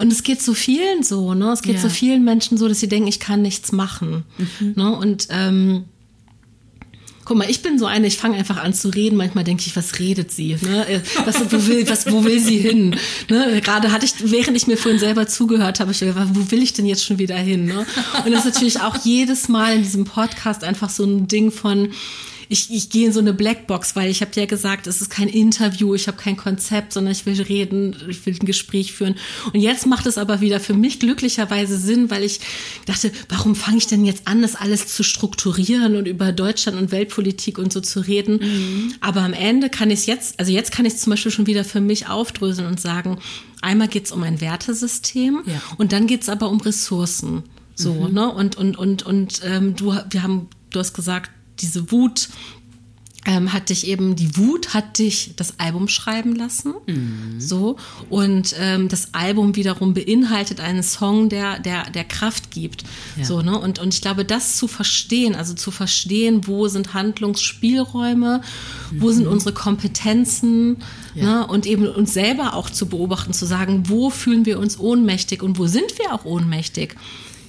Und 0.00 0.10
es 0.12 0.22
geht 0.22 0.40
so 0.42 0.54
vielen 0.54 1.02
so, 1.02 1.34
ne? 1.34 1.52
Es 1.52 1.62
geht 1.62 1.74
Ja. 1.76 1.80
so 1.82 1.88
vielen 1.90 2.24
Menschen 2.24 2.56
so, 2.58 2.66
dass 2.68 2.80
sie 2.80 2.88
denken, 2.88 3.06
ich 3.08 3.20
kann 3.20 3.42
nichts 3.42 3.70
machen. 3.70 4.24
Mhm. 4.38 4.72
Ne? 4.76 4.96
Und 4.96 5.28
ähm, 5.30 5.84
Guck 7.26 7.36
mal, 7.38 7.48
ich 7.50 7.62
bin 7.62 7.78
so 7.78 7.86
eine, 7.86 8.08
ich 8.08 8.16
fange 8.16 8.36
einfach 8.36 8.56
an 8.56 8.74
zu 8.74 8.88
reden. 8.88 9.14
Manchmal 9.16 9.44
denke 9.44 9.62
ich, 9.64 9.76
was 9.76 10.00
redet 10.00 10.32
sie? 10.32 10.56
Ne? 10.62 10.88
Äh, 10.88 11.00
Was, 11.26 11.38
wo, 11.52 11.64
will, 11.68 11.88
was, 11.88 12.10
wo 12.10 12.24
will 12.24 12.40
sie 12.40 12.56
hin? 12.58 12.96
Ne? 13.28 13.60
Gerade 13.62 13.92
hatte 13.92 14.04
ich, 14.04 14.14
während 14.32 14.56
ich 14.56 14.66
mir 14.66 14.76
vorhin 14.76 14.98
selber 14.98 15.28
zugehört 15.28 15.78
habe, 15.78 15.92
ich 15.92 16.00
gedacht, 16.00 16.28
wo 16.32 16.50
will 16.50 16.60
ich 16.60 16.72
denn 16.72 16.86
jetzt 16.86 17.04
schon 17.04 17.18
wieder 17.20 17.36
hin? 17.36 17.66
Ne? 17.66 17.86
Und 18.24 18.32
das 18.32 18.40
ist 18.46 18.54
natürlich 18.54 18.80
auch 18.80 18.96
jedes 19.04 19.48
Mal 19.48 19.76
in 19.76 19.82
diesem 19.84 20.06
Podcast 20.06 20.64
einfach 20.64 20.90
so 20.90 21.04
ein 21.04 21.28
Ding 21.28 21.52
von, 21.52 21.90
ich, 22.52 22.68
ich 22.72 22.90
gehe 22.90 23.06
in 23.06 23.12
so 23.12 23.20
eine 23.20 23.32
Blackbox, 23.32 23.94
weil 23.94 24.10
ich 24.10 24.22
habe 24.22 24.32
dir 24.32 24.40
ja 24.40 24.46
gesagt, 24.46 24.88
es 24.88 25.00
ist 25.00 25.08
kein 25.08 25.28
Interview, 25.28 25.94
ich 25.94 26.08
habe 26.08 26.18
kein 26.18 26.36
Konzept, 26.36 26.92
sondern 26.92 27.12
ich 27.12 27.24
will 27.24 27.40
reden, 27.40 27.94
ich 28.08 28.26
will 28.26 28.34
ein 28.34 28.44
Gespräch 28.44 28.92
führen. 28.92 29.14
Und 29.52 29.60
jetzt 29.60 29.86
macht 29.86 30.04
es 30.06 30.18
aber 30.18 30.40
wieder 30.40 30.58
für 30.58 30.74
mich 30.74 30.98
glücklicherweise 30.98 31.78
Sinn, 31.78 32.10
weil 32.10 32.24
ich 32.24 32.40
dachte, 32.86 33.12
warum 33.28 33.54
fange 33.54 33.78
ich 33.78 33.86
denn 33.86 34.04
jetzt 34.04 34.26
an, 34.26 34.42
das 34.42 34.56
alles 34.56 34.88
zu 34.88 35.04
strukturieren 35.04 35.94
und 35.94 36.08
über 36.08 36.32
Deutschland 36.32 36.76
und 36.76 36.90
Weltpolitik 36.90 37.56
und 37.56 37.72
so 37.72 37.80
zu 37.80 38.00
reden? 38.00 38.96
Aber 39.00 39.20
am 39.20 39.32
Ende 39.32 39.70
kann 39.70 39.90
ich 39.90 40.00
es 40.00 40.06
jetzt, 40.06 40.40
also 40.40 40.50
jetzt 40.50 40.72
kann 40.72 40.84
ich 40.84 40.94
es 40.94 41.00
zum 41.00 41.10
Beispiel 41.12 41.30
schon 41.30 41.46
wieder 41.46 41.64
für 41.64 41.80
mich 41.80 42.08
aufdröseln 42.08 42.66
und 42.66 42.80
sagen, 42.80 43.18
einmal 43.62 43.86
geht 43.86 44.06
es 44.06 44.12
um 44.12 44.24
ein 44.24 44.40
Wertesystem 44.40 45.44
Ja. 45.46 45.62
und 45.78 45.92
dann 45.92 46.08
geht 46.08 46.22
es 46.22 46.28
aber 46.28 46.50
um 46.50 46.60
Ressourcen. 46.60 47.44
So, 47.76 48.08
ne? 48.08 48.28
Und, 48.28 48.56
und, 48.56 48.76
und, 48.76 49.04
und 49.04 49.40
ähm, 49.44 49.76
du, 49.76 49.94
wir 50.10 50.22
haben, 50.24 50.48
du 50.70 50.80
hast 50.80 50.94
gesagt, 50.94 51.30
diese 51.60 51.90
Wut 51.92 52.28
ähm, 53.26 53.52
hat 53.52 53.68
dich 53.68 53.86
eben, 53.86 54.16
die 54.16 54.34
Wut 54.38 54.72
hat 54.72 54.96
dich 54.96 55.32
das 55.36 55.58
Album 55.60 55.88
schreiben 55.88 56.34
lassen. 56.34 56.72
So. 57.38 57.76
Und 58.08 58.54
ähm, 58.58 58.88
das 58.88 59.12
Album 59.12 59.56
wiederum 59.56 59.92
beinhaltet 59.92 60.58
einen 60.60 60.82
Song, 60.82 61.28
der, 61.28 61.58
der, 61.58 61.90
der 61.90 62.04
Kraft 62.04 62.50
gibt. 62.50 62.84
Ja. 63.18 63.24
So, 63.26 63.42
ne? 63.42 63.58
Und, 63.58 63.78
und 63.78 63.92
ich 63.92 64.00
glaube, 64.00 64.24
das 64.24 64.56
zu 64.56 64.68
verstehen, 64.68 65.34
also 65.34 65.52
zu 65.52 65.70
verstehen, 65.70 66.46
wo 66.46 66.68
sind 66.68 66.94
Handlungsspielräume, 66.94 68.40
wo 68.98 69.10
sind 69.10 69.26
unsere 69.26 69.52
Kompetenzen, 69.52 70.78
Ja. 71.14 71.40
ne? 71.40 71.46
und 71.46 71.66
eben 71.66 71.86
uns 71.88 72.14
selber 72.14 72.54
auch 72.54 72.70
zu 72.70 72.86
beobachten, 72.86 73.34
zu 73.34 73.44
sagen, 73.44 73.84
wo 73.88 74.08
fühlen 74.08 74.46
wir 74.46 74.58
uns 74.58 74.78
ohnmächtig 74.78 75.42
und 75.42 75.58
wo 75.58 75.66
sind 75.66 75.98
wir 75.98 76.14
auch 76.14 76.24
ohnmächtig. 76.24 76.96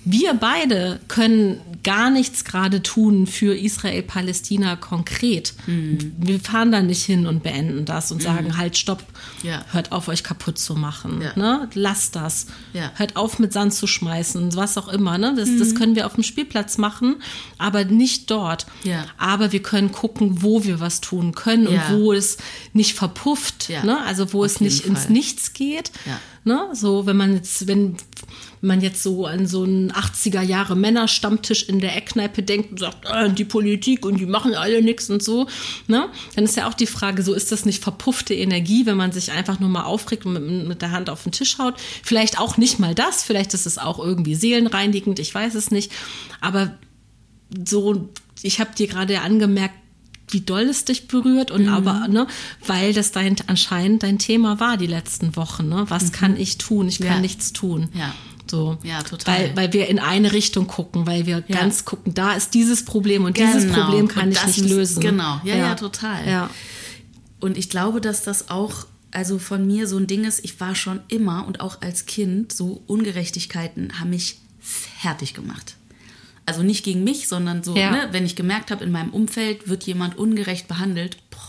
Wir 0.04 0.34
beide 0.34 1.00
können 1.08 1.62
gar 1.84 2.10
nichts 2.10 2.44
gerade 2.44 2.82
tun 2.82 3.28
für 3.28 3.56
Israel-Palästina 3.56 4.76
konkret. 4.76 5.54
Mhm. 5.68 6.14
Wir 6.18 6.40
fahren 6.40 6.72
da 6.72 6.82
nicht 6.82 7.04
hin 7.06 7.28
und 7.28 7.44
beenden 7.44 7.86
das 7.86 8.12
und 8.12 8.22
sagen, 8.22 8.58
halt, 8.58 8.78
stopp, 8.78 9.04
Ja. 9.44 9.64
hört 9.72 9.92
auf, 9.92 10.08
euch 10.08 10.24
kaputt 10.24 10.58
zu 10.60 10.76
machen. 10.76 11.22
Ja. 11.22 11.34
Ne? 11.36 11.70
Lasst 11.74 12.16
das. 12.16 12.48
Ja. 12.74 12.92
Hört 12.96 13.16
auf, 13.16 13.40
mit 13.40 13.54
Sand 13.54 13.74
zu 13.74 13.86
schmeißen, 13.88 14.56
was 14.56 14.78
auch 14.78 14.88
immer. 14.88 15.18
Ne? 15.18 15.34
Das, 15.36 15.50
Mhm. 15.50 15.60
das 15.60 15.76
können 15.76 15.96
wir 15.96 16.06
auf 16.08 16.14
dem 16.16 16.24
Spielplatz 16.24 16.78
machen, 16.78 17.16
aber 17.58 17.84
nicht 17.86 18.30
dort. 18.32 18.66
Aber 19.18 19.52
wir 19.52 19.62
können 19.62 19.92
gucken, 19.92 20.42
wo 20.42 20.64
wir 20.64 20.80
was 20.80 21.02
tun 21.02 21.34
können 21.34 21.68
und 21.68 21.80
wo 21.92 22.12
es 22.14 22.38
nicht 22.74 22.94
verpufft. 22.96 23.70
Ja. 23.70 23.84
Ne? 23.84 24.02
Also 24.02 24.34
wo 24.34 24.40
Auf 24.40 24.46
es 24.48 24.62
nicht 24.62 24.80
jeden 24.84 24.96
ins 24.96 25.04
Fall. 25.06 25.12
Nichts 25.14 25.54
geht. 25.54 25.92
Ja. 26.06 26.20
Ne? 26.44 26.70
So, 26.74 27.06
wenn 27.06 27.18
man 27.18 27.36
jetzt, 27.36 27.68
wenn 27.68 27.98
wenn 28.62 28.68
man 28.68 28.82
jetzt 28.82 29.02
so 29.02 29.26
an 29.26 29.48
so 29.48 29.64
einen 29.64 29.92
80er 29.92 30.42
Jahre 30.42 30.76
Männerstammtisch 30.76 31.64
in 31.64 31.80
der 31.80 31.96
Eckkneipe 31.98 32.44
denkt 32.44 32.72
und 32.72 32.80
sagt, 32.80 33.06
äh, 33.06 33.32
die 33.34 33.44
Politik 33.46 34.06
und 34.06 34.20
die 34.20 34.26
machen 34.28 34.54
alle 34.54 34.82
nichts 34.82 35.10
und 35.10 35.24
so, 35.24 35.48
ne? 35.88 36.10
Dann 36.36 36.44
ist 36.46 36.56
ja 36.58 36.70
auch 36.70 36.74
die 36.76 36.86
Frage, 36.88 37.24
so 37.24 37.34
ist 37.34 37.52
das 37.52 37.66
nicht 37.66 37.84
verpuffte 37.84 38.34
Energie, 38.36 38.86
wenn 38.86 38.98
man 38.98 39.12
sich 39.12 39.32
einfach 39.32 39.60
nur 39.60 39.70
mal 39.70 39.84
aufregt 39.84 40.26
und 40.26 40.34
mit, 40.34 40.68
mit 40.68 40.82
der 40.82 40.92
Hand 40.92 41.10
auf 41.10 41.24
den 41.24 41.32
Tisch 41.32 41.58
haut? 41.58 41.74
Vielleicht 42.04 42.40
auch 42.40 42.58
nicht 42.58 42.80
mal 42.80 42.94
das, 42.96 43.24
vielleicht 43.24 43.54
ist 43.54 43.66
es 43.66 43.78
auch 43.78 43.98
irgendwie 44.00 44.36
seelenreinigend, 44.36 45.18
ich 45.20 45.34
weiß 45.34 45.56
es 45.56 45.72
nicht. 45.72 45.92
Aber 46.40 46.78
so, 47.68 48.10
ich 48.42 48.60
habe 48.60 48.76
dir 48.76 48.88
gerade 48.88 49.22
angemerkt, 49.22 49.76
wie 50.30 50.40
doll 50.42 50.62
es 50.62 50.86
dich 50.86 51.10
berührt 51.10 51.52
und 51.52 51.68
aber, 51.68 52.08
ne, 52.08 52.26
weil 52.66 52.94
das 52.94 53.12
dein 53.12 53.36
anscheinend 53.48 54.04
dein 54.04 54.18
Thema 54.18 54.62
war 54.62 54.78
die 54.78 54.88
letzten 54.88 55.36
Wochen, 55.36 55.68
ne? 55.68 55.86
Was 55.90 56.14
kann 56.14 56.38
ich 56.38 56.58
tun? 56.58 56.88
Ich 56.88 57.00
kann 57.00 57.08
Ja. 57.16 57.20
nichts 57.20 57.52
tun. 57.52 57.90
Ja. 57.94 58.14
So. 58.52 58.78
Ja, 58.84 59.02
total. 59.02 59.40
Weil, 59.40 59.56
weil 59.58 59.74
wir 59.74 59.88
in 59.88 59.98
eine 59.98 60.32
Richtung 60.34 60.68
gucken, 60.68 61.08
weil 61.08 61.26
wir 61.26 61.44
Ja. 61.48 61.56
ganz 61.62 61.86
gucken, 61.86 62.14
da 62.14 62.34
ist 62.34 62.54
dieses 62.54 62.86
Problem 62.86 63.24
und 63.26 63.38
dieses 63.38 63.64
Genau. 63.64 63.86
Problem 63.86 64.08
kann 64.10 64.26
Und 64.28 64.32
ich 64.34 64.46
nicht 64.46 64.70
lösen. 64.70 65.00
genau. 65.02 65.40
Ja, 65.44 65.56
ja, 65.56 65.76
total. 65.76 66.28
Ja. 66.30 66.50
Und 67.40 67.58
ich 67.58 67.70
glaube, 67.70 68.02
dass 68.02 68.24
das 68.24 68.50
auch, 68.50 68.86
also 69.12 69.40
von 69.40 69.66
mir 69.66 69.88
so 69.88 69.98
ein 69.98 70.06
Ding 70.06 70.26
ist, 70.26 70.44
ich 70.44 70.60
war 70.60 70.76
schon 70.76 71.00
immer 71.08 71.48
und 71.48 71.62
auch 71.62 71.82
als 71.82 72.06
Kind, 72.06 72.52
so 72.54 72.84
Ungerechtigkeiten 72.88 74.00
haben 74.00 74.10
mich 74.12 74.38
fertig 74.60 75.34
gemacht. 75.34 75.76
Also 76.46 76.62
nicht 76.62 76.84
gegen 76.84 77.04
mich, 77.04 77.28
sondern 77.28 77.64
so, 77.64 77.76
Ja. 77.76 77.92
ne, 77.92 78.10
wenn 78.12 78.26
ich 78.26 78.36
gemerkt 78.36 78.70
habe, 78.70 78.84
in 78.84 78.92
meinem 78.92 79.12
Umfeld 79.12 79.70
wird 79.70 79.84
jemand 79.84 80.18
ungerecht 80.18 80.68
behandelt, 80.68 81.18
boah, 81.30 81.40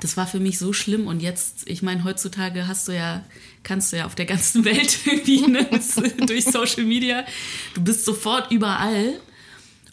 das 0.00 0.16
war 0.16 0.26
für 0.26 0.40
mich 0.40 0.58
so 0.58 0.72
schlimm. 0.72 1.06
Und 1.06 1.20
jetzt, 1.22 1.62
ich 1.68 1.80
meine, 1.82 2.02
heutzutage 2.04 2.66
hast 2.66 2.88
du 2.88 2.92
ja, 2.92 3.22
kannst 3.62 3.92
du 3.92 3.96
ja 3.98 4.06
auf 4.06 4.14
der 4.14 4.26
ganzen 4.26 4.64
Welt 4.66 4.98
irgendwie 5.04 5.46
ne, 5.46 5.68
durch 6.26 6.44
Social 6.44 6.84
Media, 6.84 7.24
du 7.74 7.82
bist 7.82 8.04
sofort 8.04 8.50
überall. 8.50 9.20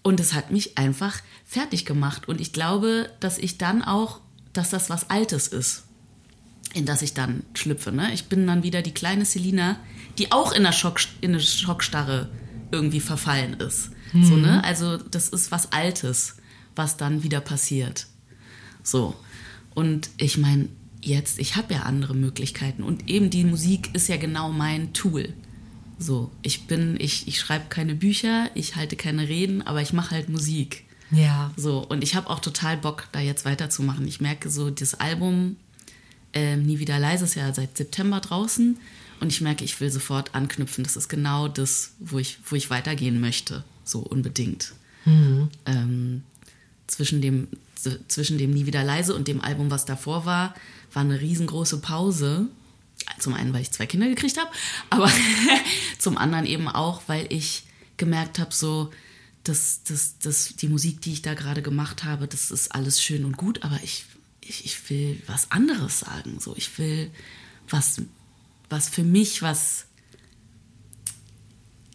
Und 0.02 0.20
es 0.20 0.34
hat 0.34 0.50
mich 0.50 0.78
einfach 0.78 1.22
fertig 1.46 1.86
gemacht. 1.86 2.28
Und 2.28 2.40
ich 2.40 2.54
glaube, 2.54 3.12
dass 3.20 3.38
ich 3.38 3.58
dann 3.58 3.84
auch, 3.84 4.22
dass 4.54 4.70
das 4.70 4.90
was 4.90 5.10
Altes 5.10 5.48
ist. 5.48 5.84
in 6.74 6.86
das 6.86 7.02
ich 7.02 7.14
dann 7.14 7.44
schlüpfe. 7.54 7.92
Ne? 7.92 8.14
Ich 8.14 8.26
bin 8.26 8.48
dann 8.48 8.64
wieder 8.64 8.82
die 8.82 8.94
kleine 8.94 9.26
Selina, 9.26 9.78
die 10.18 10.32
auch 10.32 10.52
in, 10.52 10.66
einer 10.66 10.72
Schock, 10.72 11.00
in 11.22 11.32
eine 11.32 11.42
Schockstarre 11.42 12.30
irgendwie 12.72 13.00
verfallen 13.00 13.54
ist. 13.56 13.92
Mhm. 14.14 14.26
So, 14.26 14.36
ne? 14.36 14.64
Also 14.64 14.98
das 14.98 15.30
ist 15.30 15.52
was 15.52 15.72
Altes, 15.72 16.38
was 16.76 16.98
dann 16.98 17.24
wieder 17.24 17.42
passiert. 17.42 18.08
So. 18.84 19.16
Und 19.74 20.10
ich 20.18 20.38
meine, 20.38 20.70
jetzt, 21.02 21.40
ich 21.40 21.56
habe 21.56 21.74
ja 21.74 21.82
andere 21.84 22.14
Möglichkeiten. 22.14 22.84
Und 22.84 23.10
eben 23.10 23.30
die 23.30 23.44
Musik 23.44 23.90
ist 23.94 24.10
ja 24.10 24.18
genau 24.18 24.52
mein 24.52 24.94
Tool. 24.94 25.34
So, 25.98 26.32
ich 26.42 26.68
bin, 26.68 26.98
ich, 27.00 27.28
ich 27.28 27.40
schreibe 27.40 27.66
keine 27.70 27.96
Bücher, 27.96 28.50
ich 28.56 28.76
halte 28.76 28.96
keine 28.96 29.28
Reden, 29.28 29.62
aber 29.62 29.82
ich 29.82 29.92
mache 29.92 30.12
halt 30.12 30.30
Musik. 30.30 30.86
Ja. 31.12 31.52
So, 31.58 31.86
und 31.86 32.04
ich 32.04 32.16
habe 32.16 32.30
auch 32.30 32.40
total 32.40 32.78
Bock, 32.78 33.08
da 33.12 33.20
jetzt 33.20 33.44
weiterzumachen. 33.46 34.08
Ich 34.08 34.22
merke 34.22 34.50
so, 34.50 34.70
das 34.70 34.96
Album 34.96 35.58
äh, 36.34 36.56
Nie 36.56 36.80
wieder 36.80 37.00
leise 37.00 37.26
ist 37.26 37.36
ja 37.36 37.54
seit 37.54 37.78
September 37.78 38.20
draußen 38.20 38.78
und 39.20 39.32
ich 39.32 39.42
merke, 39.42 39.66
ich 39.66 39.80
will 39.82 39.90
sofort 39.92 40.36
anknüpfen. 40.36 40.84
Das 40.84 40.96
ist 40.96 41.10
genau 41.10 41.48
das, 41.48 41.94
wo 42.00 42.20
ich, 42.20 42.38
wo 42.46 42.56
ich 42.56 42.70
weitergehen 42.70 43.20
möchte, 43.20 43.64
so 43.84 44.00
unbedingt. 44.00 44.74
Mhm. 45.06 45.50
Ähm, 45.66 46.24
zwischen, 46.88 47.22
dem, 47.22 47.48
zwischen 48.08 48.38
dem 48.38 48.52
Nie 48.52 48.66
wieder 48.66 48.84
leise 48.84 49.16
und 49.16 49.28
dem 49.28 49.42
Album, 49.42 49.72
was 49.72 49.86
davor 49.86 50.26
war, 50.26 50.56
war 50.94 51.04
eine 51.04 51.20
riesengroße 51.20 51.80
Pause. 51.80 52.48
Zum 53.18 53.34
einen, 53.34 53.54
weil 53.54 53.62
ich 53.62 53.72
zwei 53.72 53.86
Kinder 53.86 54.08
gekriegt 54.08 54.38
habe, 54.38 54.50
aber 54.90 55.12
zum 55.98 56.18
anderen 56.18 56.46
eben 56.46 56.68
auch, 56.68 57.02
weil 57.08 57.26
ich 57.32 57.64
gemerkt 57.98 58.40
habe, 58.40 58.54
so, 58.54 58.92
dass, 59.44 59.84
dass, 59.84 60.20
dass 60.20 60.56
die 60.56 60.68
Musik, 60.68 61.02
die 61.02 61.14
ich 61.14 61.22
da 61.22 61.34
gerade 61.34 61.62
gemacht 61.62 62.04
habe, 62.04 62.28
das 62.28 62.52
ist 62.52 62.74
alles 62.74 63.02
schön 63.02 63.26
und 63.26 63.38
gut, 63.38 63.64
aber 63.64 63.80
ich, 63.84 64.06
ich, 64.42 64.66
ich 64.66 64.90
will 64.90 65.22
was 65.28 65.52
anderes 65.52 66.00
sagen. 66.00 66.40
So, 66.40 66.56
ich 66.56 66.78
will 66.78 67.10
was, 67.70 68.02
was 68.70 68.90
für 68.90 69.04
mich, 69.04 69.42
was. 69.42 69.86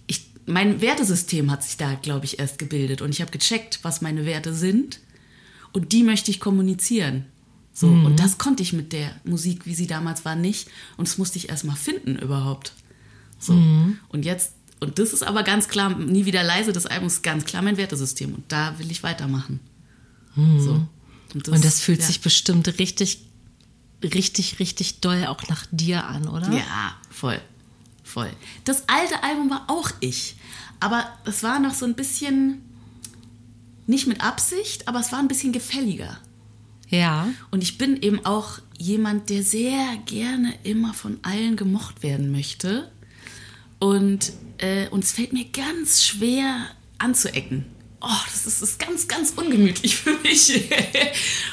Ich, 0.06 0.26
mein 0.46 0.80
Wertesystem 0.80 1.50
hat 1.50 1.62
sich 1.62 1.76
da, 1.76 1.94
glaube 1.94 2.24
ich, 2.24 2.38
erst 2.38 2.58
gebildet 2.58 3.02
und 3.02 3.10
ich 3.10 3.20
habe 3.20 3.30
gecheckt, 3.30 3.80
was 3.82 4.00
meine 4.00 4.24
Werte 4.26 4.54
sind 4.54 5.00
und 5.72 5.92
die 5.92 6.02
möchte 6.02 6.30
ich 6.30 6.40
kommunizieren. 6.40 7.26
So, 7.74 7.88
mhm. 7.88 8.06
und 8.06 8.20
das 8.20 8.38
konnte 8.38 8.62
ich 8.62 8.72
mit 8.72 8.92
der 8.92 9.10
Musik, 9.24 9.66
wie 9.66 9.74
sie 9.74 9.86
damals 9.86 10.24
war, 10.24 10.36
nicht. 10.36 10.68
Und 10.96 11.08
das 11.08 11.18
musste 11.18 11.38
ich 11.38 11.50
erst 11.50 11.64
mal 11.64 11.74
finden 11.74 12.16
überhaupt. 12.16 12.72
So. 13.38 13.52
Mhm. 13.52 13.98
Und 14.08 14.24
jetzt 14.24 14.52
und 14.80 14.98
das 14.98 15.14
ist 15.14 15.22
aber 15.22 15.44
ganz 15.44 15.68
klar, 15.68 15.96
nie 15.96 16.26
wieder 16.26 16.42
leise, 16.42 16.72
das 16.72 16.84
Album 16.84 17.06
ist 17.06 17.22
ganz 17.22 17.46
klar 17.46 17.62
mein 17.62 17.78
Wertesystem 17.78 18.34
und 18.34 18.44
da 18.52 18.78
will 18.78 18.90
ich 18.90 19.02
weitermachen. 19.02 19.60
Hm. 20.34 20.60
So. 20.60 20.86
Und, 21.32 21.48
das, 21.48 21.54
und 21.54 21.64
das 21.64 21.80
fühlt 21.80 22.00
ja. 22.00 22.06
sich 22.06 22.20
bestimmt 22.20 22.66
richtig, 22.78 23.24
richtig, 24.02 24.58
richtig 24.58 25.00
doll 25.00 25.26
auch 25.26 25.48
nach 25.48 25.64
dir 25.70 26.04
an, 26.04 26.28
oder? 26.28 26.52
Ja, 26.52 26.96
voll. 27.10 27.40
Voll. 28.02 28.30
Das 28.64 28.88
alte 28.88 29.22
Album 29.22 29.48
war 29.48 29.64
auch 29.68 29.90
ich. 30.00 30.36
Aber 30.80 31.06
es 31.24 31.42
war 31.42 31.58
noch 31.60 31.72
so 31.72 31.86
ein 31.86 31.94
bisschen, 31.94 32.60
nicht 33.86 34.06
mit 34.06 34.20
Absicht, 34.20 34.86
aber 34.86 35.00
es 35.00 35.12
war 35.12 35.18
ein 35.18 35.28
bisschen 35.28 35.52
gefälliger. 35.52 36.18
Ja. 36.88 37.28
Und 37.50 37.62
ich 37.62 37.78
bin 37.78 38.00
eben 38.02 38.24
auch 38.24 38.58
jemand, 38.78 39.30
der 39.30 39.42
sehr 39.42 39.96
gerne 40.06 40.54
immer 40.62 40.94
von 40.94 41.18
allen 41.22 41.56
gemocht 41.56 42.02
werden 42.02 42.30
möchte. 42.30 42.90
Und, 43.78 44.32
äh, 44.58 44.88
und 44.88 45.04
es 45.04 45.12
fällt 45.12 45.32
mir 45.32 45.44
ganz 45.46 46.04
schwer 46.04 46.66
anzuecken. 46.98 47.64
Oh, 48.00 48.22
das 48.26 48.46
ist, 48.46 48.60
ist 48.60 48.78
ganz, 48.78 49.08
ganz 49.08 49.32
ungemütlich 49.34 49.96
für 49.96 50.16
mich. 50.22 50.68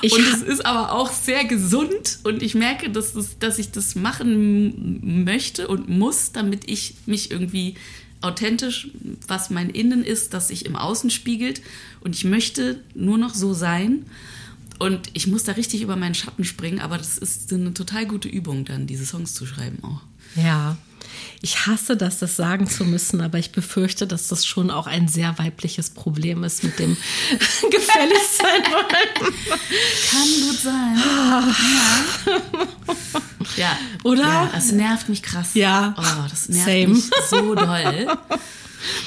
Ich 0.01 0.13
und 0.13 0.27
es 0.27 0.41
ist 0.41 0.65
aber 0.65 0.91
auch 0.91 1.11
sehr 1.11 1.45
gesund 1.45 2.19
und 2.23 2.43
ich 2.43 2.55
merke, 2.55 2.89
dass, 2.89 3.13
das, 3.13 3.39
dass 3.39 3.57
ich 3.57 3.71
das 3.71 3.95
machen 3.95 5.23
möchte 5.23 5.67
und 5.69 5.87
muss, 5.87 6.33
damit 6.33 6.69
ich 6.69 6.95
mich 7.05 7.31
irgendwie 7.31 7.75
authentisch, 8.19 8.89
was 9.27 9.49
mein 9.49 9.69
Innen 9.69 10.03
ist, 10.03 10.33
dass 10.33 10.49
sich 10.49 10.65
im 10.65 10.75
Außen 10.75 11.09
spiegelt. 11.09 11.61
Und 12.01 12.15
ich 12.15 12.25
möchte 12.25 12.83
nur 12.93 13.17
noch 13.17 13.33
so 13.33 13.53
sein. 13.53 14.05
Und 14.81 15.11
ich 15.13 15.27
muss 15.27 15.43
da 15.43 15.51
richtig 15.51 15.83
über 15.83 15.95
meinen 15.95 16.15
Schatten 16.15 16.43
springen, 16.43 16.79
aber 16.79 16.97
das 16.97 17.19
ist 17.19 17.53
eine 17.53 17.71
total 17.71 18.07
gute 18.07 18.27
Übung, 18.27 18.65
dann 18.65 18.87
diese 18.87 19.05
Songs 19.05 19.35
zu 19.35 19.45
schreiben 19.45 19.77
auch. 19.83 20.01
Ja, 20.35 20.75
ich 21.43 21.67
hasse 21.67 21.95
das, 21.95 22.17
das 22.17 22.35
sagen 22.35 22.67
zu 22.67 22.83
müssen, 22.83 23.21
aber 23.21 23.37
ich 23.37 23.51
befürchte, 23.51 24.07
dass 24.07 24.27
das 24.29 24.43
schon 24.43 24.71
auch 24.71 24.87
ein 24.87 25.07
sehr 25.07 25.37
weibliches 25.37 25.91
Problem 25.91 26.43
ist 26.43 26.63
mit 26.63 26.79
dem 26.79 26.97
gefällig 27.69 28.23
sein 28.31 28.63
wollen. 28.71 29.33
Kann 30.09 30.27
gut 30.47 30.59
sein. 30.59 30.97
ja. 33.57 33.57
ja. 33.57 33.77
Oder? 34.03 34.23
Ja, 34.23 34.49
das 34.51 34.71
nervt 34.71 35.09
mich 35.09 35.21
krass. 35.21 35.51
Ja. 35.53 35.93
Oh, 35.95 36.27
das 36.27 36.49
nervt 36.49 36.65
Same. 36.65 36.87
mich 36.87 37.03
so 37.29 37.53
doll. 37.53 38.17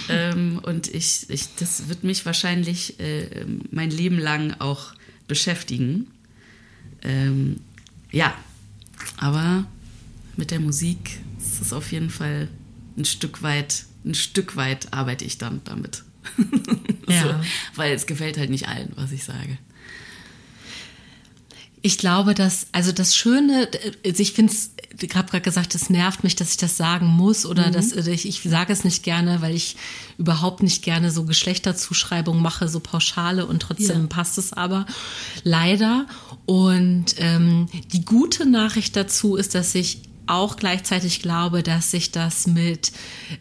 ähm, 0.08 0.60
und 0.62 0.86
ich, 0.86 1.26
ich, 1.30 1.52
das 1.56 1.88
wird 1.88 2.04
mich 2.04 2.24
wahrscheinlich 2.24 3.00
äh, 3.00 3.44
mein 3.72 3.90
Leben 3.90 4.20
lang 4.20 4.54
auch 4.60 4.92
beschäftigen. 5.26 6.08
Ähm, 7.02 7.60
ja, 8.10 8.34
aber 9.16 9.66
mit 10.36 10.50
der 10.50 10.60
Musik 10.60 11.18
ist 11.38 11.60
es 11.60 11.72
auf 11.72 11.92
jeden 11.92 12.10
Fall 12.10 12.48
ein 12.96 13.04
Stück 13.04 13.42
weit, 13.42 13.84
ein 14.04 14.14
Stück 14.14 14.56
weit 14.56 14.92
arbeite 14.92 15.24
ich 15.24 15.38
dann 15.38 15.60
damit. 15.64 16.02
Ja. 17.06 17.22
so, 17.22 17.34
weil 17.74 17.92
es 17.92 18.06
gefällt 18.06 18.38
halt 18.38 18.48
nicht 18.48 18.66
allen, 18.66 18.92
was 18.94 19.12
ich 19.12 19.24
sage. 19.24 19.58
Ich 21.82 21.98
glaube, 21.98 22.32
dass, 22.32 22.68
also 22.72 22.92
das 22.92 23.14
Schöne, 23.14 23.68
also 24.02 24.22
ich 24.22 24.32
finde 24.32 24.54
es, 24.54 24.70
ich 25.00 25.14
habe 25.14 25.30
gerade 25.30 25.42
gesagt, 25.42 25.74
es 25.74 25.90
nervt 25.90 26.24
mich, 26.24 26.36
dass 26.36 26.50
ich 26.50 26.56
das 26.56 26.76
sagen 26.76 27.06
muss 27.06 27.46
oder 27.46 27.68
mhm. 27.68 27.72
dass 27.72 27.92
ich, 27.92 28.26
ich 28.26 28.42
sage 28.42 28.72
es 28.72 28.84
nicht 28.84 29.02
gerne, 29.02 29.40
weil 29.40 29.54
ich 29.54 29.76
überhaupt 30.18 30.62
nicht 30.62 30.82
gerne 30.82 31.10
so 31.10 31.24
Geschlechterzuschreibungen 31.24 32.42
mache, 32.42 32.68
so 32.68 32.80
pauschale 32.80 33.46
und 33.46 33.60
trotzdem 33.60 34.02
ja. 34.02 34.06
passt 34.06 34.38
es 34.38 34.52
aber 34.52 34.86
leider. 35.42 36.06
Und 36.46 37.14
ähm, 37.18 37.68
die 37.92 38.04
gute 38.04 38.46
Nachricht 38.46 38.96
dazu 38.96 39.36
ist, 39.36 39.54
dass 39.54 39.74
ich 39.74 40.02
auch 40.26 40.56
gleichzeitig 40.56 41.20
glaube, 41.20 41.62
dass 41.62 41.90
sich 41.90 42.10
das 42.10 42.46
mit 42.46 42.92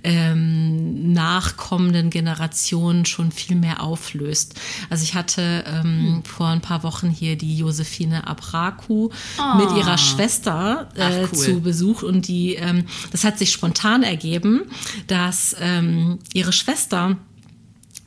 ähm, 0.04 1.14
nachkommenden 1.14 2.10
Generationen 2.10 3.06
schon 3.06 3.32
viel 3.32 3.56
mehr 3.56 3.82
auflöst. 3.82 4.56
Also 4.90 5.04
ich 5.04 5.16
hatte 5.16 5.64
ähm, 5.68 5.84
hm. 5.84 6.24
vor 6.24 6.48
ein 6.48 6.62
paar 6.62 6.84
Wochen 6.84 7.10
hier 7.10 7.38
die 7.38 7.58
Josephine 7.58 8.28
Abraku 8.28 9.10
oh. 9.38 9.58
mit 9.58 9.72
ihrer 9.78 9.98
Schwester 9.98 10.90
äh, 10.96 11.26
Ach, 11.26 11.30
cool. 11.32 11.40
zu 11.40 11.62
Besuch 11.62 12.04
und 12.04 12.28
die, 12.28 12.56
ähm, 12.56 12.86
das 13.12 13.24
hat 13.24 13.38
sich 13.38 13.52
spontan 13.52 14.04
ergeben, 14.04 14.64
dass 15.08 15.56
ähm, 15.60 16.20
ihre 16.34 16.54
Schwester 16.54 17.18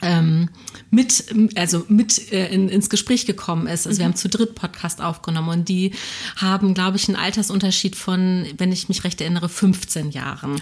ähm, 0.03 0.51
mit, 0.91 1.27
also 1.57 1.85
mit 1.89 2.33
äh, 2.33 2.49
in, 2.49 2.69
ins 2.69 2.91
Gespräch 2.91 3.27
gekommen 3.27 3.67
ist. 3.67 3.87
Also 3.87 3.97
mhm. 3.97 3.99
wir 3.99 4.05
haben 4.07 4.17
zu 4.17 4.29
dritt 4.29 4.55
Podcast 4.55 5.01
aufgenommen 5.01 5.49
und 5.49 5.69
die 5.69 5.93
haben, 6.37 6.75
glaube 6.75 6.97
ich, 6.97 7.09
einen 7.09 7.17
Altersunterschied 7.17 7.97
von, 7.97 8.47
wenn 8.59 8.73
ich 8.73 8.89
mich 8.89 9.05
recht 9.05 9.21
erinnere, 9.21 9.49
15 9.49 10.11
Jahren. 10.11 10.61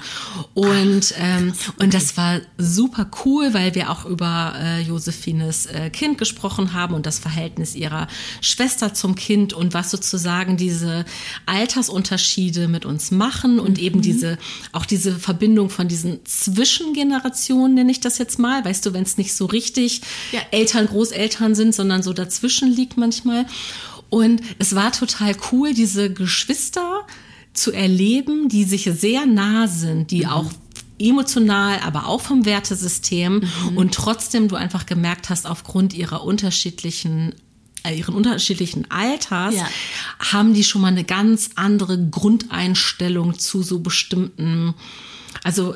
Und, 0.55 1.15
Ach, 1.17 1.21
ähm, 1.21 1.53
und 1.79 1.95
das 1.95 2.17
war 2.17 2.41
super 2.59 3.11
cool, 3.25 3.55
weil 3.55 3.75
wir 3.75 3.91
auch 3.91 4.05
über 4.05 4.55
äh, 4.57 4.81
Josephines 4.83 5.67
äh, 5.67 5.91
Kind 5.91 6.19
gesprochen 6.19 6.73
haben 6.73 6.95
und 6.95 7.07
das 7.07 7.19
Verhältnis 7.19 7.75
ihrer 7.75 8.09
Schwester 8.41 8.95
zum 8.95 9.15
Kind 9.15 9.53
und 9.53 9.75
was 9.75 9.91
sozusagen 9.91 10.57
diese 10.57 11.05
Altersunterschiede 11.47 12.69
mit 12.69 12.85
uns 12.85 13.11
machen 13.11 13.59
und 13.59 13.79
mhm. 13.79 13.85
eben 13.85 14.03
diese, 14.03 14.39
auch 14.73 14.87
diese 14.87 15.19
Verbindung 15.19 15.71
von 15.71 15.89
diesen 15.89 16.25
Zwischengenerationen, 16.25 17.75
nenne 17.75 17.91
ich 17.91 18.01
das 18.01 18.19
jetzt 18.19 18.39
mal, 18.39 18.65
weißt 18.65 18.87
du, 18.87 18.93
wenn 18.95 19.03
es 19.03 19.17
nicht 19.17 19.24
so 19.33 19.47
richtig 19.47 20.03
ja. 20.33 20.41
Eltern, 20.51 20.87
Großeltern 20.87 21.55
sind, 21.55 21.75
sondern 21.75 22.03
so 22.03 22.13
dazwischen 22.13 22.71
liegt 22.71 22.97
manchmal. 22.97 23.47
Und 24.11 24.43
es 24.59 24.75
war 24.75 24.93
total 24.93 25.35
cool, 25.51 25.73
diese 25.73 26.13
Geschwister 26.13 27.07
zu 27.53 27.73
erleben, 27.73 28.49
die 28.49 28.65
sich 28.65 28.85
sehr 28.85 29.27
nah 29.27 29.67
sind, 29.67 30.11
die 30.11 30.25
mhm. 30.25 30.31
auch 30.31 30.51
emotional, 30.99 31.81
aber 31.81 32.07
auch 32.07 32.21
vom 32.21 32.45
Wertesystem 32.45 33.43
mhm. 33.71 33.77
und 33.77 33.95
trotzdem 33.95 34.49
du 34.49 34.57
einfach 34.57 34.87
gemerkt 34.87 35.31
hast, 35.31 35.47
aufgrund 35.47 35.95
ihrer 35.95 36.25
unterschiedlichen 36.25 37.35
äh, 37.85 37.95
ihren 37.95 38.15
unterschiedlichen 38.15 38.91
Alters 38.91 39.55
ja. 39.55 39.69
haben 40.19 40.55
die 40.55 40.65
schon 40.65 40.81
mal 40.81 40.89
eine 40.89 41.05
ganz 41.05 41.51
andere 41.57 41.99
Grundeinstellung 41.99 43.39
zu 43.39 43.63
so 43.63 43.81
bestimmten 43.81 44.75
also 45.43 45.75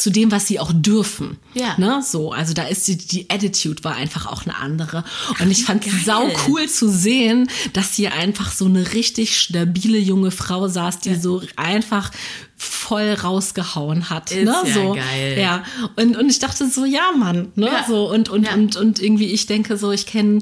zu 0.00 0.10
dem, 0.10 0.32
was 0.32 0.46
sie 0.46 0.58
auch 0.58 0.72
dürfen. 0.74 1.36
Ja. 1.52 1.74
Ne? 1.76 2.02
So, 2.02 2.32
also 2.32 2.54
da 2.54 2.62
ist 2.62 2.88
die, 2.88 2.96
die 2.96 3.28
Attitude 3.28 3.84
war 3.84 3.96
einfach 3.96 4.26
auch 4.26 4.44
eine 4.44 4.56
andere. 4.56 5.04
Und 5.40 5.50
ich 5.50 5.64
fand 5.64 5.86
es 5.86 6.04
sau 6.06 6.30
cool 6.48 6.68
zu 6.68 6.88
sehen, 6.88 7.50
dass 7.74 7.94
hier 7.94 8.14
einfach 8.14 8.50
so 8.50 8.64
eine 8.64 8.94
richtig 8.94 9.38
stabile 9.38 9.98
junge 9.98 10.30
Frau 10.30 10.68
saß, 10.68 11.00
die 11.00 11.10
ja. 11.10 11.20
so 11.20 11.42
einfach 11.56 12.10
voll 12.56 13.12
rausgehauen 13.12 14.08
hat. 14.10 14.32
Ist 14.32 14.44
ne? 14.44 14.54
ja 14.64 14.72
so, 14.72 14.92
geil. 14.94 15.38
Ja. 15.38 15.64
Und, 15.96 16.16
und 16.16 16.30
ich 16.30 16.38
dachte 16.38 16.68
so, 16.68 16.84
ja, 16.86 17.12
Mann, 17.16 17.52
ne? 17.54 17.66
Ja. 17.66 17.84
So, 17.86 18.10
und, 18.10 18.28
und, 18.30 18.44
ja. 18.44 18.54
und, 18.54 18.76
und 18.76 19.00
irgendwie, 19.00 19.26
ich 19.26 19.46
denke 19.46 19.76
so, 19.76 19.92
ich 19.92 20.06
kenne 20.06 20.40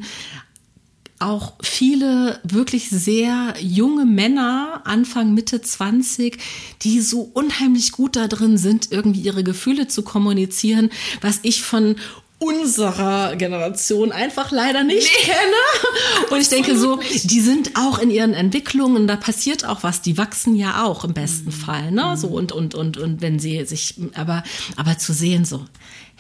auch 1.20 1.54
viele 1.62 2.40
wirklich 2.44 2.90
sehr 2.90 3.54
junge 3.60 4.04
Männer, 4.04 4.82
Anfang, 4.84 5.34
Mitte 5.34 5.60
20, 5.60 6.38
die 6.82 7.00
so 7.00 7.30
unheimlich 7.32 7.92
gut 7.92 8.16
da 8.16 8.28
drin 8.28 8.58
sind, 8.58 8.92
irgendwie 8.92 9.20
ihre 9.20 9.44
Gefühle 9.44 9.88
zu 9.88 10.02
kommunizieren, 10.02 10.90
was 11.20 11.40
ich 11.42 11.62
von 11.62 11.96
unserer 12.38 13.34
Generation 13.34 14.12
einfach 14.12 14.52
leider 14.52 14.84
nicht 14.84 15.10
nee. 15.12 15.24
kenne. 15.24 16.30
Und 16.30 16.40
ich 16.40 16.48
denke 16.48 16.78
so, 16.78 17.00
die 17.24 17.40
sind 17.40 17.72
auch 17.76 17.98
in 17.98 18.10
ihren 18.10 18.32
Entwicklungen, 18.32 19.08
da 19.08 19.16
passiert 19.16 19.64
auch 19.64 19.82
was, 19.82 20.02
die 20.02 20.16
wachsen 20.18 20.54
ja 20.54 20.84
auch 20.84 21.04
im 21.04 21.14
besten 21.14 21.46
mhm. 21.46 21.52
Fall, 21.52 21.90
ne? 21.90 22.16
So 22.16 22.28
und 22.28 22.52
und 22.52 22.76
und 22.76 22.96
und 22.96 23.20
wenn 23.22 23.40
sie 23.40 23.64
sich 23.64 23.96
aber 24.14 24.44
aber 24.76 24.98
zu 24.98 25.12
sehen 25.12 25.44
so, 25.44 25.64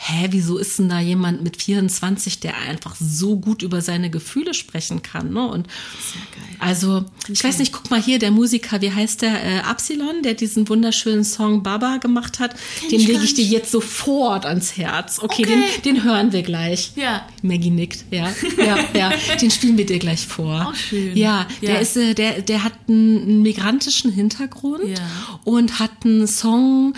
hä, 0.00 0.28
wieso 0.30 0.58
ist 0.58 0.78
denn 0.78 0.88
da 0.88 1.00
jemand 1.00 1.42
mit 1.42 1.60
24, 1.60 2.38
der 2.38 2.56
einfach 2.56 2.94
so 2.98 3.36
gut 3.36 3.62
über 3.62 3.82
seine 3.82 4.10
Gefühle 4.10 4.54
sprechen 4.54 5.02
kann? 5.02 5.32
Ne? 5.32 5.46
Und 5.46 5.66
also, 6.60 7.04
ich 7.24 7.40
okay. 7.40 7.48
weiß 7.48 7.58
nicht, 7.58 7.72
guck 7.72 7.90
mal 7.90 8.00
hier, 8.00 8.20
der 8.20 8.30
Musiker, 8.30 8.80
wie 8.80 8.92
heißt 8.92 9.22
der? 9.22 9.44
Äh, 9.44 9.58
Absilon, 9.58 10.22
der 10.22 10.34
diesen 10.34 10.68
wunderschönen 10.68 11.24
Song 11.24 11.64
Baba 11.64 11.96
gemacht 11.96 12.38
hat, 12.38 12.54
Kenn 12.78 12.90
den 12.90 13.00
lege 13.00 13.24
ich 13.24 13.34
dir 13.34 13.44
jetzt 13.44 13.72
sofort 13.72 14.46
ans 14.46 14.76
Herz. 14.76 15.18
Okay, 15.18 15.42
okay. 15.42 15.64
Den, 15.82 15.96
den 15.96 16.04
hören 16.04 16.32
wir 16.32 16.42
gleich. 16.42 16.92
Ja. 16.94 17.26
Maggie 17.42 17.70
nickt, 17.70 18.04
ja. 18.12 18.32
Ja, 18.56 18.78
ja. 18.94 19.12
Den 19.40 19.50
spielen 19.50 19.76
wir 19.76 19.86
dir 19.86 19.98
gleich 19.98 20.28
vor. 20.28 20.68
Auch 20.70 20.74
schön. 20.76 21.16
Ja, 21.16 21.48
ja. 21.60 21.72
der 21.72 21.80
ist, 21.80 21.96
äh, 21.96 22.14
der, 22.14 22.42
der 22.42 22.62
hat 22.62 22.74
einen 22.86 23.42
migrantischen 23.42 24.12
Hintergrund 24.12 24.84
ja. 24.86 25.40
und 25.42 25.80
hat 25.80 25.90
einen 26.04 26.28
Song 26.28 26.94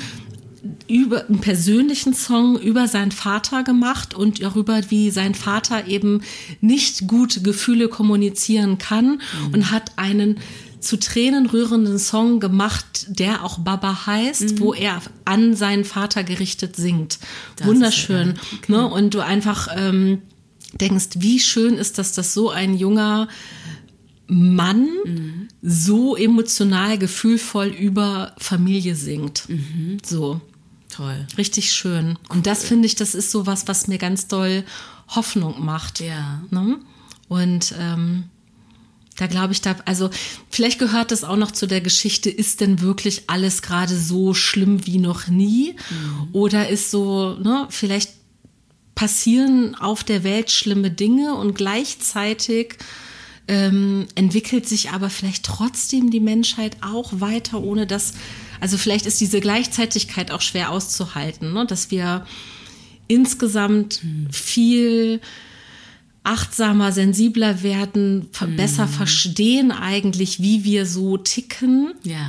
über 0.89 1.27
einen 1.27 1.41
persönlichen 1.41 2.13
Song 2.15 2.59
über 2.59 2.89
seinen 2.89 3.13
Vater 3.13 3.63
gemacht 3.63 4.15
und 4.15 4.43
darüber, 4.43 4.91
wie 4.91 5.11
sein 5.11 5.35
Vater 5.35 5.87
eben 5.87 6.23
nicht 6.61 7.07
gut 7.07 7.43
Gefühle 7.45 7.89
kommunizieren 7.89 8.79
kann 8.79 9.21
mhm. 9.47 9.55
und 9.55 9.71
hat 9.71 9.93
einen 9.97 10.39
zu 10.81 10.99
Tränen 10.99 11.47
rührenden 11.47 11.99
Song 11.99 12.41
gemacht, 12.41 13.07
der 13.09 13.45
auch 13.45 13.59
Baba 13.59 14.07
heißt, 14.07 14.53
mhm. 14.53 14.61
wo 14.61 14.75
er 14.75 15.01
an 15.25 15.55
seinen 15.55 15.85
Vater 15.85 16.25
gerichtet 16.25 16.77
singt. 16.77 17.19
Das 17.57 17.67
Wunderschön. 17.67 18.29
Ja, 18.29 18.43
okay. 18.59 18.73
ne? 18.73 18.87
Und 18.87 19.15
du 19.15 19.21
einfach 19.21 19.69
ähm, 19.77 20.23
denkst, 20.81 21.09
wie 21.19 21.39
schön 21.39 21.75
ist 21.75 21.99
das, 21.99 22.13
dass 22.13 22.35
so 22.35 22.51
ein 22.51 22.77
junger 22.77 23.29
Mann 24.27 24.89
mhm. 25.05 25.49
so 25.61 26.17
emotional, 26.17 26.99
gefühlvoll 26.99 27.69
über 27.69 28.33
Familie 28.39 28.95
singt. 28.95 29.49
Mhm. 29.49 29.99
So. 30.05 30.41
Toll. 30.91 31.27
Richtig 31.39 31.73
schön. 31.73 32.19
Cool. 32.29 32.37
Und 32.37 32.47
das 32.47 32.65
finde 32.65 32.87
ich, 32.87 32.97
das 32.97 33.15
ist 33.15 33.31
so 33.31 33.47
was, 33.47 33.69
was 33.69 33.87
mir 33.87 33.99
ganz 33.99 34.27
doll 34.27 34.65
Hoffnung 35.09 35.65
macht. 35.65 36.01
Ja. 36.01 36.43
Ne? 36.51 36.79
Und 37.29 37.75
ähm, 37.79 38.25
da 39.17 39.27
glaube 39.27 39.53
ich, 39.53 39.61
da, 39.61 39.77
also 39.85 40.11
vielleicht 40.51 40.79
gehört 40.79 41.11
das 41.11 41.25
auch 41.25 41.37
noch 41.37 41.51
zu 41.51 41.67
der 41.67 41.81
Geschichte, 41.81 42.31
ist 42.31 42.61
denn 42.61 42.81
wirklich 42.81 43.25
alles 43.29 43.63
gerade 43.63 43.97
so 43.97 44.35
schlimm 44.35 44.87
wie 44.87 44.99
noch 44.99 45.29
nie? 45.29 45.77
Mhm. 45.91 46.29
Oder 46.33 46.69
ist 46.69 46.91
so, 46.91 47.35
ne, 47.35 47.67
vielleicht 47.71 48.13
passieren 48.95 49.75
auf 49.75 50.05
der 50.05 50.25
Welt 50.25 50.51
schlimme 50.51 50.91
Dinge 50.91 51.35
und 51.35 51.55
gleichzeitig 51.55 52.77
ähm, 53.49 54.07
entwickelt 54.15 54.69
sich 54.69 54.91
aber 54.91 55.11
vielleicht 55.11 55.45
trotzdem 55.45 56.11
die 56.11 56.21
Menschheit 56.21 56.77
auch 56.83 57.13
weiter, 57.15 57.61
ohne 57.61 57.87
dass 57.87 58.15
also 58.61 58.77
vielleicht 58.77 59.07
ist 59.07 59.21
diese 59.21 59.41
Gleichzeitigkeit 59.41 60.31
auch 60.31 60.41
schwer 60.41 60.71
auszuhalten, 60.71 61.53
ne? 61.53 61.67
dass 61.67 61.91
wir 61.91 62.27
insgesamt 63.09 64.03
viel 64.31 65.21
achtsamer, 66.23 66.93
sensibler 66.93 67.63
werden, 67.63 68.29
mhm. 68.41 68.57
besser 68.57 68.87
verstehen 68.87 69.73
eigentlich, 69.73 70.41
wie 70.41 70.65
wir 70.65 70.87
so 70.87 71.17
ticken. 71.17 71.95
Ja. 72.05 72.29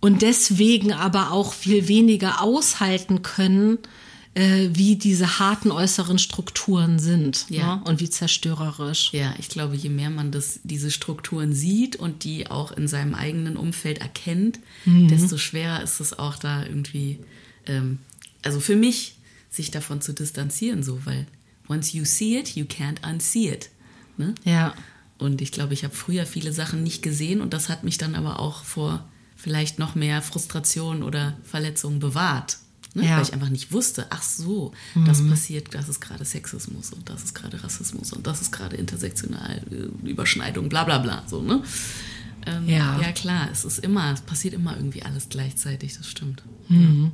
Und 0.00 0.22
deswegen 0.22 0.92
aber 0.92 1.32
auch 1.32 1.52
viel 1.52 1.88
weniger 1.88 2.40
aushalten 2.40 3.22
können, 3.22 3.78
äh, 4.34 4.68
wie 4.72 4.96
diese 4.96 5.38
harten 5.38 5.70
äußeren 5.70 6.18
Strukturen 6.18 6.98
sind 6.98 7.46
ja. 7.48 7.76
ne? 7.76 7.82
und 7.84 8.00
wie 8.00 8.10
zerstörerisch. 8.10 9.12
Ja, 9.12 9.34
ich 9.38 9.48
glaube, 9.48 9.76
je 9.76 9.88
mehr 9.88 10.10
man 10.10 10.30
das, 10.30 10.60
diese 10.64 10.90
Strukturen 10.90 11.52
sieht 11.52 11.96
und 11.96 12.24
die 12.24 12.50
auch 12.50 12.72
in 12.72 12.88
seinem 12.88 13.14
eigenen 13.14 13.56
Umfeld 13.56 13.98
erkennt, 13.98 14.60
mhm. 14.84 15.08
desto 15.08 15.38
schwerer 15.38 15.82
ist 15.82 16.00
es 16.00 16.18
auch 16.18 16.36
da 16.36 16.64
irgendwie, 16.64 17.18
ähm, 17.66 17.98
also 18.42 18.60
für 18.60 18.76
mich, 18.76 19.16
sich 19.50 19.70
davon 19.70 20.00
zu 20.00 20.12
distanzieren, 20.12 20.82
so, 20.82 21.04
weil 21.06 21.26
once 21.68 21.92
you 21.92 22.04
see 22.04 22.38
it, 22.38 22.54
you 22.54 22.64
can't 22.64 23.08
unsee 23.08 23.48
it. 23.48 23.70
Ne? 24.16 24.34
Ja. 24.44 24.74
Und 25.18 25.40
ich 25.40 25.52
glaube, 25.52 25.74
ich 25.74 25.84
habe 25.84 25.94
früher 25.94 26.26
viele 26.26 26.52
Sachen 26.52 26.82
nicht 26.82 27.02
gesehen 27.02 27.40
und 27.40 27.52
das 27.52 27.68
hat 27.68 27.82
mich 27.82 27.98
dann 27.98 28.14
aber 28.14 28.38
auch 28.38 28.62
vor 28.62 29.08
vielleicht 29.36 29.78
noch 29.78 29.94
mehr 29.94 30.22
Frustration 30.22 31.02
oder 31.02 31.36
Verletzungen 31.44 31.98
bewahrt. 31.98 32.58
Ne? 32.98 33.06
Ja. 33.06 33.16
Weil 33.16 33.22
ich 33.22 33.32
einfach 33.32 33.48
nicht 33.48 33.72
wusste, 33.72 34.06
ach 34.10 34.22
so, 34.22 34.72
mhm. 34.94 35.06
das 35.06 35.26
passiert, 35.26 35.74
das 35.74 35.88
ist 35.88 36.00
gerade 36.00 36.24
Sexismus 36.24 36.92
und 36.92 37.08
das 37.08 37.24
ist 37.24 37.34
gerade 37.34 37.62
Rassismus 37.62 38.12
und 38.12 38.26
das 38.26 38.40
ist 38.40 38.52
gerade 38.52 38.76
intersektional 38.76 39.62
äh, 39.70 40.08
Überschneidung, 40.08 40.68
bla 40.68 40.84
bla 40.84 40.98
bla. 40.98 41.22
So, 41.26 41.42
ne? 41.42 41.62
Ähm, 42.46 42.68
ja. 42.68 43.00
ja, 43.00 43.12
klar, 43.12 43.48
es 43.52 43.64
ist 43.64 43.78
immer, 43.78 44.12
es 44.12 44.20
passiert 44.20 44.54
immer 44.54 44.76
irgendwie 44.76 45.02
alles 45.02 45.28
gleichzeitig, 45.28 45.96
das 45.96 46.08
stimmt. 46.08 46.42
Mhm. 46.68 47.12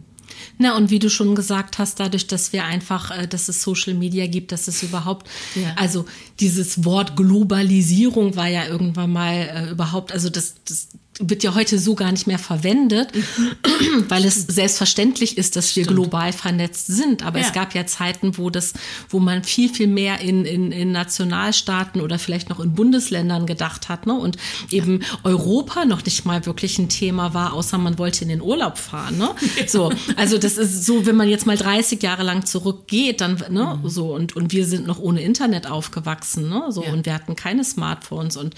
Na, 0.58 0.76
und 0.76 0.90
wie 0.90 0.98
du 0.98 1.10
schon 1.10 1.34
gesagt 1.34 1.78
hast, 1.78 2.00
dadurch, 2.00 2.26
dass 2.26 2.52
wir 2.52 2.64
einfach, 2.64 3.10
äh, 3.10 3.26
dass 3.26 3.48
es 3.48 3.62
Social 3.62 3.94
Media 3.94 4.26
gibt, 4.26 4.52
dass 4.52 4.68
es 4.68 4.82
überhaupt, 4.82 5.28
ja. 5.54 5.74
also 5.76 6.06
dieses 6.40 6.84
Wort 6.84 7.16
Globalisierung 7.16 8.36
war 8.36 8.48
ja 8.48 8.66
irgendwann 8.66 9.12
mal 9.12 9.34
äh, 9.34 9.70
überhaupt, 9.70 10.12
also 10.12 10.30
das, 10.30 10.54
das 10.64 10.88
wird 11.20 11.44
ja 11.44 11.54
heute 11.54 11.78
so 11.78 11.94
gar 11.94 12.10
nicht 12.10 12.26
mehr 12.26 12.40
verwendet, 12.40 13.14
mhm. 13.14 14.04
weil 14.08 14.24
es 14.24 14.34
selbstverständlich 14.34 15.38
ist, 15.38 15.54
dass 15.54 15.76
wir 15.76 15.84
Stimmt. 15.84 15.96
global 15.96 16.32
vernetzt 16.32 16.88
sind. 16.88 17.24
Aber 17.24 17.38
ja. 17.38 17.46
es 17.46 17.52
gab 17.52 17.74
ja 17.74 17.86
Zeiten, 17.86 18.36
wo 18.36 18.50
das, 18.50 18.72
wo 19.08 19.20
man 19.20 19.44
viel, 19.44 19.72
viel 19.72 19.86
mehr 19.86 20.20
in, 20.20 20.44
in, 20.44 20.72
in 20.72 20.90
Nationalstaaten 20.90 22.00
oder 22.00 22.18
vielleicht 22.18 22.50
noch 22.50 22.58
in 22.58 22.74
Bundesländern 22.74 23.46
gedacht 23.46 23.88
hat, 23.88 24.06
ne? 24.06 24.14
Und 24.14 24.36
eben 24.70 25.00
ja. 25.02 25.06
Europa 25.22 25.84
noch 25.84 26.04
nicht 26.04 26.24
mal 26.24 26.46
wirklich 26.46 26.78
ein 26.78 26.88
Thema 26.88 27.32
war, 27.32 27.52
außer 27.52 27.78
man 27.78 27.98
wollte 27.98 28.22
in 28.22 28.30
den 28.30 28.42
Urlaub 28.42 28.78
fahren, 28.78 29.18
ne? 29.18 29.30
Ja. 29.56 29.68
So. 29.68 29.92
Also 30.16 30.38
das 30.38 30.56
ist 30.56 30.84
so, 30.84 31.06
wenn 31.06 31.16
man 31.16 31.28
jetzt 31.28 31.46
mal 31.46 31.56
30 31.56 32.02
Jahre 32.02 32.24
lang 32.24 32.44
zurückgeht, 32.44 33.20
dann, 33.20 33.42
ne? 33.50 33.78
Mhm. 33.80 33.88
So. 33.88 34.14
Und, 34.14 34.34
und 34.34 34.52
wir 34.52 34.66
sind 34.66 34.86
noch 34.86 34.98
ohne 34.98 35.22
Internet 35.22 35.70
aufgewachsen, 35.70 36.48
ne? 36.48 36.64
So. 36.70 36.84
Und 36.84 37.06
wir 37.06 37.14
hatten 37.14 37.36
keine 37.36 37.62
Smartphones 37.62 38.36
und, 38.36 38.54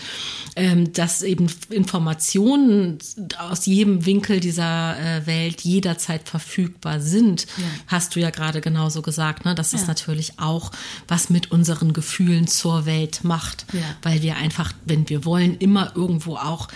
ähm, 0.56 0.92
dass 0.94 1.22
eben 1.22 1.48
Informationen 1.70 2.45
Informationen 2.46 2.98
aus 3.38 3.66
jedem 3.66 4.06
Winkel 4.06 4.40
dieser 4.40 4.98
äh, 4.98 5.26
Welt 5.26 5.62
jederzeit 5.62 6.28
verfügbar 6.28 7.00
sind, 7.00 7.46
ja. 7.56 7.64
hast 7.88 8.14
du 8.14 8.20
ja 8.20 8.30
gerade 8.30 8.60
genauso 8.60 9.02
gesagt, 9.02 9.44
ne? 9.44 9.54
dass 9.54 9.72
ja. 9.72 9.78
das 9.78 9.88
natürlich 9.88 10.38
auch 10.38 10.70
was 11.08 11.30
mit 11.30 11.50
unseren 11.50 11.92
Gefühlen 11.92 12.46
zur 12.46 12.86
Welt 12.86 13.24
macht, 13.24 13.66
ja. 13.72 13.80
weil 14.02 14.22
wir 14.22 14.36
einfach, 14.36 14.72
wenn 14.84 15.08
wir 15.08 15.24
wollen, 15.24 15.56
immer 15.58 15.92
irgendwo 15.96 16.36
auch 16.36 16.68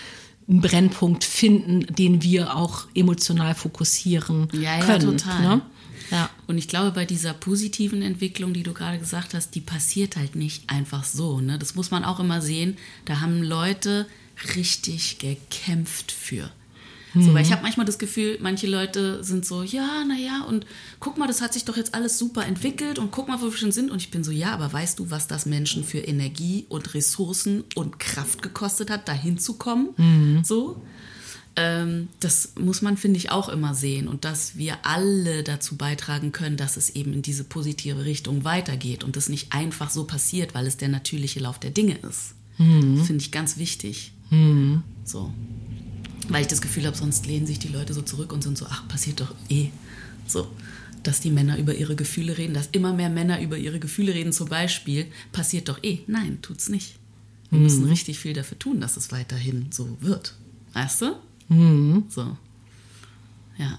einen 0.49 0.61
Brennpunkt 0.61 1.23
finden, 1.23 1.85
den 1.93 2.21
wir 2.23 2.55
auch 2.55 2.87
emotional 2.93 3.55
fokussieren 3.55 4.49
ja, 4.51 4.77
ja, 4.77 4.79
können. 4.79 5.17
Total. 5.17 5.41
Ne? 5.41 5.61
Ja. 6.09 6.29
Und 6.47 6.57
ich 6.57 6.67
glaube, 6.67 6.91
bei 6.91 7.05
dieser 7.05 7.33
positiven 7.33 8.01
Entwicklung, 8.01 8.51
die 8.51 8.63
du 8.63 8.73
gerade 8.73 8.99
gesagt 8.99 9.33
hast, 9.33 9.55
die 9.55 9.61
passiert 9.61 10.17
halt 10.17 10.35
nicht 10.35 10.69
einfach 10.69 11.05
so. 11.05 11.39
Ne? 11.39 11.57
Das 11.57 11.75
muss 11.75 11.89
man 11.89 12.03
auch 12.03 12.19
immer 12.19 12.41
sehen. 12.41 12.75
Da 13.05 13.21
haben 13.21 13.41
Leute 13.41 14.07
richtig 14.55 15.19
gekämpft 15.19 16.11
für. 16.11 16.51
Mhm. 17.13 17.23
So, 17.23 17.33
weil 17.33 17.43
ich 17.43 17.51
habe 17.51 17.63
manchmal 17.63 17.85
das 17.85 17.99
Gefühl, 17.99 18.37
manche 18.41 18.67
Leute 18.67 19.23
sind 19.23 19.45
so, 19.45 19.63
ja, 19.63 20.03
naja, 20.05 20.43
und 20.47 20.65
guck 20.99 21.17
mal, 21.17 21.27
das 21.27 21.41
hat 21.41 21.53
sich 21.53 21.65
doch 21.65 21.77
jetzt 21.77 21.93
alles 21.93 22.17
super 22.17 22.45
entwickelt 22.45 22.99
und 22.99 23.11
guck 23.11 23.27
mal, 23.27 23.41
wo 23.41 23.45
wir 23.45 23.57
schon 23.57 23.71
sind. 23.71 23.91
Und 23.91 24.01
ich 24.01 24.11
bin 24.11 24.23
so, 24.23 24.31
ja, 24.31 24.53
aber 24.53 24.71
weißt 24.71 24.99
du, 24.99 25.11
was 25.11 25.27
das 25.27 25.45
Menschen 25.45 25.83
für 25.83 25.99
Energie 25.99 26.65
und 26.69 26.93
Ressourcen 26.93 27.63
und 27.75 27.99
Kraft 27.99 28.41
gekostet 28.41 28.89
hat, 28.89 29.07
da 29.07 29.13
hinzukommen? 29.13 29.89
Mhm. 29.97 30.43
So. 30.43 30.81
Ähm, 31.57 32.07
das 32.21 32.53
muss 32.57 32.81
man, 32.81 32.95
finde 32.95 33.17
ich, 33.17 33.29
auch 33.29 33.49
immer 33.49 33.75
sehen 33.75 34.07
und 34.07 34.23
dass 34.23 34.55
wir 34.55 34.77
alle 34.83 35.43
dazu 35.43 35.75
beitragen 35.75 36.31
können, 36.31 36.55
dass 36.55 36.77
es 36.77 36.91
eben 36.91 37.11
in 37.11 37.21
diese 37.21 37.43
positive 37.43 38.05
Richtung 38.05 38.45
weitergeht 38.45 39.03
und 39.03 39.17
das 39.17 39.27
nicht 39.27 39.51
einfach 39.51 39.89
so 39.89 40.05
passiert, 40.05 40.55
weil 40.55 40.65
es 40.65 40.77
der 40.77 40.87
natürliche 40.87 41.41
Lauf 41.41 41.59
der 41.59 41.71
Dinge 41.71 41.97
ist. 42.09 42.35
Mhm. 42.57 43.03
Finde 43.03 43.21
ich 43.21 43.33
ganz 43.33 43.57
wichtig. 43.57 44.13
Mhm. 44.31 44.83
So. 45.05 45.31
Weil 46.29 46.41
ich 46.41 46.47
das 46.47 46.61
Gefühl 46.61 46.85
habe, 46.87 46.97
sonst 46.97 47.27
lehnen 47.27 47.45
sich 47.45 47.59
die 47.59 47.67
Leute 47.67 47.93
so 47.93 48.01
zurück 48.01 48.33
und 48.33 48.41
sind 48.41 48.57
so, 48.57 48.65
ach, 48.67 48.87
passiert 48.87 49.19
doch 49.19 49.33
eh. 49.49 49.67
So. 50.25 50.47
Dass 51.03 51.19
die 51.19 51.31
Männer 51.31 51.57
über 51.57 51.75
ihre 51.75 51.95
Gefühle 51.95 52.37
reden, 52.37 52.53
dass 52.53 52.67
immer 52.71 52.93
mehr 52.93 53.09
Männer 53.09 53.41
über 53.41 53.57
ihre 53.57 53.79
Gefühle 53.79 54.13
reden, 54.13 54.33
zum 54.33 54.49
Beispiel, 54.49 55.07
passiert 55.31 55.69
doch 55.69 55.83
eh. 55.83 55.99
Nein, 56.07 56.39
tut's 56.41 56.69
nicht. 56.69 56.95
Wir 57.49 57.57
mhm. 57.57 57.63
müssen 57.65 57.85
richtig 57.85 58.19
viel 58.19 58.33
dafür 58.33 58.57
tun, 58.57 58.79
dass 58.81 58.97
es 58.97 59.11
weiterhin 59.11 59.67
so 59.71 59.97
wird. 59.99 60.35
Weißt 60.73 61.01
du? 61.01 61.15
Mhm. 61.49 62.05
So. 62.09 62.37
Ja. 63.57 63.77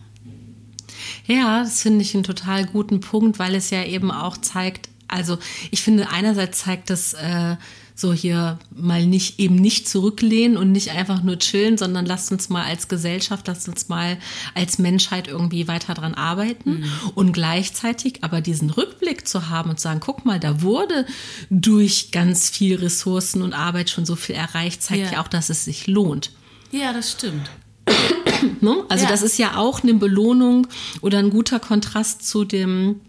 Ja, 1.26 1.62
das 1.62 1.82
finde 1.82 2.02
ich 2.02 2.14
einen 2.14 2.24
total 2.24 2.66
guten 2.66 3.00
Punkt, 3.00 3.38
weil 3.38 3.54
es 3.54 3.70
ja 3.70 3.84
eben 3.84 4.10
auch 4.10 4.36
zeigt, 4.36 4.88
also 5.08 5.38
ich 5.70 5.80
finde 5.80 6.10
einerseits 6.10 6.60
zeigt 6.60 6.90
das, 6.90 7.14
äh, 7.14 7.56
so 8.02 8.12
hier 8.12 8.58
mal 8.74 9.06
nicht 9.06 9.38
eben 9.38 9.54
nicht 9.54 9.88
zurücklehnen 9.88 10.58
und 10.58 10.72
nicht 10.72 10.90
einfach 10.90 11.22
nur 11.22 11.38
chillen, 11.38 11.78
sondern 11.78 12.04
lasst 12.04 12.30
uns 12.30 12.50
mal 12.50 12.64
als 12.64 12.88
Gesellschaft, 12.88 13.48
lasst 13.48 13.68
uns 13.68 13.88
mal 13.88 14.18
als 14.54 14.78
Menschheit 14.78 15.28
irgendwie 15.28 15.68
weiter 15.68 15.94
dran 15.94 16.12
arbeiten 16.12 16.80
mhm. 16.80 16.84
und 17.14 17.32
gleichzeitig 17.32 18.22
aber 18.22 18.42
diesen 18.42 18.68
Rückblick 18.68 19.26
zu 19.26 19.48
haben 19.48 19.70
und 19.70 19.78
zu 19.78 19.84
sagen, 19.84 20.00
guck 20.00 20.26
mal, 20.26 20.38
da 20.38 20.60
wurde 20.60 21.06
durch 21.48 22.10
ganz 22.10 22.50
viel 22.50 22.76
Ressourcen 22.76 23.40
und 23.40 23.54
Arbeit 23.54 23.88
schon 23.88 24.04
so 24.04 24.16
viel 24.16 24.34
erreicht, 24.34 24.82
zeigt 24.82 25.06
ja, 25.06 25.12
ja 25.12 25.22
auch, 25.22 25.28
dass 25.28 25.48
es 25.48 25.64
sich 25.64 25.86
lohnt. 25.86 26.32
Ja, 26.70 26.92
das 26.92 27.12
stimmt. 27.12 27.50
ne? 28.60 28.84
Also 28.90 29.04
ja. 29.04 29.10
das 29.10 29.22
ist 29.22 29.38
ja 29.38 29.56
auch 29.56 29.82
eine 29.82 29.94
Belohnung 29.94 30.66
oder 31.00 31.18
ein 31.18 31.30
guter 31.30 31.60
Kontrast 31.60 32.28
zu 32.28 32.44
dem 32.44 33.00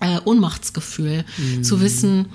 äh, 0.00 0.18
Ohnmachtsgefühl, 0.24 1.24
mhm. 1.38 1.64
zu 1.64 1.80
wissen, 1.80 2.26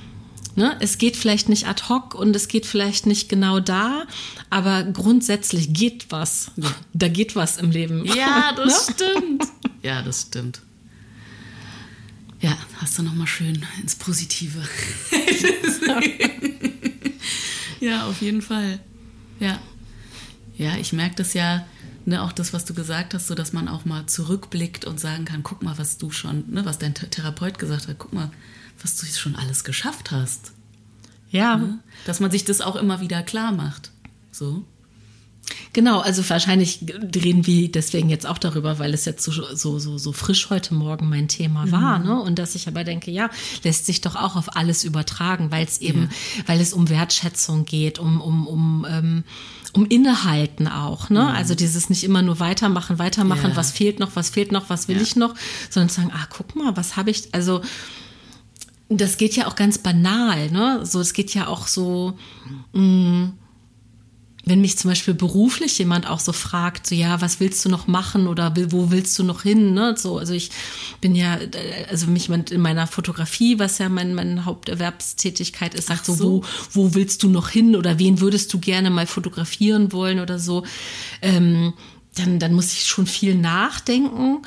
Ne? 0.60 0.76
Es 0.82 0.98
geht 0.98 1.16
vielleicht 1.16 1.48
nicht 1.48 1.68
ad 1.68 1.84
hoc 1.88 2.16
und 2.16 2.36
es 2.36 2.50
geht 2.50 2.66
vielleicht 2.66 3.06
nicht 3.06 3.30
genau 3.30 3.62
da, 3.62 4.06
aber 4.50 4.84
grundsätzlich 4.84 5.72
geht 5.72 6.08
was. 6.10 6.52
Ja. 6.58 6.76
Da 6.92 7.08
geht 7.08 7.38
was 7.38 7.56
im 7.56 7.72
Leben. 7.72 8.04
Ja, 8.04 8.52
das 8.58 8.90
ne? 8.90 8.94
stimmt. 8.94 9.44
Ja, 9.82 10.02
das 10.02 10.24
stimmt. 10.24 10.60
Ja, 12.42 12.58
hast 12.80 13.00
du 13.00 13.04
noch 13.04 13.14
mal 13.14 13.28
schön 13.28 13.66
ins 13.82 13.96
Positive. 13.96 14.62
ja, 17.80 18.06
auf 18.08 18.22
jeden 18.22 18.42
Fall. 18.42 18.82
Ja. 19.40 19.58
Ja, 20.58 20.76
ich 20.76 20.92
merke 20.92 21.16
das 21.16 21.34
ja, 21.34 21.66
ne, 22.06 22.22
auch 22.22 22.34
das, 22.34 22.52
was 22.52 22.66
du 22.66 22.74
gesagt 22.74 23.14
hast, 23.14 23.28
so 23.28 23.36
dass 23.36 23.54
man 23.54 23.70
auch 23.70 23.86
mal 23.86 24.06
zurückblickt 24.08 24.84
und 24.84 25.00
sagen 25.00 25.24
kann, 25.24 25.44
guck 25.44 25.64
mal, 25.64 25.78
was 25.78 25.98
du 25.98 26.12
schon, 26.12 26.44
ne, 26.52 26.66
was 26.66 26.78
dein 26.78 26.94
Therapeut 26.94 27.58
gesagt 27.58 27.88
hat, 27.88 27.96
guck 27.98 28.12
mal, 28.12 28.30
was 28.82 28.98
du 28.98 29.06
schon 29.06 29.36
alles 29.36 29.64
geschafft 29.64 30.12
hast. 30.12 30.54
Ja. 31.32 31.58
Ne? 31.58 31.80
Dass 32.06 32.20
man 32.20 32.32
sich 32.32 32.46
das 32.46 32.62
auch 32.62 32.76
immer 32.76 33.02
wieder 33.02 33.22
klar 33.24 33.52
macht. 33.52 33.92
So. 34.32 34.64
Genau, 35.74 36.00
also 36.00 36.28
wahrscheinlich 36.30 36.80
reden 37.16 37.46
wir 37.46 37.72
deswegen 37.72 38.10
jetzt 38.10 38.26
auch 38.26 38.38
darüber, 38.38 38.80
weil 38.80 38.94
es 38.94 39.06
jetzt 39.06 39.24
so, 39.24 39.32
so, 39.32 39.80
so, 39.80 39.98
so 39.98 40.12
frisch 40.12 40.50
heute 40.50 40.74
Morgen 40.74 41.10
mein 41.10 41.28
Thema 41.28 41.66
mhm. 41.66 41.72
war, 41.72 42.00
ne? 42.00 42.22
Und 42.22 42.40
dass 42.40 42.56
ich 42.56 42.68
aber 42.68 42.84
denke, 42.84 43.12
ja, 43.12 43.30
lässt 43.64 43.86
sich 43.86 44.02
doch 44.02 44.16
auch 44.16 44.36
auf 44.36 44.56
alles 44.56 44.84
übertragen, 44.84 45.52
weil 45.52 45.66
es 45.66 45.80
eben, 45.80 46.04
ja. 46.38 46.44
weil 46.48 46.62
es 46.62 46.74
um 46.74 46.90
Wertschätzung 46.90 47.66
geht, 47.66 48.00
um, 48.00 48.22
um, 48.22 48.48
um, 48.48 48.88
ähm, 48.90 49.24
um 49.74 49.86
Innehalten 49.86 50.68
auch, 50.68 51.10
ne? 51.10 51.24
Mhm. 51.24 51.30
Also 51.30 51.56
dieses 51.56 51.90
nicht 51.90 52.04
immer 52.04 52.22
nur 52.22 52.40
weitermachen, 52.40 53.00
weitermachen, 53.00 53.52
ja. 53.52 53.56
was 53.56 53.72
fehlt 53.72 54.00
noch, 54.00 54.16
was 54.16 54.30
fehlt 54.30 54.52
noch, 54.52 54.70
was 54.70 54.88
will 54.88 55.02
ich 55.02 55.16
noch, 55.16 55.36
sondern 55.70 55.90
sagen, 55.90 56.12
ah, 56.14 56.28
guck 56.30 56.56
mal, 56.56 56.76
was 56.78 56.96
habe 56.96 57.12
ich, 57.12 57.34
also 57.34 57.62
das 58.90 59.18
geht 59.18 59.36
ja 59.36 59.48
auch 59.48 59.56
ganz 59.56 59.78
banal, 59.78 60.50
ne? 60.52 60.84
So, 60.84 61.00
es 61.00 61.14
geht 61.14 61.34
ja 61.34 61.48
auch 61.48 61.68
so, 61.68 62.18
mh, 62.74 62.82
mm, 62.82 63.34
wenn 64.50 64.62
mich 64.62 64.78
zum 64.78 64.90
Beispiel 64.90 65.14
beruflich 65.14 65.78
jemand 65.78 66.10
auch 66.10 66.20
so 66.20 66.34
fragt, 66.34 66.88
so 66.88 66.96
ja, 66.96 67.22
was 67.22 67.40
willst 67.40 67.64
du 67.64 67.70
noch 67.70 67.88
machen 67.88 68.28
oder 68.28 68.54
wo 68.72 68.90
willst 68.90 69.18
du 69.20 69.24
noch 69.24 69.44
hin? 69.44 69.74
Ne? 69.74 69.96
So, 69.96 70.18
also 70.18 70.34
ich 70.34 70.50
bin 71.02 71.16
ja, 71.16 71.38
also 71.90 72.08
mich 72.08 72.30
in 72.30 72.62
meiner 72.62 72.88
Fotografie, 72.88 73.60
was 73.60 73.78
ja 73.78 73.90
mein, 73.90 74.16
meine 74.16 74.46
Haupterwerbstätigkeit 74.46 75.76
ist, 75.76 75.88
sagt 75.88 76.06
so, 76.06 76.16
so, 76.16 76.24
wo, 76.24 76.44
wo 76.72 76.96
willst 76.96 77.22
du 77.22 77.30
noch 77.30 77.50
hin 77.50 77.76
oder 77.76 78.00
wen 78.00 78.22
würdest 78.22 78.52
du 78.52 78.60
gerne 78.60 78.90
mal 78.90 79.06
fotografieren 79.06 79.92
wollen 79.92 80.20
oder 80.20 80.40
so. 80.40 80.64
Ähm, 81.22 81.74
dann, 82.20 82.40
dann 82.40 82.54
muss 82.54 82.74
ich 82.74 82.86
schon 82.86 83.08
viel 83.08 83.36
nachdenken, 83.36 84.40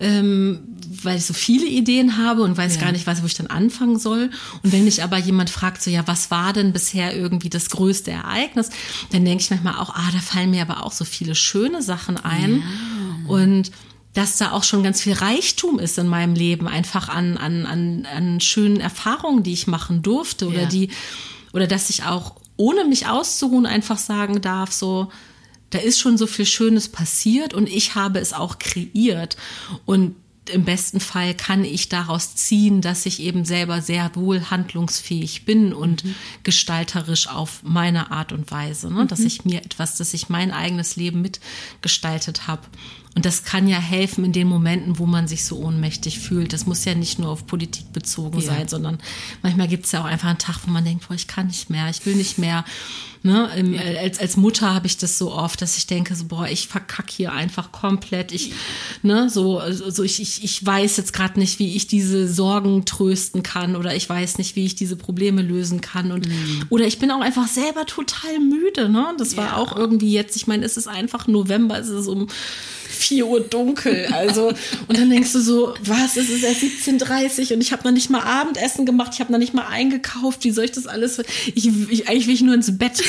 ähm, 0.00 0.60
weil 1.02 1.18
ich 1.18 1.24
so 1.24 1.34
viele 1.34 1.66
Ideen 1.66 2.16
habe 2.16 2.42
und 2.42 2.56
weiß 2.56 2.76
ja. 2.76 2.82
gar 2.82 2.92
nicht, 2.92 3.06
weiß, 3.06 3.22
wo 3.22 3.26
ich 3.26 3.34
dann 3.34 3.48
anfangen 3.48 3.98
soll. 3.98 4.30
Und 4.62 4.72
wenn 4.72 4.84
mich 4.84 5.02
aber 5.02 5.18
jemand 5.18 5.50
fragt, 5.50 5.82
so 5.82 5.90
ja, 5.90 6.06
was 6.06 6.30
war 6.30 6.52
denn 6.52 6.72
bisher 6.72 7.16
irgendwie 7.16 7.50
das 7.50 7.70
größte 7.70 8.10
Ereignis, 8.10 8.70
dann 9.12 9.24
denke 9.24 9.42
ich 9.42 9.50
manchmal 9.50 9.76
auch, 9.76 9.94
ah, 9.94 10.10
da 10.12 10.18
fallen 10.18 10.50
mir 10.50 10.62
aber 10.62 10.84
auch 10.84 10.92
so 10.92 11.04
viele 11.04 11.34
schöne 11.34 11.82
Sachen 11.82 12.16
ein. 12.16 12.62
Ja. 12.62 13.28
Und 13.28 13.70
dass 14.14 14.36
da 14.36 14.52
auch 14.52 14.64
schon 14.64 14.82
ganz 14.82 15.02
viel 15.02 15.12
Reichtum 15.12 15.78
ist 15.78 15.98
in 15.98 16.08
meinem 16.08 16.34
Leben, 16.34 16.66
einfach 16.66 17.08
an, 17.08 17.36
an, 17.36 17.66
an, 17.66 18.06
an 18.06 18.40
schönen 18.40 18.80
Erfahrungen, 18.80 19.42
die 19.42 19.52
ich 19.52 19.66
machen 19.66 20.02
durfte 20.02 20.48
oder 20.48 20.62
ja. 20.62 20.68
die, 20.68 20.90
oder 21.52 21.66
dass 21.66 21.90
ich 21.90 22.04
auch 22.04 22.34
ohne 22.56 22.84
mich 22.84 23.06
auszuruhen 23.06 23.66
einfach 23.66 23.98
sagen 23.98 24.40
darf, 24.40 24.72
so, 24.72 25.10
da 25.70 25.78
ist 25.78 25.98
schon 25.98 26.16
so 26.16 26.26
viel 26.26 26.46
Schönes 26.46 26.88
passiert 26.88 27.54
und 27.54 27.68
ich 27.68 27.94
habe 27.94 28.18
es 28.18 28.32
auch 28.32 28.58
kreiert. 28.58 29.36
Und 29.84 30.14
im 30.50 30.64
besten 30.64 31.00
Fall 31.00 31.34
kann 31.34 31.64
ich 31.64 31.88
daraus 31.88 32.34
ziehen, 32.34 32.80
dass 32.80 33.06
ich 33.06 33.20
eben 33.20 33.44
selber 33.44 33.82
sehr 33.82 34.10
wohl 34.14 34.50
handlungsfähig 34.50 35.44
bin 35.44 35.72
und 35.72 36.04
mhm. 36.04 36.14
gestalterisch 36.42 37.28
auf 37.28 37.60
meine 37.62 38.10
Art 38.10 38.32
und 38.32 38.50
Weise, 38.50 38.92
ne? 38.92 39.06
dass 39.06 39.20
mhm. 39.20 39.26
ich 39.26 39.44
mir 39.44 39.62
etwas, 39.64 39.96
dass 39.96 40.14
ich 40.14 40.28
mein 40.28 40.50
eigenes 40.50 40.96
Leben 40.96 41.22
mitgestaltet 41.22 42.46
habe. 42.46 42.62
Und 43.18 43.24
das 43.24 43.42
kann 43.42 43.66
ja 43.66 43.80
helfen 43.80 44.24
in 44.24 44.32
den 44.32 44.46
Momenten, 44.46 45.00
wo 45.00 45.04
man 45.04 45.26
sich 45.26 45.44
so 45.44 45.58
ohnmächtig 45.58 46.20
fühlt. 46.20 46.52
Das 46.52 46.66
muss 46.66 46.84
ja 46.84 46.94
nicht 46.94 47.18
nur 47.18 47.30
auf 47.30 47.48
Politik 47.48 47.92
bezogen 47.92 48.38
ja. 48.38 48.46
sein, 48.46 48.68
sondern 48.68 48.98
manchmal 49.42 49.66
gibt 49.66 49.86
es 49.86 49.90
ja 49.90 50.02
auch 50.02 50.04
einfach 50.04 50.28
einen 50.28 50.38
Tag, 50.38 50.60
wo 50.64 50.70
man 50.70 50.84
denkt, 50.84 51.08
boah, 51.08 51.14
ich 51.14 51.26
kann 51.26 51.48
nicht 51.48 51.68
mehr, 51.68 51.90
ich 51.90 52.06
will 52.06 52.14
nicht 52.14 52.38
mehr. 52.38 52.64
Ne? 53.24 53.50
Im, 53.56 53.74
ja. 53.74 53.80
als, 54.00 54.20
als 54.20 54.36
Mutter 54.36 54.72
habe 54.72 54.86
ich 54.86 54.98
das 54.98 55.18
so 55.18 55.32
oft, 55.32 55.60
dass 55.60 55.76
ich 55.76 55.88
denke, 55.88 56.14
so, 56.14 56.26
boah, 56.26 56.46
ich 56.46 56.68
verkacke 56.68 57.12
hier 57.12 57.32
einfach 57.32 57.72
komplett. 57.72 58.30
Ich, 58.30 58.52
ne, 59.02 59.28
so, 59.28 59.60
so 59.68 60.04
ich, 60.04 60.22
ich, 60.22 60.44
ich 60.44 60.64
weiß 60.64 60.96
jetzt 60.96 61.12
gerade 61.12 61.40
nicht, 61.40 61.58
wie 61.58 61.74
ich 61.74 61.88
diese 61.88 62.32
Sorgen 62.32 62.84
trösten 62.84 63.42
kann 63.42 63.74
oder 63.74 63.96
ich 63.96 64.08
weiß 64.08 64.38
nicht, 64.38 64.54
wie 64.54 64.64
ich 64.64 64.76
diese 64.76 64.94
Probleme 64.94 65.42
lösen 65.42 65.80
kann. 65.80 66.12
Und, 66.12 66.28
mhm. 66.28 66.66
Oder 66.68 66.86
ich 66.86 67.00
bin 67.00 67.10
auch 67.10 67.20
einfach 67.20 67.48
selber 67.48 67.84
total 67.84 68.38
müde. 68.38 68.88
Ne? 68.88 69.12
Das 69.18 69.36
war 69.36 69.46
ja. 69.46 69.56
auch 69.56 69.74
irgendwie 69.74 70.12
jetzt, 70.12 70.36
ich 70.36 70.46
meine, 70.46 70.64
es 70.64 70.76
ist 70.76 70.86
einfach 70.86 71.26
November, 71.26 71.80
es 71.80 71.88
ist 71.88 72.06
um 72.06 72.28
4 72.98 73.26
Uhr 73.26 73.40
dunkel. 73.40 74.06
Also, 74.12 74.48
und 74.88 74.98
dann 74.98 75.10
denkst 75.10 75.32
du 75.32 75.40
so, 75.40 75.74
was, 75.84 76.16
es 76.16 76.28
ist 76.28 76.42
erst 76.42 76.60
17.30 76.60 77.50
Uhr 77.50 77.56
und 77.56 77.60
ich 77.60 77.72
habe 77.72 77.84
noch 77.84 77.92
nicht 77.92 78.10
mal 78.10 78.20
Abendessen 78.20 78.86
gemacht, 78.86 79.12
ich 79.14 79.20
habe 79.20 79.32
noch 79.32 79.38
nicht 79.38 79.54
mal 79.54 79.66
eingekauft, 79.66 80.44
wie 80.44 80.50
soll 80.50 80.64
ich 80.64 80.72
das 80.72 80.86
alles? 80.86 81.20
Ich, 81.54 81.66
ich, 81.66 82.08
eigentlich 82.08 82.26
will 82.26 82.34
ich 82.34 82.42
nur 82.42 82.54
ins 82.54 82.76
Bett. 82.76 83.02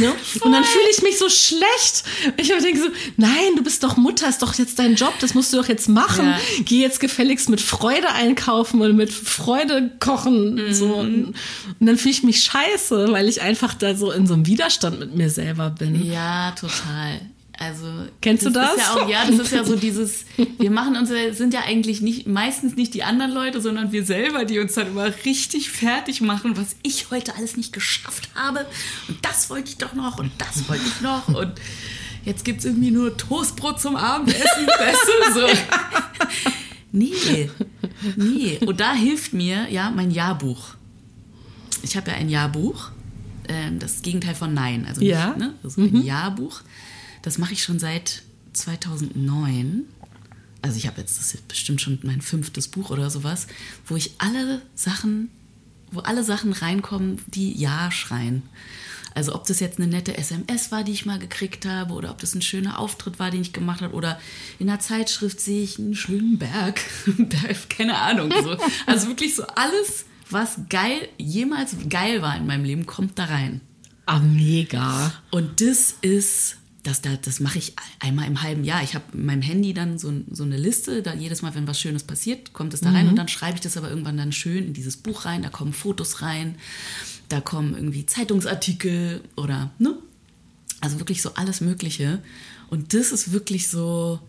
Ne? 0.00 0.12
Und 0.40 0.52
dann 0.52 0.64
fühle 0.64 0.84
ich 0.90 1.02
mich 1.02 1.18
so 1.18 1.28
schlecht. 1.28 2.04
Ich 2.36 2.48
denke 2.48 2.78
so, 2.78 2.88
nein, 3.16 3.56
du 3.56 3.62
bist 3.62 3.82
doch 3.82 3.96
Mutter, 3.96 4.28
ist 4.28 4.42
doch 4.42 4.54
jetzt 4.54 4.78
dein 4.78 4.94
Job, 4.94 5.12
das 5.20 5.34
musst 5.34 5.52
du 5.52 5.58
doch 5.58 5.68
jetzt 5.68 5.88
machen. 5.88 6.26
Ja. 6.26 6.38
Geh 6.64 6.80
jetzt 6.80 7.00
gefälligst 7.00 7.48
mit 7.48 7.60
Freude 7.60 8.10
einkaufen 8.10 8.80
und 8.80 8.96
mit 8.96 9.12
Freude 9.12 9.92
kochen. 10.00 10.54
Mhm. 10.54 10.72
So. 10.72 10.94
Und, 10.94 11.34
und 11.80 11.86
dann 11.86 11.96
fühle 11.98 12.12
ich 12.12 12.22
mich 12.22 12.42
scheiße, 12.44 13.12
weil 13.12 13.28
ich 13.28 13.42
einfach 13.42 13.74
da 13.74 13.94
so 13.94 14.10
in 14.10 14.26
so 14.26 14.34
einem 14.34 14.46
Widerstand 14.46 14.98
mit 14.98 15.14
mir 15.14 15.30
selber 15.30 15.70
bin. 15.70 16.04
Ja, 16.04 16.52
total. 16.52 17.20
Also 17.58 17.86
kennst 18.20 18.44
du 18.44 18.50
das? 18.50 18.76
Ja, 18.76 18.94
auch, 18.94 19.08
ja, 19.08 19.24
das 19.26 19.38
ist 19.38 19.52
ja 19.52 19.64
so 19.64 19.76
dieses. 19.76 20.24
Wir 20.58 20.70
machen 20.70 20.96
uns, 20.96 21.10
sind 21.36 21.54
ja 21.54 21.60
eigentlich 21.60 22.00
nicht 22.00 22.26
meistens 22.26 22.74
nicht 22.76 22.94
die 22.94 23.04
anderen 23.04 23.32
Leute, 23.32 23.60
sondern 23.60 23.92
wir 23.92 24.04
selber, 24.04 24.44
die 24.44 24.58
uns 24.58 24.74
dann 24.74 24.88
immer 24.88 25.12
richtig 25.24 25.70
fertig 25.70 26.20
machen, 26.20 26.56
was 26.56 26.76
ich 26.82 27.10
heute 27.10 27.36
alles 27.36 27.56
nicht 27.56 27.72
geschafft 27.72 28.28
habe. 28.34 28.66
Und 29.08 29.18
das 29.22 29.50
wollte 29.50 29.68
ich 29.68 29.78
doch 29.78 29.94
noch 29.94 30.18
und 30.18 30.32
das 30.38 30.68
wollte 30.68 30.84
ich 30.84 31.00
noch 31.00 31.28
und 31.28 31.52
jetzt 32.24 32.44
gibt 32.44 32.60
es 32.60 32.64
irgendwie 32.64 32.90
nur 32.90 33.16
Toastbrot 33.16 33.80
zum 33.80 33.96
Abendessen. 33.96 34.66
weißt 34.66 35.34
so. 35.34 35.46
Nee, 36.90 37.50
nee. 38.16 38.58
Und 38.64 38.80
da 38.80 38.94
hilft 38.94 39.32
mir 39.32 39.68
ja 39.70 39.90
mein 39.90 40.10
Jahrbuch. 40.10 40.74
Ich 41.82 41.96
habe 41.96 42.10
ja 42.10 42.16
ein 42.16 42.28
Jahrbuch. 42.28 42.90
Ähm, 43.48 43.78
das 43.78 44.02
Gegenteil 44.02 44.34
von 44.34 44.54
Nein. 44.54 44.86
Also 44.88 45.00
nicht, 45.00 45.10
ja. 45.10 45.34
ne? 45.36 45.54
Ist 45.62 45.76
ein 45.76 45.90
mhm. 45.90 46.02
Jahrbuch. 46.02 46.62
Das 47.24 47.38
mache 47.38 47.54
ich 47.54 47.62
schon 47.62 47.78
seit 47.78 48.22
2009. 48.52 49.84
Also 50.60 50.76
ich 50.76 50.86
habe 50.86 51.00
jetzt, 51.00 51.18
das 51.18 51.32
ist 51.32 51.48
bestimmt 51.48 51.80
schon 51.80 51.98
mein 52.02 52.20
fünftes 52.20 52.68
Buch 52.68 52.90
oder 52.90 53.08
sowas, 53.08 53.46
wo 53.86 53.96
ich 53.96 54.12
alle 54.18 54.60
Sachen, 54.74 55.30
wo 55.90 56.00
alle 56.00 56.22
Sachen 56.22 56.52
reinkommen, 56.52 57.22
die 57.26 57.58
Ja 57.58 57.90
schreien. 57.90 58.42
Also 59.14 59.34
ob 59.34 59.46
das 59.46 59.58
jetzt 59.60 59.78
eine 59.78 59.86
nette 59.86 60.18
SMS 60.18 60.70
war, 60.70 60.84
die 60.84 60.92
ich 60.92 61.06
mal 61.06 61.18
gekriegt 61.18 61.64
habe, 61.64 61.94
oder 61.94 62.10
ob 62.10 62.18
das 62.18 62.34
ein 62.34 62.42
schöner 62.42 62.78
Auftritt 62.78 63.18
war, 63.18 63.30
den 63.30 63.40
ich 63.40 63.54
gemacht 63.54 63.80
habe, 63.80 63.94
oder 63.94 64.20
in 64.58 64.66
der 64.66 64.80
Zeitschrift 64.80 65.40
sehe 65.40 65.62
ich 65.62 65.78
einen 65.78 65.94
schönen 65.94 66.38
Berg. 66.38 66.80
Keine 67.70 67.96
Ahnung. 67.96 68.30
So. 68.42 68.58
Also 68.84 69.08
wirklich 69.08 69.34
so 69.34 69.44
alles, 69.46 70.04
was 70.28 70.58
geil, 70.68 71.08
jemals 71.16 71.74
geil 71.88 72.20
war 72.20 72.36
in 72.36 72.44
meinem 72.44 72.64
Leben, 72.64 72.84
kommt 72.84 73.18
da 73.18 73.24
rein. 73.24 73.62
Ah, 74.04 74.18
mega. 74.18 75.14
Und 75.30 75.62
das 75.62 75.94
ist 76.02 76.58
das, 76.84 77.00
das, 77.00 77.20
das 77.22 77.40
mache 77.40 77.58
ich 77.58 77.72
einmal 77.98 78.28
im 78.28 78.42
halben 78.42 78.62
Jahr. 78.62 78.82
Ich 78.82 78.94
habe 78.94 79.04
in 79.14 79.26
meinem 79.26 79.42
Handy 79.42 79.72
dann 79.74 79.98
so, 79.98 80.12
so 80.30 80.44
eine 80.44 80.58
Liste, 80.58 81.02
da 81.02 81.14
jedes 81.14 81.42
Mal, 81.42 81.54
wenn 81.54 81.66
was 81.66 81.80
Schönes 81.80 82.04
passiert, 82.04 82.52
kommt 82.52 82.74
es 82.74 82.82
da 82.82 82.90
rein 82.90 83.04
mhm. 83.04 83.10
und 83.10 83.16
dann 83.16 83.28
schreibe 83.28 83.56
ich 83.56 83.62
das 83.62 83.76
aber 83.76 83.88
irgendwann 83.88 84.18
dann 84.18 84.32
schön 84.32 84.66
in 84.66 84.74
dieses 84.74 84.98
Buch 84.98 85.24
rein. 85.24 85.42
Da 85.42 85.48
kommen 85.48 85.72
Fotos 85.72 86.20
rein, 86.20 86.56
da 87.30 87.40
kommen 87.40 87.74
irgendwie 87.74 88.04
Zeitungsartikel 88.04 89.22
oder, 89.36 89.72
ne? 89.78 89.96
Also 90.82 90.98
wirklich 91.00 91.22
so 91.22 91.34
alles 91.34 91.62
Mögliche. 91.62 92.22
Und 92.68 92.92
das 92.92 93.12
ist 93.12 93.32
wirklich 93.32 93.68
so, 93.68 94.20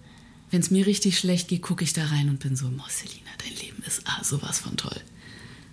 wenn 0.49 0.61
es 0.61 0.71
mir 0.71 0.87
richtig 0.87 1.19
schlecht 1.19 1.49
geht, 1.49 1.61
gucke 1.61 1.83
ich 1.83 1.91
da 1.91 2.05
rein 2.05 2.29
und 2.29 2.39
bin 2.39 2.55
so, 2.55 2.69
Marcelina, 2.69 3.29
dein 3.43 3.55
Leben 3.57 3.83
ist 3.85 4.01
ah, 4.05 4.23
sowas 4.23 4.59
von 4.59 4.77
toll. 4.77 5.01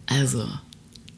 Also, 0.06 0.48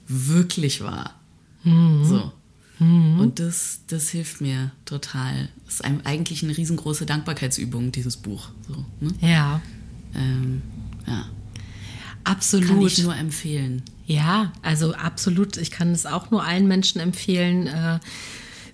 wirklich 0.06 0.82
wahr. 0.82 1.18
Mhm. 1.62 2.04
So. 2.04 2.32
Mhm. 2.78 3.20
Und 3.20 3.38
das, 3.38 3.80
das 3.86 4.08
hilft 4.10 4.40
mir 4.40 4.72
total. 4.84 5.48
Das 5.64 5.74
ist 5.74 5.84
eigentlich 5.84 6.42
eine 6.42 6.56
riesengroße 6.56 7.06
Dankbarkeitsübung, 7.06 7.92
dieses 7.92 8.16
Buch. 8.16 8.48
So, 8.68 8.84
ne? 9.00 9.14
Ja. 9.20 9.60
Ähm, 10.14 10.62
ja. 11.06 11.26
Absolut. 12.24 12.68
Kann 12.68 12.82
ich 12.82 13.02
nur 13.02 13.14
empfehlen. 13.14 13.82
Ja, 14.06 14.52
also 14.62 14.94
absolut. 14.94 15.56
Ich 15.56 15.70
kann 15.70 15.92
es 15.92 16.06
auch 16.06 16.30
nur 16.30 16.44
allen 16.44 16.66
Menschen 16.66 17.00
empfehlen, 17.00 17.66
äh, 17.66 18.00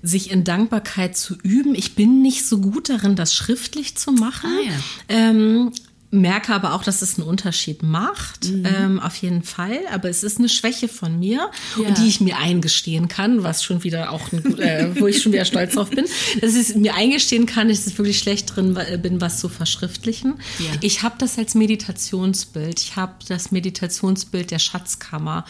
sich 0.03 0.31
in 0.31 0.45
Dankbarkeit 0.45 1.17
zu 1.17 1.37
üben. 1.43 1.75
Ich 1.75 1.95
bin 1.95 2.23
nicht 2.23 2.47
so 2.47 2.59
gut 2.59 2.89
darin, 2.89 3.17
das 3.17 3.35
schriftlich 3.35 3.97
zu 3.97 4.13
machen. 4.13 4.51
Ah, 4.51 4.69
ja. 4.69 4.75
ähm, 5.09 5.73
merke 6.13 6.53
aber 6.53 6.75
auch, 6.75 6.83
dass 6.83 7.03
es 7.03 7.19
einen 7.19 7.29
Unterschied 7.29 7.83
macht, 7.83 8.49
mhm. 8.49 8.67
ähm, 8.67 9.01
auf 9.01 9.17
jeden 9.17 9.43
Fall. 9.43 9.79
Aber 9.93 10.09
es 10.09 10.25
ist 10.25 10.39
eine 10.39 10.49
Schwäche 10.49 10.89
von 10.89 11.19
mir, 11.19 11.51
ja. 11.77 11.89
und 11.89 11.99
die 11.99 12.09
ich 12.09 12.21
mir 12.21 12.37
eingestehen 12.39 13.07
kann, 13.07 13.45
was 13.45 13.63
schon 13.63 13.85
wieder 13.85 14.11
auch, 14.11 14.33
ein, 14.33 14.59
äh, 14.59 14.91
wo 14.99 15.07
ich 15.07 15.23
schon 15.23 15.33
wieder 15.33 15.45
stolz 15.45 15.75
drauf 15.75 15.91
bin, 15.91 16.07
dass 16.41 16.55
ich 16.57 16.75
mir 16.75 16.95
eingestehen 16.95 17.47
kann, 17.47 17.69
dass 17.69 17.87
ich 17.87 17.97
wirklich 17.97 18.19
schlecht 18.19 18.55
drin 18.55 18.77
bin, 19.01 19.21
was 19.21 19.39
zu 19.39 19.49
verschriftlichen. 19.49 20.35
Ja. 20.59 20.67
Ich 20.81 21.03
habe 21.03 21.15
das 21.19 21.39
als 21.39 21.55
Meditationsbild. 21.55 22.81
Ich 22.81 22.97
habe 22.97 23.15
das 23.29 23.53
Meditationsbild 23.53 24.51
der 24.51 24.59
Schatzkammer, 24.59 25.45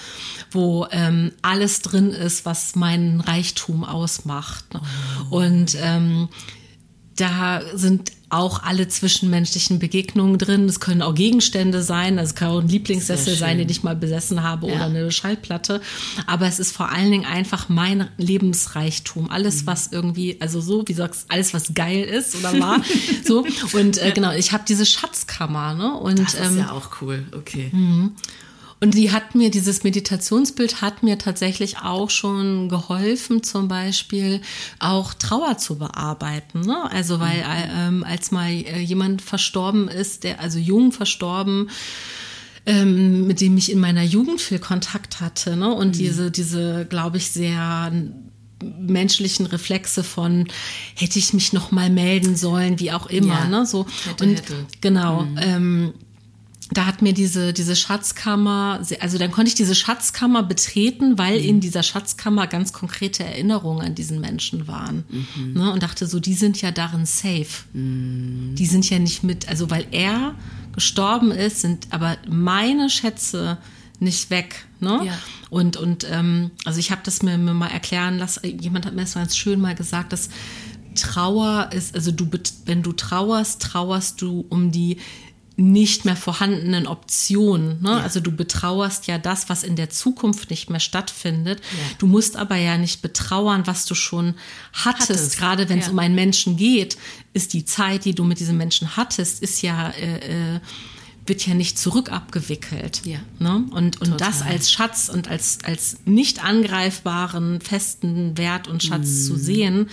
wo 0.50 0.86
ähm, 0.90 1.32
alles 1.40 1.80
drin 1.80 2.10
ist, 2.10 2.44
was 2.44 2.76
meinen 2.76 3.20
Reichtum 3.20 3.82
ausmacht. 3.84 4.66
Oh. 5.30 5.38
Und 5.38 5.76
ähm, 5.80 6.28
da 7.16 7.62
sind 7.74 8.12
auch 8.30 8.62
alle 8.62 8.88
zwischenmenschlichen 8.88 9.78
Begegnungen 9.78 10.38
drin. 10.38 10.66
Es 10.66 10.80
können 10.80 11.02
auch 11.02 11.14
Gegenstände 11.14 11.82
sein. 11.82 12.18
Also 12.18 12.30
es 12.30 12.34
kann 12.36 12.50
auch 12.50 12.60
ein 12.60 12.68
Lieblingssessel 12.68 13.34
sein, 13.36 13.58
den 13.58 13.68
ich 13.68 13.82
mal 13.82 13.96
besessen 13.96 14.42
habe 14.42 14.68
ja. 14.68 14.74
oder 14.74 14.84
eine 14.84 15.12
Schallplatte. 15.12 15.80
Aber 16.26 16.46
es 16.46 16.58
ist 16.58 16.74
vor 16.74 16.90
allen 16.90 17.10
Dingen 17.10 17.26
einfach 17.26 17.68
mein 17.68 18.08
Lebensreichtum. 18.16 19.30
Alles, 19.30 19.62
mhm. 19.62 19.66
was 19.66 19.88
irgendwie, 19.92 20.40
also 20.40 20.60
so, 20.60 20.84
wie 20.86 20.94
sagst 20.94 21.26
alles, 21.28 21.52
was 21.52 21.74
geil 21.74 22.04
ist 22.04 22.36
oder 22.36 22.52
war. 22.60 22.82
so. 23.26 23.44
Und 23.72 23.98
äh, 23.98 24.12
genau, 24.12 24.32
ich 24.32 24.52
habe 24.52 24.64
diese 24.66 24.86
Schatzkammer. 24.86 25.74
Ne? 25.74 25.94
Und, 25.94 26.18
das 26.20 26.34
ist 26.34 26.52
ähm, 26.52 26.58
ja 26.58 26.70
auch 26.72 27.02
cool. 27.02 27.24
Okay. 27.36 27.70
Und 28.82 28.94
die 28.94 29.12
hat 29.12 29.34
mir, 29.34 29.50
dieses 29.50 29.84
Meditationsbild 29.84 30.80
hat 30.80 31.02
mir 31.02 31.18
tatsächlich 31.18 31.78
auch 31.78 32.08
schon 32.08 32.70
geholfen, 32.70 33.42
zum 33.42 33.68
Beispiel 33.68 34.40
auch 34.78 35.12
Trauer 35.12 35.58
zu 35.58 35.76
bearbeiten. 35.76 36.62
Ne? 36.62 36.90
Also 36.90 37.20
weil 37.20 37.38
mhm. 37.38 37.70
ähm, 37.76 38.04
als 38.04 38.30
mal 38.30 38.50
äh, 38.50 38.80
jemand 38.80 39.20
verstorben 39.20 39.88
ist, 39.88 40.24
der 40.24 40.40
also 40.40 40.58
jung 40.58 40.92
verstorben, 40.92 41.68
ähm, 42.66 43.26
mit 43.26 43.40
dem 43.40 43.56
ich 43.56 43.70
in 43.70 43.80
meiner 43.80 44.02
Jugend 44.02 44.40
viel 44.40 44.58
Kontakt 44.58 45.20
hatte, 45.20 45.56
ne? 45.56 45.72
Und 45.72 45.88
mhm. 45.88 45.92
diese, 45.92 46.30
diese, 46.30 46.86
glaube 46.86 47.16
ich, 47.16 47.30
sehr 47.30 47.92
menschlichen 48.62 49.46
Reflexe 49.46 50.04
von 50.04 50.46
hätte 50.94 51.18
ich 51.18 51.32
mich 51.32 51.52
noch 51.54 51.70
mal 51.70 51.88
melden 51.88 52.36
sollen, 52.36 52.78
wie 52.78 52.92
auch 52.92 53.06
immer, 53.06 53.40
ja. 53.40 53.48
ne? 53.48 53.66
So 53.66 53.86
hätte, 54.04 54.24
und 54.24 54.36
hätte. 54.36 54.66
genau. 54.80 55.22
Mhm. 55.22 55.38
Ähm, 55.40 55.94
da 56.72 56.86
hat 56.86 57.02
mir 57.02 57.12
diese, 57.12 57.52
diese 57.52 57.74
Schatzkammer, 57.74 58.80
also 59.00 59.18
dann 59.18 59.30
konnte 59.32 59.48
ich 59.48 59.54
diese 59.54 59.74
Schatzkammer 59.74 60.42
betreten, 60.42 61.18
weil 61.18 61.40
mhm. 61.40 61.48
in 61.48 61.60
dieser 61.60 61.82
Schatzkammer 61.82 62.46
ganz 62.46 62.72
konkrete 62.72 63.24
Erinnerungen 63.24 63.84
an 63.84 63.94
diesen 63.94 64.20
Menschen 64.20 64.68
waren. 64.68 65.04
Mhm. 65.08 65.52
Ne, 65.54 65.72
und 65.72 65.82
dachte 65.82 66.06
so, 66.06 66.20
die 66.20 66.34
sind 66.34 66.60
ja 66.62 66.70
darin 66.70 67.06
safe. 67.06 67.64
Mhm. 67.72 68.54
Die 68.56 68.66
sind 68.66 68.88
ja 68.88 68.98
nicht 68.98 69.24
mit, 69.24 69.48
also 69.48 69.70
weil 69.70 69.86
er 69.90 70.34
gestorben 70.74 71.32
ist, 71.32 71.60
sind 71.60 71.88
aber 71.90 72.16
meine 72.28 72.88
Schätze 72.88 73.58
nicht 73.98 74.30
weg. 74.30 74.64
Ne? 74.78 75.00
Ja. 75.04 75.18
Und, 75.50 75.76
und 75.76 76.06
ähm, 76.08 76.52
also 76.64 76.78
ich 76.78 76.90
habe 76.90 77.02
das 77.04 77.22
mir, 77.22 77.36
mir 77.36 77.52
mal 77.52 77.68
erklären 77.68 78.18
lassen, 78.18 78.60
jemand 78.60 78.86
hat 78.86 78.94
mir 78.94 79.02
das 79.02 79.14
ganz 79.14 79.36
schön 79.36 79.60
mal 79.60 79.74
gesagt, 79.74 80.12
dass 80.12 80.30
Trauer 80.94 81.70
ist, 81.72 81.94
also 81.94 82.10
du, 82.10 82.28
wenn 82.66 82.82
du 82.82 82.92
trauerst, 82.92 83.62
trauerst 83.62 84.20
du 84.22 84.44
um 84.48 84.72
die 84.72 84.96
nicht 85.56 86.04
mehr 86.04 86.16
vorhandenen 86.16 86.86
Optionen. 86.86 87.82
Ne? 87.82 87.90
Ja. 87.90 87.98
Also 87.98 88.20
du 88.20 88.32
betrauerst 88.32 89.06
ja 89.06 89.18
das, 89.18 89.48
was 89.48 89.62
in 89.62 89.76
der 89.76 89.90
Zukunft 89.90 90.50
nicht 90.50 90.70
mehr 90.70 90.80
stattfindet. 90.80 91.60
Ja. 91.60 91.96
Du 91.98 92.06
musst 92.06 92.36
aber 92.36 92.56
ja 92.56 92.78
nicht 92.78 93.02
betrauern, 93.02 93.66
was 93.66 93.84
du 93.84 93.94
schon 93.94 94.34
hattest. 94.72 95.10
hattest. 95.10 95.38
Gerade 95.38 95.68
wenn 95.68 95.78
es 95.78 95.86
ja. 95.86 95.92
um 95.92 95.98
einen 95.98 96.14
Menschen 96.14 96.56
geht, 96.56 96.96
ist 97.32 97.52
die 97.52 97.64
Zeit, 97.64 98.04
die 98.04 98.14
du 98.14 98.24
mit 98.24 98.40
diesem 98.40 98.56
Menschen 98.56 98.96
hattest, 98.96 99.42
ist 99.42 99.62
ja 99.62 99.90
äh, 99.90 100.54
äh, 100.56 100.60
wird 101.30 101.46
ja 101.46 101.54
nicht 101.54 101.78
zurück 101.78 102.10
abgewickelt. 102.10 103.02
Ja. 103.04 103.20
Ne? 103.38 103.64
Und, 103.70 104.00
und 104.02 104.20
das 104.20 104.42
als 104.42 104.70
Schatz 104.70 105.08
und 105.08 105.28
als, 105.28 105.58
als 105.62 105.98
nicht 106.04 106.44
angreifbaren, 106.44 107.60
festen 107.60 108.36
Wert 108.36 108.66
und 108.66 108.82
Schatz 108.82 109.06
mm. 109.06 109.26
zu 109.26 109.36
sehen, 109.36 109.90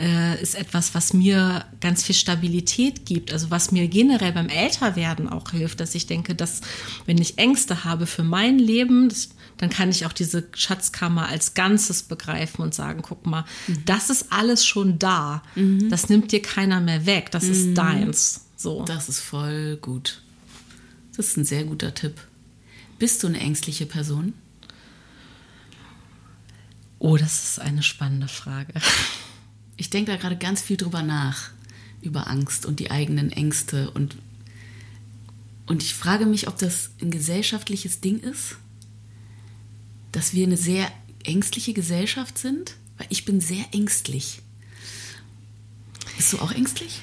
äh, 0.00 0.40
ist 0.40 0.54
etwas, 0.54 0.94
was 0.94 1.12
mir 1.12 1.64
ganz 1.80 2.04
viel 2.04 2.14
Stabilität 2.14 3.04
gibt. 3.04 3.32
Also 3.32 3.50
was 3.50 3.72
mir 3.72 3.88
generell 3.88 4.32
beim 4.32 4.48
Älterwerden 4.48 5.28
auch 5.28 5.50
hilft, 5.50 5.80
dass 5.80 5.96
ich 5.96 6.06
denke, 6.06 6.36
dass 6.36 6.60
wenn 7.04 7.18
ich 7.18 7.36
Ängste 7.36 7.82
habe 7.82 8.06
für 8.06 8.22
mein 8.22 8.60
Leben, 8.60 9.08
das, 9.08 9.30
dann 9.56 9.70
kann 9.70 9.90
ich 9.90 10.06
auch 10.06 10.12
diese 10.12 10.46
Schatzkammer 10.54 11.26
als 11.26 11.54
Ganzes 11.54 12.04
begreifen 12.04 12.62
und 12.62 12.74
sagen, 12.74 13.02
guck 13.02 13.26
mal, 13.26 13.44
mhm. 13.66 13.84
das 13.86 14.08
ist 14.08 14.26
alles 14.30 14.64
schon 14.64 15.00
da. 15.00 15.42
Mhm. 15.56 15.90
Das 15.90 16.08
nimmt 16.08 16.30
dir 16.30 16.42
keiner 16.42 16.80
mehr 16.80 17.06
weg. 17.06 17.32
Das 17.32 17.42
mhm. 17.42 17.50
ist 17.50 17.74
deins. 17.74 18.42
So. 18.56 18.84
Das 18.84 19.08
ist 19.08 19.18
voll 19.18 19.78
gut. 19.78 20.22
Das 21.16 21.28
ist 21.28 21.36
ein 21.36 21.44
sehr 21.44 21.64
guter 21.64 21.94
Tipp. 21.94 22.14
Bist 22.98 23.22
du 23.22 23.26
eine 23.26 23.40
ängstliche 23.40 23.86
Person? 23.86 24.34
Oh, 26.98 27.16
das 27.16 27.50
ist 27.50 27.60
eine 27.60 27.82
spannende 27.82 28.28
Frage. 28.28 28.72
Ich 29.78 29.90
denke 29.90 30.10
da 30.10 30.16
gerade 30.16 30.36
ganz 30.38 30.62
viel 30.62 30.78
drüber 30.78 31.02
nach, 31.02 31.50
über 32.00 32.28
Angst 32.28 32.64
und 32.64 32.80
die 32.80 32.90
eigenen 32.90 33.30
Ängste. 33.30 33.90
Und, 33.90 34.16
und 35.66 35.82
ich 35.82 35.92
frage 35.92 36.24
mich, 36.24 36.48
ob 36.48 36.56
das 36.56 36.90
ein 37.02 37.10
gesellschaftliches 37.10 38.00
Ding 38.00 38.18
ist, 38.20 38.56
dass 40.12 40.32
wir 40.32 40.46
eine 40.46 40.56
sehr 40.56 40.90
ängstliche 41.24 41.74
Gesellschaft 41.74 42.38
sind, 42.38 42.76
weil 42.96 43.06
ich 43.10 43.26
bin 43.26 43.42
sehr 43.42 43.66
ängstlich. 43.72 44.40
Bist 46.16 46.32
du 46.32 46.38
auch 46.38 46.52
ängstlich? 46.52 47.02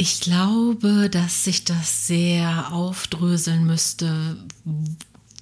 Ich 0.00 0.20
glaube, 0.20 1.10
dass 1.10 1.42
sich 1.42 1.64
das 1.64 2.06
sehr 2.06 2.72
aufdröseln 2.72 3.66
müsste, 3.66 4.36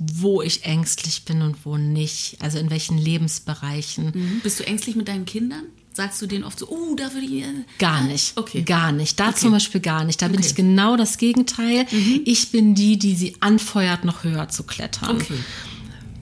wo 0.00 0.40
ich 0.40 0.64
ängstlich 0.64 1.26
bin 1.26 1.42
und 1.42 1.66
wo 1.66 1.76
nicht. 1.76 2.38
Also 2.40 2.58
in 2.58 2.70
welchen 2.70 2.96
Lebensbereichen. 2.96 4.12
Mhm. 4.14 4.40
Bist 4.42 4.58
du 4.58 4.66
ängstlich 4.66 4.96
mit 4.96 5.08
deinen 5.08 5.26
Kindern? 5.26 5.64
Sagst 5.92 6.22
du 6.22 6.26
denen 6.26 6.42
oft 6.42 6.58
so, 6.58 6.68
oh, 6.70 6.94
da 6.94 7.12
würde 7.12 7.26
ich. 7.26 7.42
Äh, 7.42 7.64
gar 7.78 8.02
nicht. 8.04 8.38
Okay. 8.38 8.62
Gar 8.62 8.92
nicht. 8.92 9.20
Da 9.20 9.28
okay. 9.28 9.40
zum 9.40 9.50
Beispiel 9.50 9.82
gar 9.82 10.04
nicht. 10.04 10.22
Da 10.22 10.28
bin 10.28 10.40
ich 10.40 10.54
genau 10.54 10.96
das 10.96 11.18
Gegenteil. 11.18 11.84
Mhm. 11.90 12.22
Ich 12.24 12.50
bin 12.50 12.74
die, 12.74 12.98
die 12.98 13.14
sie 13.14 13.36
anfeuert, 13.40 14.06
noch 14.06 14.24
höher 14.24 14.48
zu 14.48 14.62
klettern. 14.62 15.16
Okay. 15.16 15.36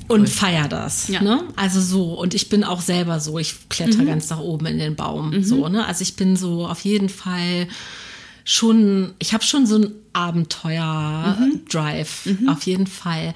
Und 0.09 0.23
cool. 0.23 0.27
feier 0.27 0.67
das. 0.67 1.07
Ja. 1.07 1.23
Ne? 1.23 1.45
Also 1.55 1.81
so. 1.81 2.15
Und 2.15 2.35
ich 2.35 2.49
bin 2.49 2.65
auch 2.65 2.81
selber 2.81 3.21
so. 3.21 3.39
Ich 3.39 3.69
kletter 3.69 4.03
mhm. 4.03 4.07
ganz 4.07 4.29
nach 4.29 4.41
oben 4.41 4.67
in 4.67 4.79
den 4.81 4.97
Baum. 4.97 5.31
Mhm. 5.31 5.45
So, 5.45 5.69
ne? 5.69 5.87
Also 5.87 6.03
ich 6.03 6.17
bin 6.17 6.35
so 6.37 6.67
auf 6.67 6.81
jeden 6.81 7.09
Fall 7.09 7.69
schon, 8.45 9.15
ich 9.19 9.33
habe 9.33 9.43
schon 9.43 9.67
so 9.67 9.79
ein 9.79 9.93
Abenteuer-Drive, 10.13 12.27
mhm. 12.27 12.39
mhm. 12.41 12.49
auf 12.49 12.63
jeden 12.65 12.87
Fall. 12.87 13.35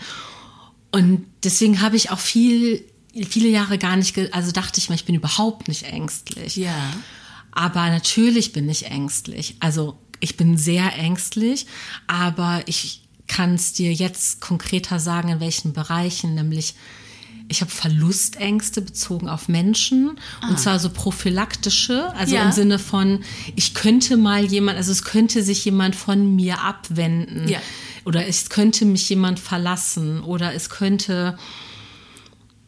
Und 0.92 1.26
deswegen 1.42 1.80
habe 1.80 1.96
ich 1.96 2.10
auch 2.10 2.18
viel, 2.18 2.84
viele 3.28 3.48
Jahre 3.48 3.78
gar 3.78 3.96
nicht, 3.96 4.16
also 4.32 4.52
dachte 4.52 4.78
ich 4.78 4.88
mir, 4.88 4.94
ich 4.94 5.04
bin 5.04 5.14
überhaupt 5.14 5.68
nicht 5.68 5.84
ängstlich. 5.84 6.56
Ja. 6.56 6.92
Aber 7.52 7.90
natürlich 7.90 8.52
bin 8.52 8.68
ich 8.68 8.86
ängstlich. 8.86 9.56
Also 9.60 9.98
ich 10.20 10.36
bin 10.36 10.56
sehr 10.56 10.94
ängstlich, 10.96 11.66
aber 12.06 12.62
ich 12.66 13.02
kann 13.26 13.54
es 13.54 13.72
dir 13.72 13.92
jetzt 13.92 14.40
konkreter 14.40 14.98
sagen, 14.98 15.28
in 15.28 15.40
welchen 15.40 15.72
Bereichen, 15.72 16.34
nämlich 16.34 16.74
ich 17.48 17.60
habe 17.62 17.70
Verlustängste 17.70 18.82
bezogen 18.82 19.28
auf 19.28 19.48
Menschen 19.48 20.18
ah. 20.40 20.50
und 20.50 20.58
zwar 20.58 20.78
so 20.78 20.90
prophylaktische, 20.90 22.12
also 22.14 22.34
ja. 22.34 22.44
im 22.44 22.52
Sinne 22.52 22.78
von, 22.78 23.24
ich 23.56 23.74
könnte 23.74 24.16
mal 24.16 24.44
jemand, 24.44 24.76
also 24.76 24.92
es 24.92 25.02
könnte 25.02 25.42
sich 25.42 25.64
jemand 25.64 25.96
von 25.96 26.36
mir 26.36 26.60
abwenden 26.60 27.48
ja. 27.48 27.58
oder 28.04 28.26
es 28.26 28.50
könnte 28.50 28.84
mich 28.84 29.08
jemand 29.08 29.40
verlassen 29.40 30.22
oder 30.22 30.54
es 30.54 30.68
könnte 30.68 31.38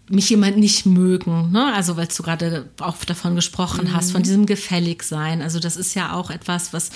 mich 0.09 0.29
jemand 0.31 0.57
nicht 0.57 0.87
mögen, 0.87 1.53
ne? 1.53 1.73
Also 1.73 1.97
weil 1.97 2.09
du 2.09 2.23
gerade 2.23 2.69
auch 2.81 2.97
davon 3.05 3.37
gesprochen 3.37 3.89
mhm. 3.89 3.95
hast, 3.95 4.11
von 4.11 4.25
diesem 4.25 4.45
gefällig 4.45 5.05
sein. 5.05 5.41
Also 5.41 5.61
das 5.61 5.77
ist 5.77 5.95
ja 5.95 6.15
auch 6.15 6.31
etwas, 6.31 6.73
was 6.73 6.91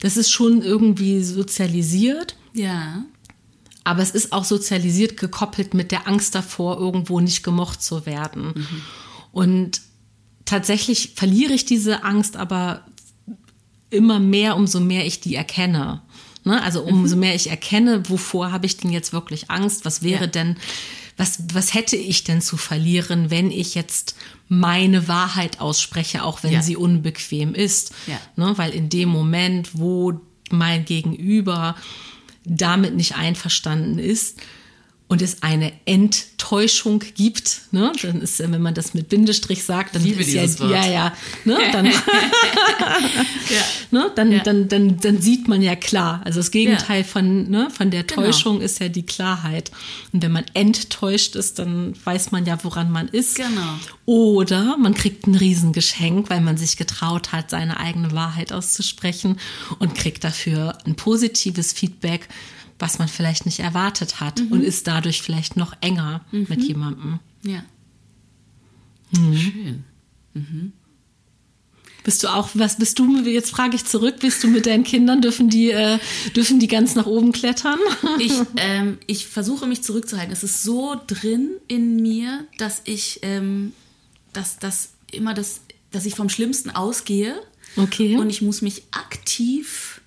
das 0.00 0.16
ist 0.16 0.30
schon 0.30 0.62
irgendwie 0.62 1.22
sozialisiert. 1.22 2.36
Ja. 2.52 3.04
Aber 3.84 4.02
es 4.02 4.10
ist 4.10 4.32
auch 4.32 4.44
sozialisiert 4.44 5.16
gekoppelt 5.16 5.74
mit 5.74 5.90
der 5.90 6.06
Angst 6.06 6.34
davor, 6.34 6.78
irgendwo 6.78 7.20
nicht 7.20 7.42
gemocht 7.42 7.82
zu 7.82 8.06
werden. 8.06 8.52
Mhm. 8.54 8.82
Und 9.32 9.80
tatsächlich 10.44 11.12
verliere 11.16 11.52
ich 11.52 11.64
diese 11.64 12.04
Angst 12.04 12.36
aber 12.36 12.84
immer 13.90 14.20
mehr, 14.20 14.56
umso 14.56 14.80
mehr 14.80 15.06
ich 15.06 15.20
die 15.20 15.34
erkenne. 15.34 16.02
Ne? 16.44 16.62
Also 16.62 16.82
umso 16.82 17.16
mhm. 17.16 17.20
mehr 17.20 17.34
ich 17.34 17.50
erkenne, 17.50 18.08
wovor 18.08 18.52
habe 18.52 18.66
ich 18.66 18.76
denn 18.76 18.90
jetzt 18.90 19.12
wirklich 19.12 19.50
Angst? 19.50 19.84
Was 19.84 20.02
wäre 20.02 20.24
ja. 20.24 20.26
denn, 20.26 20.56
was, 21.16 21.38
was 21.52 21.74
hätte 21.74 21.96
ich 21.96 22.24
denn 22.24 22.40
zu 22.40 22.56
verlieren, 22.56 23.30
wenn 23.30 23.50
ich 23.50 23.74
jetzt 23.74 24.16
meine 24.48 25.08
Wahrheit 25.08 25.60
ausspreche, 25.60 26.24
auch 26.24 26.42
wenn 26.42 26.52
Ja. 26.52 26.62
sie 26.62 26.76
unbequem 26.76 27.54
ist. 27.54 27.92
Ja. 28.06 28.20
Ne? 28.36 28.52
Weil 28.56 28.72
in 28.72 28.88
dem 28.88 29.08
Moment, 29.08 29.70
wo 29.78 30.20
mein 30.50 30.84
Gegenüber 30.84 31.76
damit 32.44 32.94
nicht 32.94 33.16
einverstanden 33.16 33.98
ist 33.98 34.40
und 35.12 35.20
es 35.20 35.42
eine 35.42 35.72
Enttäuschung 35.84 37.04
gibt, 37.14 37.60
ne? 37.70 37.92
dann 38.00 38.22
ist, 38.22 38.38
ja, 38.40 38.50
wenn 38.50 38.62
man 38.62 38.72
das 38.72 38.94
mit 38.94 39.10
Bindestrich 39.10 39.62
sagt, 39.62 39.94
dann 39.94 40.02
Liebe 40.02 40.22
ist 40.22 40.32
ja, 40.32 40.42
Wort. 40.60 40.70
ja, 40.70 40.86
ja, 40.86 41.12
ne? 41.44 41.58
dann, 41.70 41.84
Ja. 43.50 43.62
ne? 43.90 44.10
Dann, 44.14 44.32
Ja. 44.32 44.42
dann, 44.42 44.68
dann, 44.68 44.98
dann 44.98 45.20
sieht 45.20 45.48
man 45.48 45.60
ja 45.60 45.76
klar. 45.76 46.22
Also 46.24 46.40
das 46.40 46.50
Gegenteil 46.50 47.04
von, 47.04 47.50
ne? 47.50 47.68
von 47.70 47.90
der 47.90 48.04
Genau. 48.04 48.22
Täuschung 48.22 48.62
ist 48.62 48.80
ja 48.80 48.88
die 48.88 49.04
Klarheit. 49.04 49.70
Und 50.14 50.22
wenn 50.22 50.32
man 50.32 50.44
enttäuscht 50.54 51.36
ist, 51.36 51.58
dann 51.58 51.94
weiß 52.04 52.30
man 52.30 52.46
ja, 52.46 52.58
woran 52.64 52.90
man 52.90 53.08
ist. 53.08 53.34
Genau. 53.36 53.78
Oder 54.06 54.78
man 54.78 54.94
kriegt 54.94 55.26
ein 55.26 55.34
Riesengeschenk, 55.34 56.30
weil 56.30 56.40
man 56.40 56.56
sich 56.56 56.78
getraut 56.78 57.32
hat, 57.32 57.50
seine 57.50 57.78
eigene 57.78 58.12
Wahrheit 58.12 58.50
auszusprechen 58.50 59.38
und 59.78 59.94
kriegt 59.94 60.24
dafür 60.24 60.78
ein 60.86 60.94
positives 60.94 61.74
Feedback, 61.74 62.28
was 62.82 62.98
man 62.98 63.06
vielleicht 63.06 63.46
nicht 63.46 63.60
erwartet 63.60 64.18
hat 64.20 64.40
Mhm. 64.40 64.50
und 64.52 64.62
ist 64.64 64.88
dadurch 64.88 65.22
vielleicht 65.22 65.56
noch 65.56 65.72
enger 65.80 66.24
mit 66.32 66.60
jemandem. 66.64 67.20
Ja. 67.44 67.62
Mhm. 69.12 69.36
Schön. 69.36 69.84
Bist 72.02 72.24
du 72.24 72.28
auch, 72.28 72.50
was 72.54 72.78
bist 72.78 72.98
du, 72.98 73.18
jetzt 73.20 73.50
frage 73.50 73.76
ich 73.76 73.84
zurück, 73.84 74.16
bist 74.18 74.42
du 74.42 74.48
mit 74.48 74.66
deinen 74.66 74.82
Kindern, 74.82 75.20
dürfen 75.22 75.48
die, 75.48 75.70
äh, 75.70 76.00
dürfen 76.34 76.58
die 76.58 76.66
ganz 76.66 76.96
nach 76.96 77.06
oben 77.06 77.30
klettern? 77.30 77.78
Ich, 78.18 78.32
ähm, 78.56 78.98
ich 79.06 79.28
versuche 79.28 79.66
mich 79.68 79.82
zurückzuhalten. 79.84 80.32
Es 80.32 80.42
ist 80.42 80.64
so 80.64 80.96
drin 81.06 81.50
in 81.68 81.96
mir, 82.02 82.44
dass 82.58 82.82
ich, 82.84 83.20
ähm, 83.22 83.72
dass, 84.32 84.58
dass 84.58 84.94
immer 85.12 85.34
das, 85.34 85.60
dass 85.92 86.04
ich 86.04 86.16
vom 86.16 86.28
Schlimmsten 86.28 86.70
ausgehe. 86.70 87.36
Okay. 87.76 88.16
Und 88.16 88.28
ich 88.30 88.42
muss 88.42 88.60
mich 88.60 88.82
aktiv 88.90 90.00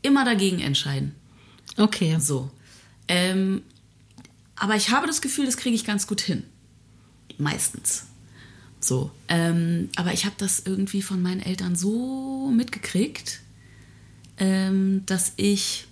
immer 0.00 0.24
dagegen 0.24 0.60
entscheiden. 0.60 1.14
Okay. 1.76 2.16
So. 2.18 2.50
Ähm, 3.08 3.62
aber 4.56 4.76
ich 4.76 4.90
habe 4.90 5.06
das 5.06 5.20
Gefühl, 5.20 5.46
das 5.46 5.56
kriege 5.56 5.74
ich 5.74 5.84
ganz 5.84 6.06
gut 6.06 6.20
hin. 6.20 6.44
Meistens. 7.38 8.06
So. 8.80 9.10
Ähm, 9.28 9.88
aber 9.96 10.12
ich 10.12 10.24
habe 10.26 10.36
das 10.38 10.60
irgendwie 10.60 11.02
von 11.02 11.22
meinen 11.22 11.40
Eltern 11.40 11.74
so 11.74 12.50
mitgekriegt, 12.54 13.40
ähm, 14.38 15.02
dass 15.06 15.32
ich 15.36 15.86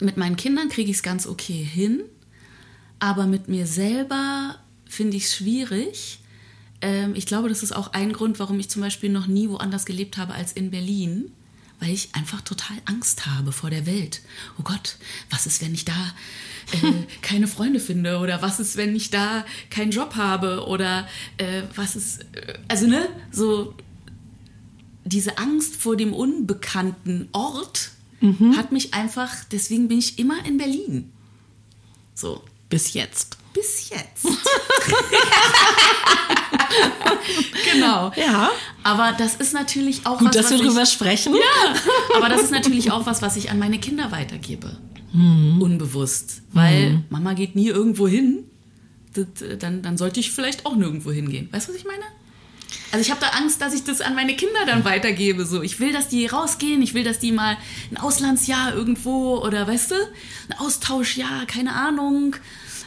mit 0.00 0.16
meinen 0.16 0.36
Kindern 0.36 0.68
kriege 0.68 0.90
ich 0.90 0.98
es 0.98 1.02
ganz 1.02 1.26
okay 1.26 1.62
hin, 1.62 2.02
aber 2.98 3.26
mit 3.26 3.48
mir 3.48 3.66
selber 3.66 4.56
finde 4.84 5.16
ich 5.16 5.24
es 5.24 5.36
schwierig. 5.36 6.20
Ähm, 6.80 7.14
ich 7.14 7.26
glaube, 7.26 7.48
das 7.48 7.62
ist 7.62 7.74
auch 7.74 7.92
ein 7.92 8.12
Grund, 8.12 8.38
warum 8.38 8.58
ich 8.58 8.68
zum 8.68 8.82
Beispiel 8.82 9.10
noch 9.10 9.26
nie 9.26 9.48
woanders 9.48 9.86
gelebt 9.86 10.18
habe 10.18 10.34
als 10.34 10.52
in 10.52 10.70
Berlin, 10.70 11.32
weil 11.82 11.90
ich 11.90 12.14
einfach 12.14 12.40
total 12.40 12.76
Angst 12.84 13.26
habe 13.26 13.52
vor 13.52 13.68
der 13.68 13.86
Welt. 13.86 14.22
Oh 14.58 14.62
Gott, 14.62 14.96
was 15.30 15.46
ist, 15.46 15.60
wenn 15.60 15.74
ich 15.74 15.84
da 15.84 16.14
äh, 16.72 16.92
keine 17.22 17.48
Freunde 17.48 17.80
finde? 17.80 18.18
Oder 18.18 18.40
was 18.40 18.60
ist, 18.60 18.76
wenn 18.76 18.94
ich 18.96 19.10
da 19.10 19.44
keinen 19.68 19.90
Job 19.90 20.14
habe? 20.14 20.66
Oder 20.66 21.08
äh, 21.36 21.62
was 21.74 21.96
ist, 21.96 22.20
äh, 22.32 22.54
also 22.68 22.86
ne, 22.86 23.08
so 23.30 23.74
diese 25.04 25.36
Angst 25.38 25.76
vor 25.76 25.96
dem 25.96 26.14
unbekannten 26.14 27.28
Ort 27.32 27.90
hat 28.56 28.70
mich 28.70 28.94
einfach, 28.94 29.42
deswegen 29.50 29.88
bin 29.88 29.98
ich 29.98 30.20
immer 30.20 30.46
in 30.46 30.56
Berlin. 30.56 31.10
So, 32.14 32.44
Bis 32.72 32.94
jetzt. 32.94 33.36
Bis 33.52 33.90
jetzt. 33.90 34.24
genau. 37.72 38.12
Ja. 38.16 38.50
Aber 38.82 39.12
das 39.16 39.36
ist 39.36 39.52
natürlich 39.52 40.06
auch 40.06 40.18
Gut, 40.18 40.28
was, 40.28 40.36
dass 40.36 40.50
wir 40.50 40.58
drüber 40.58 40.82
ich, 40.82 40.90
sprechen. 40.90 41.34
ja, 41.34 41.74
aber 42.16 42.28
das 42.28 42.42
ist 42.42 42.50
natürlich 42.50 42.90
auch 42.90 43.06
was, 43.06 43.22
was 43.22 43.36
ich 43.36 43.50
an 43.50 43.58
meine 43.58 43.78
Kinder 43.78 44.12
weitergebe. 44.12 44.76
Unbewusst. 45.14 46.42
Weil 46.52 47.04
Mama 47.10 47.34
geht 47.34 47.54
nie 47.54 47.68
irgendwo 47.68 48.08
hin. 48.08 48.44
Äh, 49.14 49.58
dann, 49.58 49.82
dann 49.82 49.98
sollte 49.98 50.20
ich 50.20 50.32
vielleicht 50.32 50.64
auch 50.64 50.74
nirgendwo 50.74 51.12
hingehen. 51.12 51.48
Weißt 51.52 51.68
du, 51.68 51.72
was 51.72 51.78
ich 51.78 51.84
meine? 51.84 52.02
Also 52.92 53.02
ich 53.02 53.10
habe 53.10 53.20
da 53.20 53.28
Angst, 53.38 53.60
dass 53.60 53.74
ich 53.74 53.84
das 53.84 54.00
an 54.00 54.14
meine 54.14 54.34
Kinder 54.34 54.64
dann 54.66 54.84
weitergebe. 54.84 55.44
So, 55.44 55.62
ich 55.62 55.80
will, 55.80 55.92
dass 55.92 56.08
die 56.08 56.26
rausgehen. 56.26 56.82
Ich 56.82 56.94
will, 56.94 57.04
dass 57.04 57.18
die 57.18 57.32
mal 57.32 57.56
ein 57.90 57.98
Auslandsjahr 57.98 58.74
irgendwo 58.74 59.38
oder 59.38 59.66
weißt 59.66 59.92
du, 59.92 59.94
ein 59.94 60.58
Austauschjahr, 60.58 61.46
keine 61.46 61.74
Ahnung. 61.74 62.36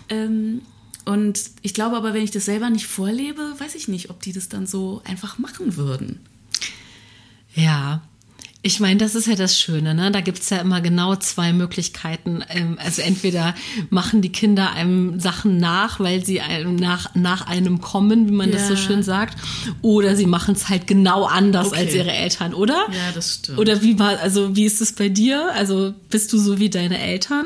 Ähm, 0.10 0.62
und 1.06 1.40
ich 1.62 1.74
glaube 1.74 1.96
aber, 1.98 2.14
wenn 2.14 2.24
ich 2.24 2.32
das 2.32 2.46
selber 2.46 2.70
nicht 2.70 2.88
vorlebe, 2.88 3.54
weiß 3.60 3.76
ich 3.76 3.88
nicht, 3.88 4.10
ob 4.10 4.22
die 4.22 4.34
das 4.34 4.50
dann 4.50 4.66
so 4.66 5.02
einfach 5.06 5.38
machen 5.38 5.76
würden. 5.78 6.20
Ja. 7.54 8.02
Ich 8.68 8.80
meine, 8.80 8.98
das 8.98 9.14
ist 9.14 9.28
ja 9.28 9.36
das 9.36 9.60
Schöne, 9.60 9.94
ne? 9.94 10.10
Da 10.10 10.22
gibt's 10.22 10.50
ja 10.50 10.58
immer 10.58 10.82
genau 10.82 11.16
zwei 11.18 11.54
Möglichkeiten. 11.54 12.44
Ähm, 12.50 12.80
Also 12.84 13.04
entweder 13.04 13.54
machen 13.92 14.24
die 14.24 14.32
Kinder 14.32 14.72
einem 14.72 15.20
Sachen 15.20 15.58
nach, 15.58 16.00
weil 16.00 16.26
sie 16.26 16.42
einem 16.42 16.76
nach, 16.76 17.14
nach 17.14 17.46
einem 17.46 17.80
kommen, 17.80 18.28
wie 18.28 18.32
man 18.34 18.52
das 18.52 18.68
so 18.68 18.74
Ja. 18.74 18.80
schön 18.80 19.04
sagt, 19.04 19.38
oder 19.84 20.16
sie 20.16 20.26
machen 20.26 20.56
es 20.56 20.68
halt 20.68 20.88
genau 20.88 21.26
anders 21.26 21.68
Okay. 21.68 21.82
als 21.82 21.94
ihre 21.94 22.12
Eltern, 22.12 22.56
oder? 22.56 22.88
Ja, 22.92 23.12
das 23.14 23.36
stimmt. 23.36 23.60
Oder 23.60 23.84
wie 23.84 24.00
war, 24.00 24.18
also 24.20 24.56
wie 24.56 24.66
ist 24.66 24.82
es 24.82 24.94
bei 24.94 25.10
dir? 25.10 25.52
Also 25.54 25.94
bist 26.10 26.34
du 26.34 26.40
so 26.40 26.58
wie 26.58 26.72
deine 26.72 26.98
Eltern? 27.00 27.46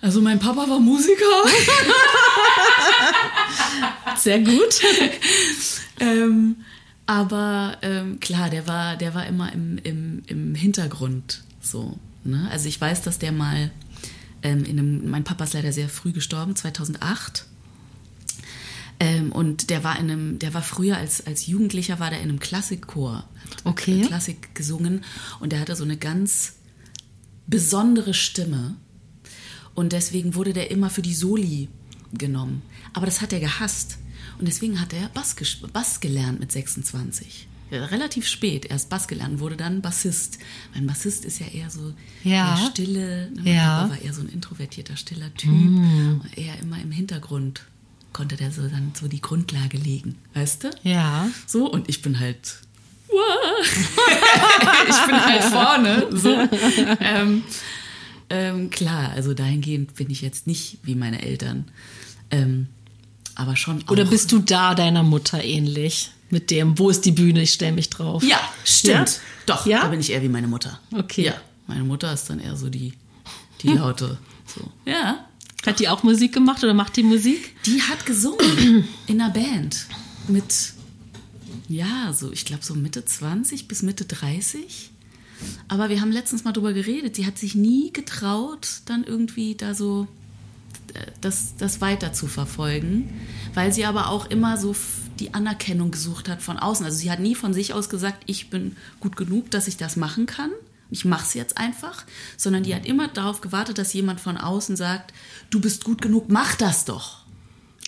Also 0.00 0.20
mein 0.20 0.38
Papa 0.38 0.68
war 0.68 0.78
Musiker. 0.78 1.24
Sehr 4.18 4.40
gut. 4.40 4.80
ähm, 6.00 6.56
aber 7.06 7.78
ähm, 7.82 8.20
klar, 8.20 8.50
der 8.50 8.66
war, 8.66 8.96
der 8.96 9.14
war 9.14 9.26
immer 9.26 9.52
im, 9.52 9.78
im, 9.78 10.22
im 10.26 10.54
Hintergrund 10.54 11.42
so. 11.60 11.98
Ne? 12.24 12.48
Also 12.50 12.68
ich 12.68 12.80
weiß, 12.80 13.02
dass 13.02 13.18
der 13.18 13.32
mal 13.32 13.70
ähm, 14.42 14.64
in 14.64 14.78
einem, 14.78 15.10
mein 15.10 15.24
Papa 15.24 15.44
ist 15.44 15.54
leider 15.54 15.72
sehr 15.72 15.88
früh 15.88 16.12
gestorben, 16.12 16.56
2008. 16.56 17.46
Ähm, 18.98 19.32
und 19.32 19.70
der 19.70 19.84
war 19.84 19.98
in 19.98 20.10
einem, 20.10 20.38
der 20.38 20.54
war 20.54 20.62
früher 20.62 20.96
als, 20.96 21.26
als 21.26 21.46
Jugendlicher 21.46 22.00
war 22.00 22.10
der 22.10 22.20
in 22.20 22.30
einem 22.30 22.40
Klassikchor, 22.40 23.28
hat 23.50 23.64
Okay. 23.64 24.02
Klassik 24.02 24.54
gesungen 24.54 25.04
und 25.40 25.52
der 25.52 25.60
hatte 25.60 25.76
so 25.76 25.84
eine 25.84 25.96
ganz 25.96 26.54
besondere 27.46 28.14
Stimme 28.14 28.76
und 29.76 29.92
deswegen 29.92 30.34
wurde 30.34 30.52
der 30.52 30.70
immer 30.72 30.90
für 30.90 31.02
die 31.02 31.14
Soli 31.14 31.68
genommen. 32.12 32.62
Aber 32.92 33.06
das 33.06 33.20
hat 33.20 33.32
er 33.32 33.40
gehasst 33.40 33.98
und 34.38 34.48
deswegen 34.48 34.80
hat 34.80 34.92
er 34.92 35.08
Bass, 35.10 35.36
Bass 35.72 36.00
gelernt 36.00 36.40
mit 36.40 36.50
26. 36.50 37.46
Ja, 37.70 37.84
relativ 37.86 38.28
spät 38.28 38.64
erst 38.66 38.88
Bass 38.90 39.08
gelernt, 39.08 39.40
wurde 39.40 39.56
dann 39.56 39.82
Bassist. 39.82 40.38
Mein 40.74 40.86
Bassist 40.86 41.24
ist 41.24 41.40
ja 41.40 41.46
eher 41.48 41.68
so 41.68 41.92
Ja. 42.22 42.56
eher 42.58 42.70
stille, 42.70 43.30
ne? 43.32 43.54
Ja. 43.54 43.90
War 43.90 44.00
eher 44.00 44.12
so 44.14 44.20
ein 44.20 44.28
introvertierter, 44.28 44.96
stiller 44.96 45.34
Typ. 45.34 45.50
Und 45.50 46.22
eher 46.36 46.58
immer 46.60 46.80
im 46.80 46.92
Hintergrund 46.92 47.62
konnte 48.12 48.36
der 48.36 48.50
so 48.52 48.62
dann 48.68 48.92
so 48.98 49.08
die 49.08 49.20
Grundlage 49.20 49.76
legen, 49.78 50.14
weißt 50.34 50.64
du? 50.64 50.70
Ja. 50.84 51.28
So, 51.46 51.70
und 51.70 51.88
ich 51.88 52.02
bin 52.02 52.18
halt. 52.20 52.60
ich 54.88 55.06
bin 55.06 55.24
halt 55.24 55.42
vorne. 55.44 56.06
So. 56.12 56.30
Ähm, 57.00 57.42
ähm, 58.30 58.70
klar, 58.70 59.10
also 59.10 59.34
dahingehend 59.34 59.94
bin 59.94 60.10
ich 60.10 60.20
jetzt 60.20 60.46
nicht 60.46 60.78
wie 60.82 60.94
meine 60.94 61.22
Eltern. 61.22 61.64
Ähm, 62.30 62.66
aber 63.34 63.56
schon 63.56 63.82
auch. 63.86 63.90
Oder 63.92 64.04
bist 64.04 64.32
du 64.32 64.38
da 64.40 64.74
deiner 64.74 65.02
Mutter 65.02 65.42
ähnlich? 65.44 66.10
Mit 66.28 66.50
dem, 66.50 66.76
wo 66.78 66.90
ist 66.90 67.04
die 67.04 67.12
Bühne, 67.12 67.42
ich 67.42 67.52
stelle 67.52 67.72
mich 67.72 67.88
drauf. 67.88 68.22
Ja, 68.24 68.40
stimmt. 68.64 68.94
Ja? 68.94 69.04
Doch, 69.46 69.66
Ja? 69.66 69.82
da 69.82 69.88
bin 69.88 70.00
ich 70.00 70.10
eher 70.10 70.22
wie 70.22 70.28
meine 70.28 70.48
Mutter. 70.48 70.80
Okay. 70.92 71.24
Ja, 71.26 71.34
meine 71.68 71.84
Mutter 71.84 72.12
ist 72.12 72.28
dann 72.28 72.40
eher 72.40 72.56
so 72.56 72.68
die, 72.68 72.94
die 73.62 73.68
laute. 73.68 74.18
So. 74.46 74.60
Ja. 74.90 75.24
Hat 75.64 75.78
die 75.78 75.88
auch 75.88 76.02
Musik 76.02 76.32
gemacht 76.32 76.64
oder 76.64 76.74
macht 76.74 76.96
die 76.96 77.02
Musik? 77.04 77.54
Die 77.64 77.80
hat 77.82 78.06
gesungen 78.06 78.84
in 79.06 79.20
einer 79.20 79.32
Band 79.32 79.86
mit, 80.26 80.72
ja, 81.68 82.12
so, 82.12 82.32
ich 82.32 82.44
glaube 82.44 82.64
so 82.64 82.74
Mitte 82.74 83.04
20 83.04 83.68
bis 83.68 83.82
Mitte 83.82 84.04
30. 84.04 84.90
Aber 85.68 85.88
wir 85.88 86.00
haben 86.00 86.12
letztens 86.12 86.44
mal 86.44 86.52
drüber 86.52 86.72
geredet. 86.72 87.16
Die 87.16 87.26
hat 87.26 87.38
sich 87.38 87.54
nie 87.54 87.92
getraut, 87.92 88.80
dann 88.86 89.04
irgendwie 89.04 89.54
da 89.54 89.74
so 89.74 90.06
äh, 90.94 91.06
das, 91.20 91.56
das 91.56 91.80
weiter 91.80 92.12
zu 92.12 92.26
verfolgen, 92.26 93.10
weil 93.54 93.72
sie 93.72 93.84
aber 93.84 94.08
auch 94.08 94.26
immer 94.26 94.56
so 94.56 94.74
die 95.18 95.34
Anerkennung 95.34 95.90
gesucht 95.90 96.28
hat 96.28 96.42
von 96.42 96.58
außen. 96.58 96.84
Also 96.84 96.98
sie 96.98 97.10
hat 97.10 97.20
nie 97.20 97.34
von 97.34 97.54
sich 97.54 97.72
aus 97.72 97.88
gesagt, 97.88 98.22
ich 98.26 98.50
bin 98.50 98.76
gut 99.00 99.16
genug, 99.16 99.50
dass 99.50 99.68
ich 99.68 99.76
das 99.76 99.96
machen 99.96 100.26
kann. 100.26 100.50
Ich 100.90 101.04
mache 101.04 101.24
es 101.24 101.34
jetzt 101.34 101.58
einfach, 101.58 102.04
sondern 102.36 102.62
die 102.62 102.74
hat 102.74 102.86
immer 102.86 103.08
darauf 103.08 103.40
gewartet, 103.40 103.78
dass 103.78 103.92
jemand 103.92 104.20
von 104.20 104.36
außen 104.36 104.76
sagt, 104.76 105.12
du 105.50 105.60
bist 105.60 105.84
gut 105.84 106.00
genug, 106.00 106.26
mach 106.28 106.54
das 106.54 106.84
doch. 106.84 107.24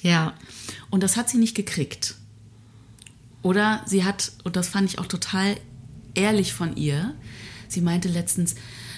Ja. 0.03 0.35
Und 0.91 1.03
das 1.03 1.17
hat 1.17 1.29
sie 1.29 1.39
nicht 1.39 1.55
gekriegt. 1.55 2.17
Oder 3.43 3.83
sie 3.87 4.05
hat, 4.05 4.33
und 4.43 4.57
das 4.57 4.69
fand 4.69 4.91
ich 4.91 4.99
auch 4.99 5.07
total 5.07 5.57
ehrlich 6.19 6.53
von 6.53 6.77
ihr, 6.77 7.15
sie 7.69 7.81
meinte 7.81 8.09
letztens, 8.09 8.55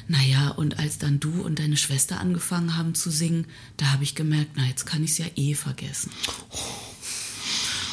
naja, 0.08 0.48
und 0.48 0.78
als 0.78 0.98
dann 0.98 1.20
du 1.20 1.42
und 1.42 1.60
deine 1.60 1.76
Schwester 1.76 2.18
angefangen 2.18 2.76
haben 2.76 2.94
zu 2.94 3.10
singen, 3.10 3.46
da 3.76 3.92
habe 3.92 4.02
ich 4.02 4.16
gemerkt, 4.16 4.52
na, 4.56 4.66
jetzt 4.66 4.84
kann 4.84 5.04
ich 5.04 5.12
es 5.12 5.18
ja 5.18 5.26
eh 5.36 5.54
vergessen. 5.54 6.10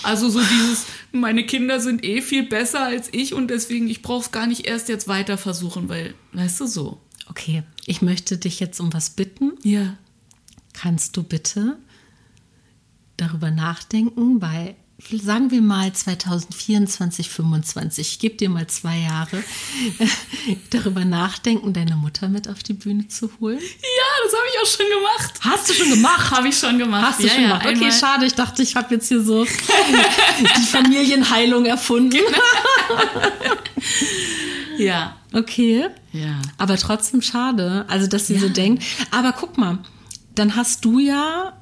Also 0.01 0.29
so 0.29 0.39
dieses, 0.39 0.85
meine 1.11 1.45
Kinder 1.45 1.79
sind 1.79 2.03
eh 2.03 2.21
viel 2.21 2.43
besser 2.47 2.83
als 2.83 3.09
ich 3.11 3.33
und 3.33 3.49
deswegen, 3.49 3.87
ich 3.87 4.01
brauche 4.01 4.23
es 4.23 4.31
gar 4.31 4.47
nicht 4.47 4.65
erst 4.65 4.89
jetzt 4.89 5.07
weiter 5.07 5.37
versuchen, 5.37 5.89
weil, 5.89 6.15
weißt 6.33 6.61
du, 6.61 6.67
so. 6.67 7.01
Okay, 7.29 7.63
ich 7.85 8.01
möchte 8.01 8.37
dich 8.37 8.59
jetzt 8.59 8.79
um 8.79 8.93
was 8.93 9.11
bitten. 9.11 9.53
Ja. 9.63 9.97
Kannst 10.73 11.17
du 11.17 11.23
bitte 11.23 11.77
darüber 13.17 13.51
nachdenken, 13.51 14.41
weil 14.41 14.75
sagen 15.21 15.51
wir 15.51 15.61
mal 15.61 15.93
2024, 15.93 17.29
25, 17.29 18.07
ich 18.13 18.19
gebe 18.19 18.35
dir 18.35 18.49
mal 18.49 18.65
zwei 18.67 18.97
Jahre, 18.97 19.43
darüber 20.71 21.05
nachdenken, 21.05 21.71
deine 21.73 21.95
Mutter 21.95 22.27
mit 22.29 22.49
auf 22.49 22.63
die 22.63 22.73
Bühne 22.73 23.07
zu 23.07 23.29
holen? 23.39 23.59
Ja, 23.59 24.25
das 24.25 24.33
habe 24.33 24.43
ich 24.51 24.59
auch 24.61 24.75
schon 24.75 24.85
gemacht. 24.97 25.33
Hast 25.41 25.69
du 25.69 25.73
schon 25.73 25.89
gemacht? 25.91 26.31
Habe 26.31 26.47
ich 26.49 26.57
schon 26.57 26.79
gemacht. 26.79 27.05
Hast 27.09 27.19
du 27.19 27.27
ja, 27.27 27.33
schon 27.33 27.41
ja, 27.43 27.47
gemacht? 27.49 27.65
Okay, 27.67 27.73
einmal- 27.75 27.91
schade. 27.91 28.25
Ich 28.25 28.33
dachte, 28.33 28.63
ich 28.63 28.75
habe 28.75 28.95
jetzt 28.95 29.07
hier 29.07 29.21
so 29.21 29.45
die 30.57 30.65
Familienheilung 30.71 31.65
erfunden. 31.65 32.19
Ja. 34.77 35.17
Okay. 35.33 35.87
Ja. 36.13 36.39
Aber 36.59 36.77
trotzdem 36.77 37.23
schade, 37.23 37.85
also 37.87 38.05
dass 38.05 38.27
sie 38.27 38.35
Ja. 38.35 38.41
so 38.41 38.49
denkt. 38.49 38.83
Aber 39.09 39.31
guck 39.33 39.57
mal, 39.57 39.79
dann 40.35 40.55
hast 40.55 40.85
du 40.85 40.99
ja, 40.99 41.56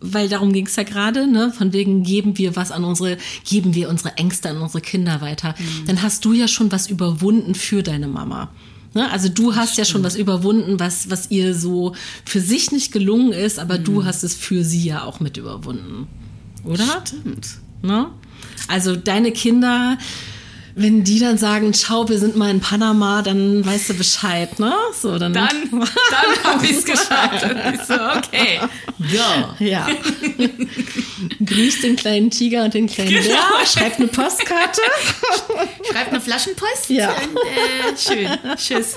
weil 0.00 0.28
darum 0.28 0.52
ging 0.52 0.66
es 0.66 0.76
ja 0.76 0.84
gerade, 0.84 1.26
ne, 1.26 1.52
von 1.52 1.72
wegen 1.72 2.02
geben 2.02 2.38
wir 2.38 2.54
was 2.56 2.70
an 2.70 2.84
unsere, 2.84 3.18
geben 3.44 3.74
wir 3.74 3.88
unsere 3.88 4.16
Ängste 4.16 4.50
an 4.50 4.58
unsere 4.58 4.80
Kinder 4.80 5.20
weiter. 5.20 5.54
Mhm. 5.58 5.86
Dann 5.86 6.02
hast 6.02 6.24
du 6.24 6.32
ja 6.32 6.46
schon 6.48 6.70
was 6.70 6.88
überwunden 6.88 7.54
für 7.54 7.82
deine 7.82 8.06
Mama. 8.08 8.50
Ne? 8.94 9.10
Also 9.10 9.28
du 9.28 9.54
hast 9.56 9.76
ja 9.76 9.84
schon 9.84 10.02
was 10.04 10.16
überwunden, 10.16 10.78
was, 10.80 11.10
was 11.10 11.30
ihr 11.30 11.54
so 11.54 11.94
für 12.24 12.40
sich 12.40 12.72
nicht 12.72 12.92
gelungen 12.92 13.32
ist, 13.32 13.58
aber 13.58 13.78
Mhm. 13.78 13.84
du 13.84 14.04
hast 14.04 14.22
es 14.24 14.34
für 14.34 14.64
sie 14.64 14.84
ja 14.84 15.02
auch 15.04 15.20
mit 15.20 15.36
überwunden. 15.36 16.06
Oder? 16.64 17.02
Stimmt. 17.04 17.48
Ne? 17.82 18.06
Also 18.68 18.96
deine 18.96 19.32
Kinder, 19.32 19.98
wenn 20.80 21.02
die 21.02 21.18
dann 21.18 21.38
sagen, 21.38 21.74
ciao, 21.74 22.08
wir 22.08 22.20
sind 22.20 22.36
mal 22.36 22.50
in 22.50 22.60
Panama, 22.60 23.22
dann 23.22 23.66
weißt 23.66 23.90
du 23.90 23.94
Bescheid, 23.94 24.60
ne? 24.60 24.72
So, 24.94 25.18
dann. 25.18 25.32
Dann, 25.32 25.48
dann 25.70 26.44
habe 26.44 26.64
ich 26.64 26.70
es 26.70 26.84
geschafft. 26.84 27.42
Und 27.42 27.74
ich 27.74 27.80
so, 27.82 27.94
okay. 27.94 28.60
Ja. 29.12 29.56
ja. 29.58 29.88
Grüß 31.44 31.80
den 31.80 31.96
kleinen 31.96 32.30
Tiger 32.30 32.64
und 32.64 32.74
den 32.74 32.86
kleinen 32.86 33.10
Genau. 33.10 33.24
Bär, 33.24 33.66
schreibt 33.66 33.96
eine 33.96 34.06
Postkarte. 34.06 34.80
Schreibt 35.90 36.10
eine 36.10 36.20
Flaschenpost. 36.20 36.90
Ja. 36.90 37.10
Und, 37.10 37.36
äh, 37.36 37.96
schön. 37.98 38.56
Tschüss. 38.56 38.94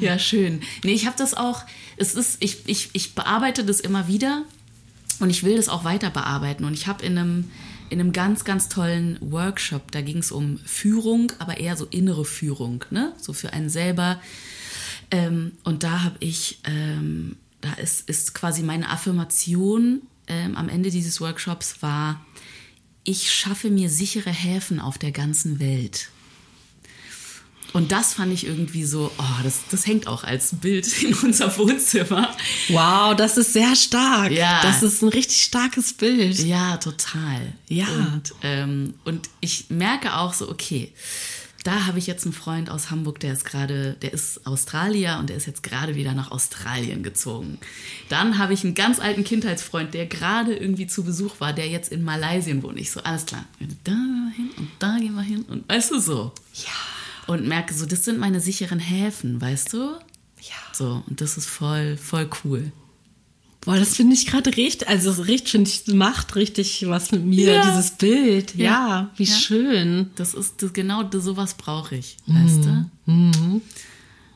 ja, 0.00 0.18
schön. 0.18 0.62
Nee, 0.82 0.94
ich 0.94 1.06
habe 1.06 1.16
das 1.16 1.34
auch, 1.34 1.62
es 1.96 2.16
ist, 2.16 2.38
ich, 2.40 2.58
ich, 2.66 2.90
ich 2.92 3.14
bearbeite 3.14 3.62
das 3.64 3.78
immer 3.78 4.08
wieder 4.08 4.42
und 5.20 5.30
ich 5.30 5.44
will 5.44 5.56
das 5.56 5.68
auch 5.68 5.84
weiter 5.84 6.10
bearbeiten. 6.10 6.64
Und 6.64 6.74
ich 6.74 6.88
habe 6.88 7.04
in 7.06 7.16
einem, 7.16 7.50
in 7.90 8.00
einem 8.00 8.12
ganz, 8.12 8.44
ganz 8.44 8.68
tollen 8.68 9.18
Workshop, 9.20 9.92
da 9.92 10.00
ging 10.00 10.18
es 10.18 10.32
um 10.32 10.58
Führung, 10.58 11.32
aber 11.38 11.58
eher 11.58 11.76
so 11.76 11.86
innere 11.86 12.24
Führung, 12.24 12.84
ne? 12.90 13.12
So 13.18 13.32
für 13.32 13.52
einen 13.52 13.68
selber. 13.68 14.20
Ähm, 15.10 15.52
und 15.64 15.82
da 15.82 16.02
habe 16.02 16.16
ich, 16.20 16.60
ähm, 16.64 17.36
da 17.60 17.72
ist, 17.74 18.08
ist 18.08 18.34
quasi 18.34 18.62
meine 18.62 18.90
Affirmation 18.90 20.02
ähm, 20.26 20.56
am 20.56 20.68
Ende 20.68 20.90
dieses 20.90 21.20
Workshops 21.20 21.82
war, 21.82 22.24
ich 23.04 23.30
schaffe 23.32 23.70
mir 23.70 23.90
sichere 23.90 24.30
Häfen 24.30 24.80
auf 24.80 24.96
der 24.96 25.12
ganzen 25.12 25.60
Welt. 25.60 26.08
Und 27.74 27.90
das 27.90 28.14
fand 28.14 28.32
ich 28.32 28.46
irgendwie 28.46 28.84
so, 28.84 29.10
oh, 29.18 29.42
das, 29.42 29.62
das 29.68 29.84
hängt 29.84 30.06
auch 30.06 30.22
als 30.22 30.54
Bild 30.54 31.02
in 31.02 31.12
unser 31.12 31.58
Wohnzimmer. 31.58 32.34
Wow, 32.68 33.16
das 33.16 33.36
ist 33.36 33.52
sehr 33.52 33.74
stark. 33.74 34.30
Ja. 34.30 34.62
Das 34.62 34.84
ist 34.84 35.02
ein 35.02 35.08
richtig 35.08 35.42
starkes 35.42 35.92
Bild. 35.92 36.38
Ja, 36.38 36.76
total. 36.76 37.52
Ja. 37.68 37.88
Und, 37.88 38.32
ähm, 38.44 38.94
und 39.04 39.28
ich 39.40 39.70
merke 39.70 40.14
auch 40.14 40.34
so, 40.34 40.48
okay, 40.48 40.92
da 41.64 41.86
habe 41.86 41.98
ich 41.98 42.06
jetzt 42.06 42.24
einen 42.24 42.32
Freund 42.32 42.70
aus 42.70 42.92
Hamburg, 42.92 43.18
der 43.18 43.32
ist 43.32 43.44
gerade, 43.44 43.94
der 44.02 44.12
ist 44.12 44.46
Australier 44.46 45.16
und 45.18 45.28
der 45.28 45.36
ist 45.36 45.46
jetzt 45.46 45.64
gerade 45.64 45.96
wieder 45.96 46.12
nach 46.12 46.30
Australien 46.30 47.02
gezogen. 47.02 47.58
Dann 48.08 48.38
habe 48.38 48.52
ich 48.52 48.62
einen 48.62 48.74
ganz 48.74 49.00
alten 49.00 49.24
Kindheitsfreund, 49.24 49.94
der 49.94 50.06
gerade 50.06 50.54
irgendwie 50.54 50.86
zu 50.86 51.02
Besuch 51.02 51.40
war, 51.40 51.52
der 51.52 51.66
jetzt 51.66 51.90
in 51.90 52.04
Malaysia 52.04 52.54
wohnt. 52.62 52.78
Ich 52.78 52.92
so, 52.92 53.02
alles 53.02 53.26
klar, 53.26 53.46
da 53.82 53.90
hin 54.36 54.50
und 54.58 54.68
da 54.78 54.96
gehen 54.98 55.14
wir 55.14 55.22
hin 55.22 55.44
und 55.48 55.68
weißt 55.68 55.90
du 55.90 55.98
so. 55.98 56.32
Ja. 56.54 56.70
Und 57.26 57.46
merke 57.46 57.72
so, 57.74 57.86
das 57.86 58.04
sind 58.04 58.18
meine 58.18 58.40
sicheren 58.40 58.78
Häfen, 58.78 59.40
weißt 59.40 59.72
du? 59.72 59.78
Ja. 60.40 60.54
So, 60.72 61.02
und 61.06 61.20
das 61.20 61.36
ist 61.36 61.46
voll, 61.46 61.96
voll 61.96 62.28
cool. 62.44 62.70
Boah, 63.62 63.76
das 63.78 63.96
finde 63.96 64.14
ich 64.14 64.26
gerade 64.26 64.54
richtig, 64.58 64.86
also 64.88 65.10
es 65.10 65.26
richtig, 65.26 65.52
finde 65.52 65.70
ich, 65.70 65.86
macht 65.94 66.36
richtig 66.36 66.84
was 66.86 67.12
mit 67.12 67.24
mir, 67.24 67.54
Ja. 67.54 67.62
dieses 67.70 67.92
Bild. 67.92 68.54
Ja, 68.56 68.64
Ja. 68.64 69.10
wie 69.16 69.24
Ja. 69.24 69.34
schön. 69.36 70.10
Das 70.16 70.34
ist 70.34 70.62
das, 70.62 70.74
genau 70.74 71.02
das, 71.02 71.24
sowas 71.24 71.54
brauche 71.54 71.94
ich, 71.96 72.18
weißt 72.26 72.64
du? 72.64 72.90
Mhm. 73.06 73.62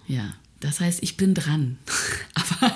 Ja, 0.07 0.32
das 0.61 0.80
heißt, 0.80 1.03
ich 1.03 1.18
bin 1.18 1.34
dran. 1.34 1.76
Aber 2.34 2.72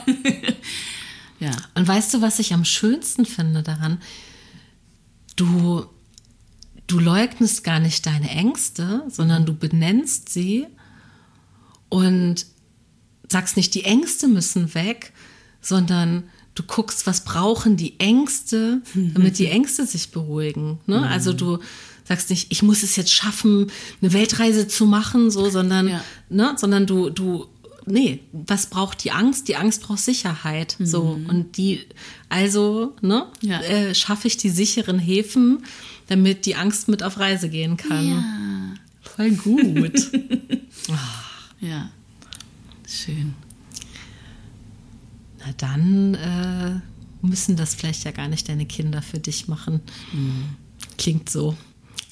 ja, 1.40 1.52
Und 1.74 1.88
weißt 1.88 2.12
du, 2.12 2.20
was 2.20 2.38
ich 2.38 2.52
am 2.52 2.66
schönsten 2.66 3.24
finde 3.24 3.62
daran? 3.62 3.98
Du, 5.36 5.86
du 6.93 6.99
leugnest 6.99 7.64
gar 7.64 7.80
nicht 7.80 8.05
deine 8.07 8.30
Ängste, 8.30 9.03
sondern 9.09 9.47
du 9.47 9.55
benennst 9.55 10.28
sie 10.28 10.66
und 11.88 12.47
sagst 13.28 13.57
nicht, 13.57 13.74
die 13.74 13.84
Ängste 13.84 14.28
müssen 14.28 14.74
weg, 14.74 15.12
sondern 15.61 16.24
du 16.55 16.62
guckst, 16.64 17.07
was 17.07 17.24
brauchen 17.24 17.76
die 17.76 17.99
Ängste, 17.99 18.82
damit 18.95 19.38
die 19.38 19.47
Ängste 19.47 19.86
sich 19.86 20.11
beruhigen. 20.11 20.80
Ne? 20.86 21.07
Also 21.09 21.32
du 21.32 21.59
sagst 22.05 22.28
nicht, 22.30 22.53
ich 22.53 22.62
muss 22.62 22.82
es 22.82 22.97
jetzt 22.97 23.12
schaffen, 23.12 23.70
eine 24.03 24.12
Weltreise 24.12 24.68
zu 24.68 24.84
machen, 24.84 25.30
so, 25.30 25.49
sondern, 25.49 25.88
Ja. 25.88 26.05
ne, 26.28 26.55
sondern 26.59 26.86
du, 26.86 27.09
du, 27.09 27.47
nee, 27.86 28.20
was 28.32 28.66
braucht 28.66 29.03
die 29.05 29.12
Angst? 29.12 29.49
Die 29.49 29.57
Angst 29.57 29.82
braucht 29.82 30.01
Sicherheit. 30.01 30.76
So, 30.80 31.18
und 31.28 31.57
die, 31.57 31.80
also, 32.28 32.97
ne, 33.01 33.26
Ja. 33.40 33.62
äh, 33.62 33.95
schaffe 33.95 34.26
ich 34.28 34.36
die 34.36 34.51
sicheren 34.51 34.99
Häfen, 34.99 35.64
damit 36.12 36.44
die 36.44 36.56
Angst 36.56 36.88
mit 36.88 37.02
auf 37.02 37.18
Reise 37.18 37.48
gehen 37.48 37.78
kann. 37.78 38.06
ja, 38.06 38.74
Voll 39.00 39.30
gut. 39.30 40.12
ja, 41.60 41.90
schön. 42.86 43.34
Na 45.38 45.52
dann 45.56 46.14
äh, 46.14 46.80
müssen 47.26 47.56
das 47.56 47.74
vielleicht 47.74 48.04
ja 48.04 48.10
gar 48.10 48.28
nicht 48.28 48.46
deine 48.46 48.66
Kinder 48.66 49.00
für 49.00 49.20
dich 49.20 49.48
machen. 49.48 49.80
Klingt 50.98 51.30
so. 51.30 51.56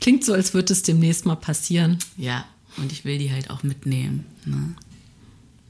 Klingt 0.00 0.24
so, 0.24 0.32
als 0.32 0.54
würde 0.54 0.72
es 0.72 0.82
demnächst 0.82 1.26
mal 1.26 1.36
passieren. 1.36 1.98
Ja, 2.16 2.46
und 2.78 2.92
ich 2.92 3.04
will 3.04 3.18
die 3.18 3.30
halt 3.30 3.50
auch 3.50 3.62
mitnehmen. 3.62 4.24
Ne? 4.46 4.74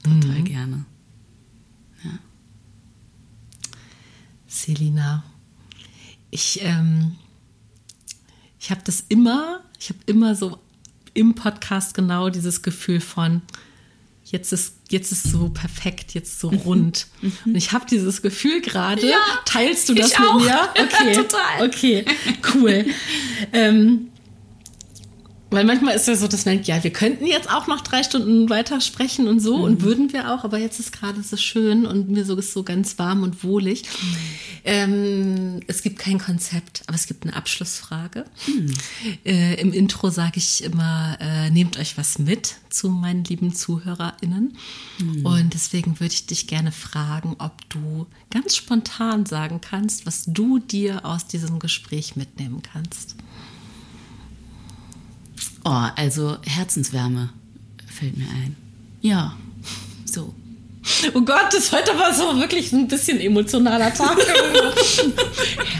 Total 0.04 0.42
gerne. 0.42 0.84
Selina, 4.46 5.24
ich, 6.30 6.60
ähm, 6.62 7.16
ich 8.60 8.70
habe 8.70 8.82
das 8.84 9.04
immer, 9.08 9.60
ich 9.78 9.88
habe 9.88 9.98
immer 10.06 10.34
so 10.34 10.58
im 11.14 11.34
Podcast 11.34 11.94
genau 11.94 12.28
dieses 12.28 12.62
Gefühl 12.62 13.00
von, 13.00 13.42
jetzt 14.24 14.52
ist, 14.52 14.74
jetzt 14.90 15.10
ist 15.12 15.24
so 15.24 15.48
perfekt, 15.48 16.14
jetzt 16.14 16.38
so 16.38 16.48
rund. 16.48 17.06
Und 17.44 17.54
ich 17.56 17.72
habe 17.72 17.86
dieses 17.90 18.22
Gefühl 18.22 18.60
gerade. 18.60 19.08
Ja, 19.08 19.16
Teilst 19.44 19.88
du 19.88 19.94
das 19.94 20.10
mit 20.10 20.28
auch. 20.28 20.38
mir? 20.40 20.68
Okay. 20.78 21.12
Total. 21.14 21.66
Okay, 21.66 22.04
cool. 22.54 22.86
ähm, 23.52 24.08
weil 25.50 25.64
manchmal 25.64 25.96
ist 25.96 26.06
ja 26.06 26.14
so, 26.14 26.28
dass 26.28 26.44
man 26.44 26.54
denkt, 26.54 26.68
ja, 26.68 26.82
wir 26.82 26.92
könnten 26.92 27.26
jetzt 27.26 27.50
auch 27.50 27.66
noch 27.66 27.80
drei 27.80 28.02
Stunden 28.02 28.48
weiter 28.48 28.80
sprechen 28.80 29.26
und 29.26 29.40
so 29.40 29.56
und 29.56 29.82
würden 29.82 30.12
wir 30.12 30.32
auch, 30.32 30.44
aber 30.44 30.58
jetzt 30.58 30.78
ist 30.78 30.92
gerade 30.92 31.22
so 31.22 31.36
schön 31.36 31.86
und 31.86 32.08
mir 32.08 32.24
so 32.24 32.36
ist 32.36 32.52
so 32.52 32.62
ganz 32.62 32.98
warm 32.98 33.22
und 33.22 33.42
wohlig. 33.42 33.84
Ähm, 34.64 35.60
es 35.66 35.82
gibt 35.82 35.98
kein 35.98 36.18
Konzept, 36.18 36.82
aber 36.86 36.94
es 36.94 37.06
gibt 37.06 37.24
eine 37.24 37.34
Abschlussfrage. 37.34 38.24
Äh, 39.24 39.60
Im 39.60 39.72
Intro 39.72 40.10
sage 40.10 40.38
ich 40.38 40.62
immer, 40.62 41.16
äh, 41.20 41.50
nehmt 41.50 41.78
euch 41.78 41.98
was 41.98 42.18
mit 42.18 42.56
zu 42.68 42.88
meinen 42.88 43.24
lieben 43.24 43.54
ZuhörerInnen. 43.54 44.56
Und 45.24 45.54
deswegen 45.54 45.98
würde 45.98 46.14
ich 46.14 46.26
dich 46.26 46.46
gerne 46.46 46.72
fragen, 46.72 47.36
ob 47.38 47.68
du 47.70 48.06
ganz 48.30 48.56
spontan 48.56 49.26
sagen 49.26 49.60
kannst, 49.60 50.06
was 50.06 50.24
du 50.26 50.58
dir 50.58 51.04
aus 51.04 51.26
diesem 51.26 51.58
Gespräch 51.58 52.16
mitnehmen 52.16 52.62
kannst. 52.62 53.16
Oh, 55.64 55.86
also 55.96 56.38
Herzenswärme 56.42 57.30
fällt 57.86 58.16
mir 58.16 58.28
ein. 58.28 58.56
Ja, 59.02 59.36
so. 60.04 60.34
Oh 61.14 61.20
Gott, 61.20 61.48
das 61.52 61.64
ist 61.64 61.72
heute 61.72 61.92
aber 61.92 62.14
so 62.14 62.40
wirklich 62.40 62.72
ein 62.72 62.88
bisschen 62.88 63.20
emotionaler 63.20 63.92
Tag. 63.92 64.16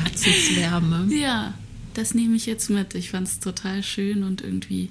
Herzenswärme. 0.04 1.12
Ja, 1.14 1.54
das 1.94 2.14
nehme 2.14 2.36
ich 2.36 2.46
jetzt 2.46 2.68
mit. 2.68 2.94
Ich 2.94 3.10
fand 3.10 3.26
es 3.26 3.40
total 3.40 3.82
schön 3.82 4.22
und 4.22 4.42
irgendwie 4.42 4.90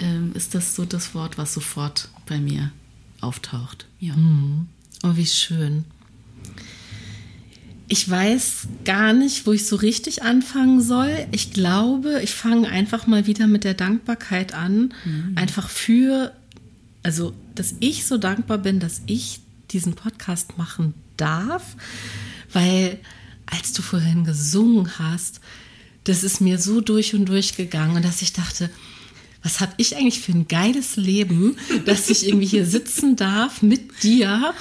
ähm, 0.00 0.32
ist 0.34 0.54
das 0.54 0.74
so 0.74 0.84
das 0.84 1.14
Wort, 1.14 1.38
was 1.38 1.54
sofort 1.54 2.08
bei 2.26 2.38
mir 2.38 2.72
auftaucht. 3.20 3.86
Ja. 4.00 4.14
Oh, 5.02 5.12
wie 5.14 5.26
schön. 5.26 5.84
Ich 7.86 8.08
weiß 8.08 8.66
gar 8.84 9.12
nicht, 9.12 9.46
wo 9.46 9.52
ich 9.52 9.66
so 9.66 9.76
richtig 9.76 10.22
anfangen 10.22 10.80
soll. 10.80 11.26
Ich 11.32 11.52
glaube, 11.52 12.22
ich 12.22 12.34
fange 12.34 12.68
einfach 12.68 13.06
mal 13.06 13.26
wieder 13.26 13.46
mit 13.46 13.64
der 13.64 13.74
Dankbarkeit 13.74 14.54
an. 14.54 14.94
Einfach 15.36 15.68
für, 15.68 16.32
also, 17.02 17.34
dass 17.54 17.74
ich 17.80 18.06
so 18.06 18.16
dankbar 18.16 18.58
bin, 18.58 18.80
dass 18.80 19.02
ich 19.06 19.40
diesen 19.70 19.94
Podcast 19.94 20.56
machen 20.56 20.94
darf, 21.16 21.76
weil 22.52 22.98
als 23.46 23.72
du 23.72 23.82
vorhin 23.82 24.24
gesungen 24.24 24.98
hast, 24.98 25.40
das 26.04 26.22
ist 26.22 26.40
mir 26.40 26.58
so 26.58 26.80
durch 26.80 27.14
und 27.14 27.26
durch 27.26 27.56
gegangen 27.56 27.96
und 27.96 28.04
dass 28.04 28.22
ich 28.22 28.32
dachte, 28.32 28.70
was 29.42 29.60
habe 29.60 29.74
ich 29.76 29.96
eigentlich 29.96 30.20
für 30.20 30.32
ein 30.32 30.48
geiles 30.48 30.96
Leben, 30.96 31.56
dass 31.84 32.08
ich 32.08 32.26
irgendwie 32.26 32.46
hier 32.46 32.66
sitzen 32.66 33.16
darf 33.16 33.60
mit 33.62 34.02
dir 34.02 34.54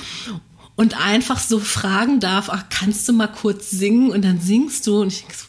und 0.76 1.00
einfach 1.00 1.40
so 1.40 1.60
fragen 1.60 2.20
darf, 2.20 2.50
ach, 2.50 2.66
kannst 2.70 3.08
du 3.08 3.14
mal 3.14 3.28
kurz 3.28 3.70
singen? 3.70 4.12
Und 4.12 4.24
dann 4.24 4.42
singst 4.42 4.88
du 4.88 5.02
und 5.02 5.10
ich 5.10 5.20
denke 5.20 5.36
so, 5.36 5.46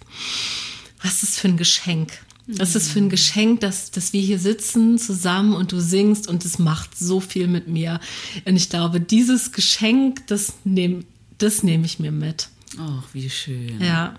was 1.03 1.23
ist 1.23 1.39
für 1.39 1.49
ein 1.49 1.57
Geschenk? 1.57 2.13
Was 2.47 2.69
ist 2.69 2.77
das 2.77 2.89
für 2.89 2.99
ein 2.99 3.09
Geschenk, 3.09 3.61
dass, 3.61 3.91
dass 3.91 4.13
wir 4.13 4.21
hier 4.21 4.39
sitzen 4.39 4.99
zusammen 4.99 5.55
und 5.55 5.73
du 5.73 5.81
singst 5.81 6.29
und 6.29 6.45
es 6.45 6.59
macht 6.59 6.99
so 6.99 7.21
viel 7.21 7.47
mit 7.47 7.69
mir. 7.69 8.01
Und 8.45 8.57
ich 8.57 8.69
glaube, 8.69 9.01
dieses 9.01 9.53
Geschenk, 9.53 10.27
das 10.27 10.53
nehme 10.65 11.05
das 11.39 11.63
nehm 11.63 11.85
ich 11.85 11.99
mir 11.99 12.13
mit. 12.13 12.49
Ach, 12.79 13.05
wie 13.13 13.29
schön. 13.29 13.81
Ja, 13.81 14.19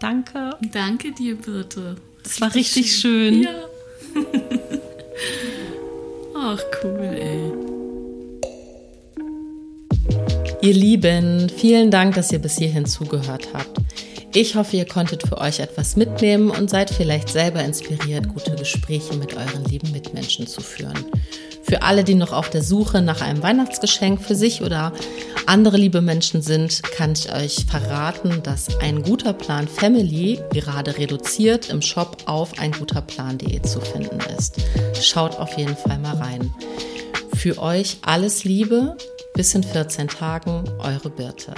danke. 0.00 0.56
Danke 0.72 1.12
dir, 1.12 1.36
Birte. 1.36 1.96
Das 2.22 2.40
war 2.40 2.54
richtig 2.54 2.96
schön. 2.96 3.42
Ja. 3.42 3.64
Ach, 6.34 6.60
cool, 6.82 7.00
ey. 7.00 7.75
Ihr 10.62 10.72
Lieben, 10.72 11.48
vielen 11.48 11.90
Dank, 11.90 12.14
dass 12.14 12.32
ihr 12.32 12.38
bis 12.38 12.56
hierhin 12.58 12.86
zugehört 12.86 13.48
habt. 13.52 13.78
Ich 14.34 14.54
hoffe, 14.54 14.76
ihr 14.76 14.86
konntet 14.86 15.26
für 15.26 15.38
euch 15.38 15.60
etwas 15.60 15.96
mitnehmen 15.96 16.50
und 16.50 16.70
seid 16.70 16.90
vielleicht 16.90 17.28
selber 17.28 17.62
inspiriert, 17.62 18.28
gute 18.28 18.56
Gespräche 18.56 19.14
mit 19.16 19.34
euren 19.36 19.64
lieben 19.66 19.92
Mitmenschen 19.92 20.46
zu 20.46 20.60
führen. 20.60 21.04
Für 21.62 21.82
alle, 21.82 22.04
die 22.04 22.14
noch 22.14 22.32
auf 22.32 22.48
der 22.48 22.62
Suche 22.62 23.02
nach 23.02 23.20
einem 23.20 23.42
Weihnachtsgeschenk 23.42 24.22
für 24.22 24.34
sich 24.34 24.62
oder 24.62 24.92
andere 25.46 25.76
liebe 25.76 26.00
Menschen 26.00 26.42
sind, 26.42 26.82
kann 26.82 27.12
ich 27.12 27.32
euch 27.32 27.66
verraten, 27.68 28.42
dass 28.42 28.78
ein 28.80 29.02
guter 29.02 29.32
Plan 29.32 29.68
Family 29.68 30.40
gerade 30.52 30.96
reduziert 30.96 31.68
im 31.70 31.82
Shop 31.82 32.18
auf 32.26 32.58
einguterplan.de 32.58 33.62
zu 33.62 33.80
finden 33.80 34.20
ist. 34.38 34.56
Schaut 35.00 35.38
auf 35.38 35.56
jeden 35.58 35.76
Fall 35.76 35.98
mal 35.98 36.16
rein. 36.16 36.52
Für 37.34 37.58
euch 37.58 37.98
alles 38.02 38.44
Liebe, 38.44 38.96
bis 39.36 39.54
in 39.54 39.62
14 39.62 40.08
Tagen, 40.08 40.64
eure 40.78 41.10
Birte. 41.10 41.52